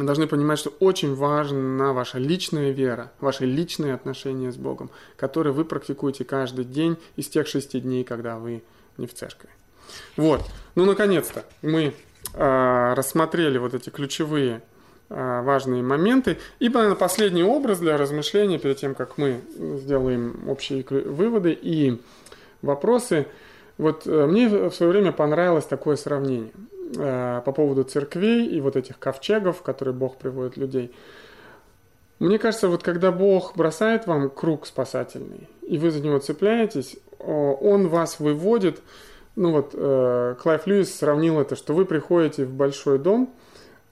должны 0.04 0.26
понимать, 0.26 0.59
что 0.59 0.70
очень 0.80 1.14
важна 1.14 1.92
ваша 1.92 2.18
личная 2.18 2.70
вера, 2.70 3.12
ваши 3.20 3.46
личные 3.46 3.94
отношения 3.94 4.52
с 4.52 4.57
Богом, 4.57 4.90
которые 5.16 5.52
вы 5.52 5.64
практикуете 5.64 6.24
каждый 6.24 6.64
день 6.64 6.98
из 7.16 7.28
тех 7.28 7.46
шести 7.46 7.80
дней, 7.80 8.04
когда 8.04 8.36
вы 8.36 8.62
не 8.98 9.07
в 9.07 9.14
церкви. 9.14 9.48
Вот. 10.16 10.42
Ну, 10.74 10.84
наконец-то 10.84 11.44
мы 11.62 11.94
э, 12.34 12.94
рассмотрели 12.94 13.59
вот 13.59 13.74
эти 13.74 13.88
ключевые 13.88 14.62
э, 15.09 15.42
важные 15.42 15.82
моменты. 15.82 16.38
И, 16.59 16.68
наверное, 16.68 16.96
последний 16.96 17.44
образ 17.44 17.78
для 17.78 17.96
размышления 17.96 18.59
перед 18.59 18.78
тем, 18.78 18.94
как 18.94 19.16
мы 19.16 19.40
сделаем 19.57 20.48
общие 20.48 20.84
выводы 20.84 21.52
и 21.52 22.02
вопросы. 22.62 23.26
Вот 23.78 24.07
э, 24.07 24.26
мне 24.26 24.48
в 24.48 24.72
свое 24.72 24.92
время 24.92 25.12
понравилось 25.12 25.64
такое 25.64 25.96
сравнение 25.96 26.52
э, 26.95 27.43
по 27.45 27.53
поводу 27.53 27.84
церквей 27.84 28.47
и 28.47 28.61
вот 28.61 28.76
этих 28.76 28.99
ковчегов, 28.99 29.59
в 29.59 29.62
которые 29.62 29.95
Бог 29.95 30.16
приводит 30.16 30.57
людей. 30.57 30.95
Мне 32.18 32.39
кажется, 32.39 32.68
вот 32.68 32.82
когда 32.82 33.12
Бог 33.12 33.57
бросает 33.57 34.07
вам 34.07 34.30
круг 34.30 34.66
спасательный, 34.66 35.49
и 35.62 35.78
вы 35.78 35.91
за 35.91 36.01
него 36.01 36.18
цепляетесь, 36.18 36.97
Он 37.18 37.89
вас 37.89 38.20
выводит 38.20 38.80
ну 39.37 39.53
вот 39.53 39.72
э, 39.74 40.34
Клайв 40.43 40.66
Льюис 40.66 40.95
сравнил 40.95 41.39
это, 41.39 41.57
что 41.57 41.74
вы 41.74 41.84
приходите 41.84 42.47
в 42.47 42.53
большой 42.53 42.99
дом, 42.99 43.32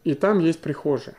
и 0.03 0.15
там 0.15 0.39
есть 0.39 0.61
прихожая. 0.61 1.17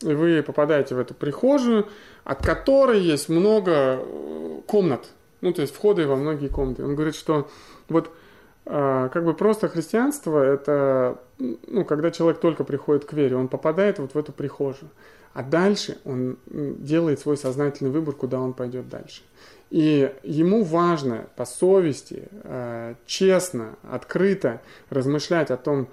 И 0.00 0.12
вы 0.14 0.42
попадаете 0.42 0.94
в 0.94 0.98
эту 0.98 1.14
прихожую, 1.14 1.86
от 2.24 2.44
которой 2.44 3.00
есть 3.00 3.28
много 3.28 4.00
э, 4.00 4.60
комнат. 4.66 5.06
Ну, 5.42 5.52
то 5.52 5.60
есть 5.60 5.74
входы 5.74 6.06
во 6.06 6.16
многие 6.16 6.48
комнаты. 6.48 6.84
Он 6.84 6.94
говорит, 6.94 7.14
что 7.14 7.48
вот 7.90 8.10
как 8.66 9.24
бы 9.24 9.32
просто 9.32 9.68
христианство 9.68 10.42
это, 10.42 11.20
ну, 11.38 11.84
когда 11.84 12.10
человек 12.10 12.40
только 12.40 12.64
приходит 12.64 13.04
к 13.04 13.12
вере, 13.12 13.36
он 13.36 13.46
попадает 13.46 14.00
вот 14.00 14.14
в 14.14 14.18
эту 14.18 14.32
прихожую. 14.32 14.90
А 15.34 15.42
дальше 15.42 15.98
он 16.04 16.38
делает 16.46 17.20
свой 17.20 17.36
сознательный 17.36 17.90
выбор, 17.90 18.14
куда 18.14 18.40
он 18.40 18.54
пойдет 18.54 18.88
дальше. 18.88 19.22
И 19.70 20.12
ему 20.22 20.64
важно 20.64 21.26
по 21.36 21.44
совести, 21.44 22.28
э, 22.42 22.94
честно, 23.04 23.76
открыто 23.82 24.60
размышлять 24.90 25.50
о 25.50 25.56
том, 25.56 25.88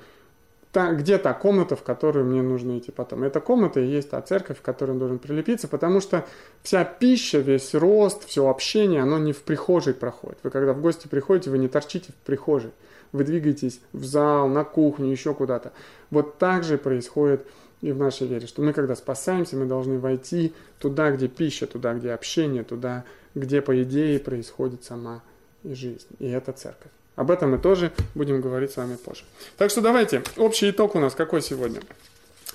где 0.74 1.18
та 1.18 1.34
комната, 1.34 1.76
в 1.76 1.84
которую 1.84 2.26
мне 2.26 2.42
нужно 2.42 2.80
идти 2.80 2.92
потом. 2.92 3.24
Эта 3.24 3.40
комната 3.40 3.80
и 3.80 3.86
есть 3.86 4.10
та 4.10 4.22
церковь, 4.22 4.58
в 4.58 4.62
которую 4.62 4.96
он 4.96 5.00
должен 5.00 5.20
прилепиться, 5.20 5.68
потому 5.68 6.02
что 6.02 6.26
вся 6.64 6.84
пища, 6.84 7.40
весь 7.40 7.76
рост, 7.76 8.26
все 8.26 8.48
общение, 8.48 9.02
оно 9.02 9.20
не 9.20 9.34
в 9.34 9.44
прихожей 9.44 9.94
проходит. 9.94 10.40
Вы 10.44 10.50
когда 10.50 10.74
в 10.74 10.82
гости 10.82 11.08
приходите, 11.08 11.50
вы 11.50 11.60
не 11.60 11.68
торчите 11.68 12.12
в 12.12 12.26
прихожей. 12.26 12.72
Вы 13.12 13.24
двигаетесь 13.24 13.80
в 13.94 14.04
зал, 14.04 14.48
на 14.48 14.64
кухню, 14.64 15.12
еще 15.12 15.36
куда-то. 15.36 15.72
Вот 16.10 16.40
так 16.40 16.64
же 16.64 16.80
происходит 16.80 17.46
и 17.82 17.92
в 17.92 18.00
нашей 18.00 18.28
вере, 18.28 18.48
что 18.48 18.62
мы 18.62 18.74
когда 18.74 18.96
спасаемся, 18.96 19.58
мы 19.58 19.66
должны 19.66 20.00
войти 20.00 20.54
туда, 20.80 21.12
где 21.12 21.28
пища, 21.28 21.68
туда, 21.68 21.94
где 21.94 22.12
общение, 22.12 22.64
туда, 22.64 23.04
где, 23.36 23.62
по 23.62 23.84
идее, 23.84 24.20
происходит 24.20 24.84
сама 24.84 25.22
жизнь. 25.64 26.08
И 26.18 26.28
это 26.28 26.54
церковь. 26.54 26.92
Об 27.16 27.30
этом 27.30 27.52
мы 27.52 27.58
тоже 27.60 27.92
будем 28.16 28.42
говорить 28.42 28.72
с 28.72 28.78
вами 28.78 28.96
позже. 28.96 29.24
Так 29.58 29.70
что 29.70 29.82
давайте, 29.82 30.24
общий 30.38 30.70
итог 30.70 30.96
у 30.96 31.00
нас 31.00 31.14
какой 31.14 31.42
сегодня? 31.42 31.82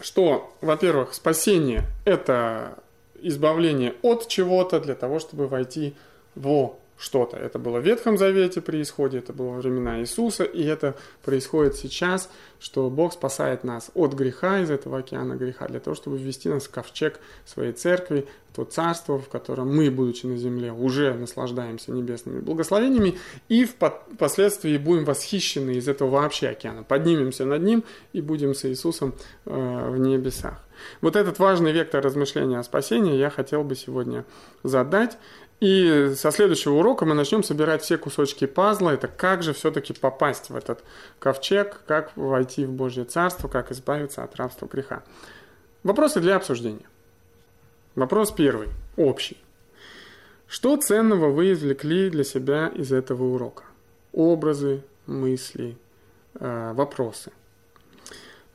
Что, 0.00 0.52
во-первых, 0.60 1.14
спасение– 1.14 1.84
это 2.04 2.78
избавление 3.20 3.94
от 4.02 4.28
чего-то 4.28 4.80
для 4.80 4.94
того, 4.94 5.18
чтобы 5.18 5.48
войти 5.48 5.94
во 6.34 6.78
что-то. 6.98 7.36
Это 7.36 7.58
было 7.58 7.78
в 7.78 7.86
Ветхом 7.86 8.18
Завете 8.18 8.60
при 8.60 8.82
исходе, 8.82 9.18
это 9.18 9.32
было 9.32 9.50
во 9.50 9.58
времена 9.58 10.00
Иисуса, 10.00 10.44
и 10.44 10.64
это 10.64 10.96
происходит 11.24 11.76
сейчас, 11.76 12.28
что 12.58 12.90
Бог 12.90 13.12
спасает 13.12 13.62
нас 13.62 13.90
от 13.94 14.14
греха, 14.14 14.60
из 14.60 14.70
этого 14.70 14.98
океана 14.98 15.34
греха, 15.34 15.68
для 15.68 15.78
того, 15.80 15.94
чтобы 15.94 16.18
ввести 16.18 16.48
нас 16.48 16.64
в 16.64 16.70
ковчег 16.70 17.20
своей 17.46 17.72
церкви, 17.72 18.26
то 18.54 18.64
царство, 18.64 19.18
в 19.20 19.28
котором 19.28 19.74
мы, 19.74 19.90
будучи 19.90 20.26
на 20.26 20.36
земле, 20.36 20.72
уже 20.72 21.14
наслаждаемся 21.14 21.92
небесными 21.92 22.40
благословениями, 22.40 23.16
и 23.48 23.64
впоследствии 23.64 24.76
будем 24.76 25.04
восхищены 25.04 25.72
из 25.76 25.86
этого 25.86 26.10
вообще 26.10 26.48
океана, 26.48 26.82
поднимемся 26.82 27.44
над 27.44 27.62
ним 27.62 27.84
и 28.12 28.20
будем 28.20 28.54
с 28.54 28.64
Иисусом 28.64 29.14
э, 29.46 29.90
в 29.90 29.98
небесах. 29.98 30.64
Вот 31.00 31.16
этот 31.16 31.38
важный 31.38 31.72
вектор 31.72 32.02
размышления 32.02 32.58
о 32.58 32.62
спасении 32.62 33.16
я 33.16 33.30
хотел 33.30 33.64
бы 33.64 33.74
сегодня 33.74 34.24
задать. 34.62 35.18
И 35.60 36.12
со 36.14 36.30
следующего 36.30 36.74
урока 36.74 37.04
мы 37.04 37.14
начнем 37.14 37.42
собирать 37.42 37.82
все 37.82 37.98
кусочки 37.98 38.46
пазла. 38.46 38.90
Это 38.90 39.08
как 39.08 39.42
же 39.42 39.52
все-таки 39.52 39.92
попасть 39.92 40.50
в 40.50 40.56
этот 40.56 40.84
ковчег, 41.18 41.80
как 41.86 42.16
войти 42.16 42.64
в 42.64 42.72
Божье 42.72 43.04
Царство, 43.04 43.48
как 43.48 43.72
избавиться 43.72 44.22
от 44.22 44.36
рабства 44.36 44.66
греха. 44.66 45.02
Вопросы 45.82 46.20
для 46.20 46.36
обсуждения. 46.36 46.86
Вопрос 47.96 48.30
первый, 48.30 48.68
общий. 48.96 49.38
Что 50.46 50.76
ценного 50.76 51.30
вы 51.30 51.52
извлекли 51.52 52.08
для 52.08 52.22
себя 52.22 52.68
из 52.68 52.92
этого 52.92 53.24
урока? 53.24 53.64
Образы, 54.12 54.82
мысли, 55.06 55.76
э, 56.38 56.72
вопросы. 56.74 57.32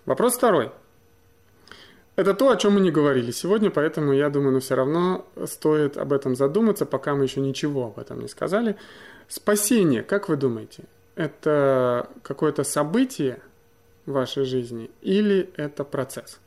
Вопрос 0.06 0.38
второй– 0.38 0.72
это 2.16 2.34
то, 2.34 2.50
о 2.50 2.58
чем 2.58 2.74
мы 2.74 2.80
не 2.80 2.92
говорили 2.92 3.32
сегодня, 3.32 3.72
поэтому 3.72 4.14
я 4.14 4.30
думаю, 4.30 4.54
но 4.54 4.60
все 4.60 4.76
равно 4.76 5.26
стоит 5.46 5.98
об 5.98 6.14
этом 6.14 6.36
задуматься, 6.36 6.86
пока 6.86 7.16
мы 7.16 7.24
еще 7.24 7.42
ничего 7.42 7.88
об 7.88 8.00
этом 8.00 8.20
не 8.20 8.28
сказали. 8.28 8.76
Спасение, 9.28 10.04
как 10.04 10.30
вы 10.30 10.36
думаете, 10.36 10.84
это 11.16 12.10
какое-то 12.22 12.64
событие 12.64 13.40
в 14.06 14.12
вашей 14.12 14.46
жизни 14.46 14.92
или 15.02 15.50
это 15.58 15.84
процесс? 15.84 16.40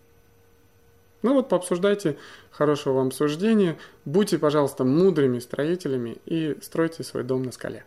Ну 1.23 1.35
вот 1.35 1.49
пообсуждайте, 1.49 2.17
хорошего 2.51 2.95
вам 2.95 3.11
суждения, 3.11 3.77
будьте, 4.05 4.39
пожалуйста, 4.39 4.85
мудрыми 4.85 5.41
строителями 5.41 6.19
и 6.27 6.57
стройте 6.63 7.03
свой 7.03 7.25
дом 7.25 7.43
на 7.43 7.51
скале. 7.51 7.85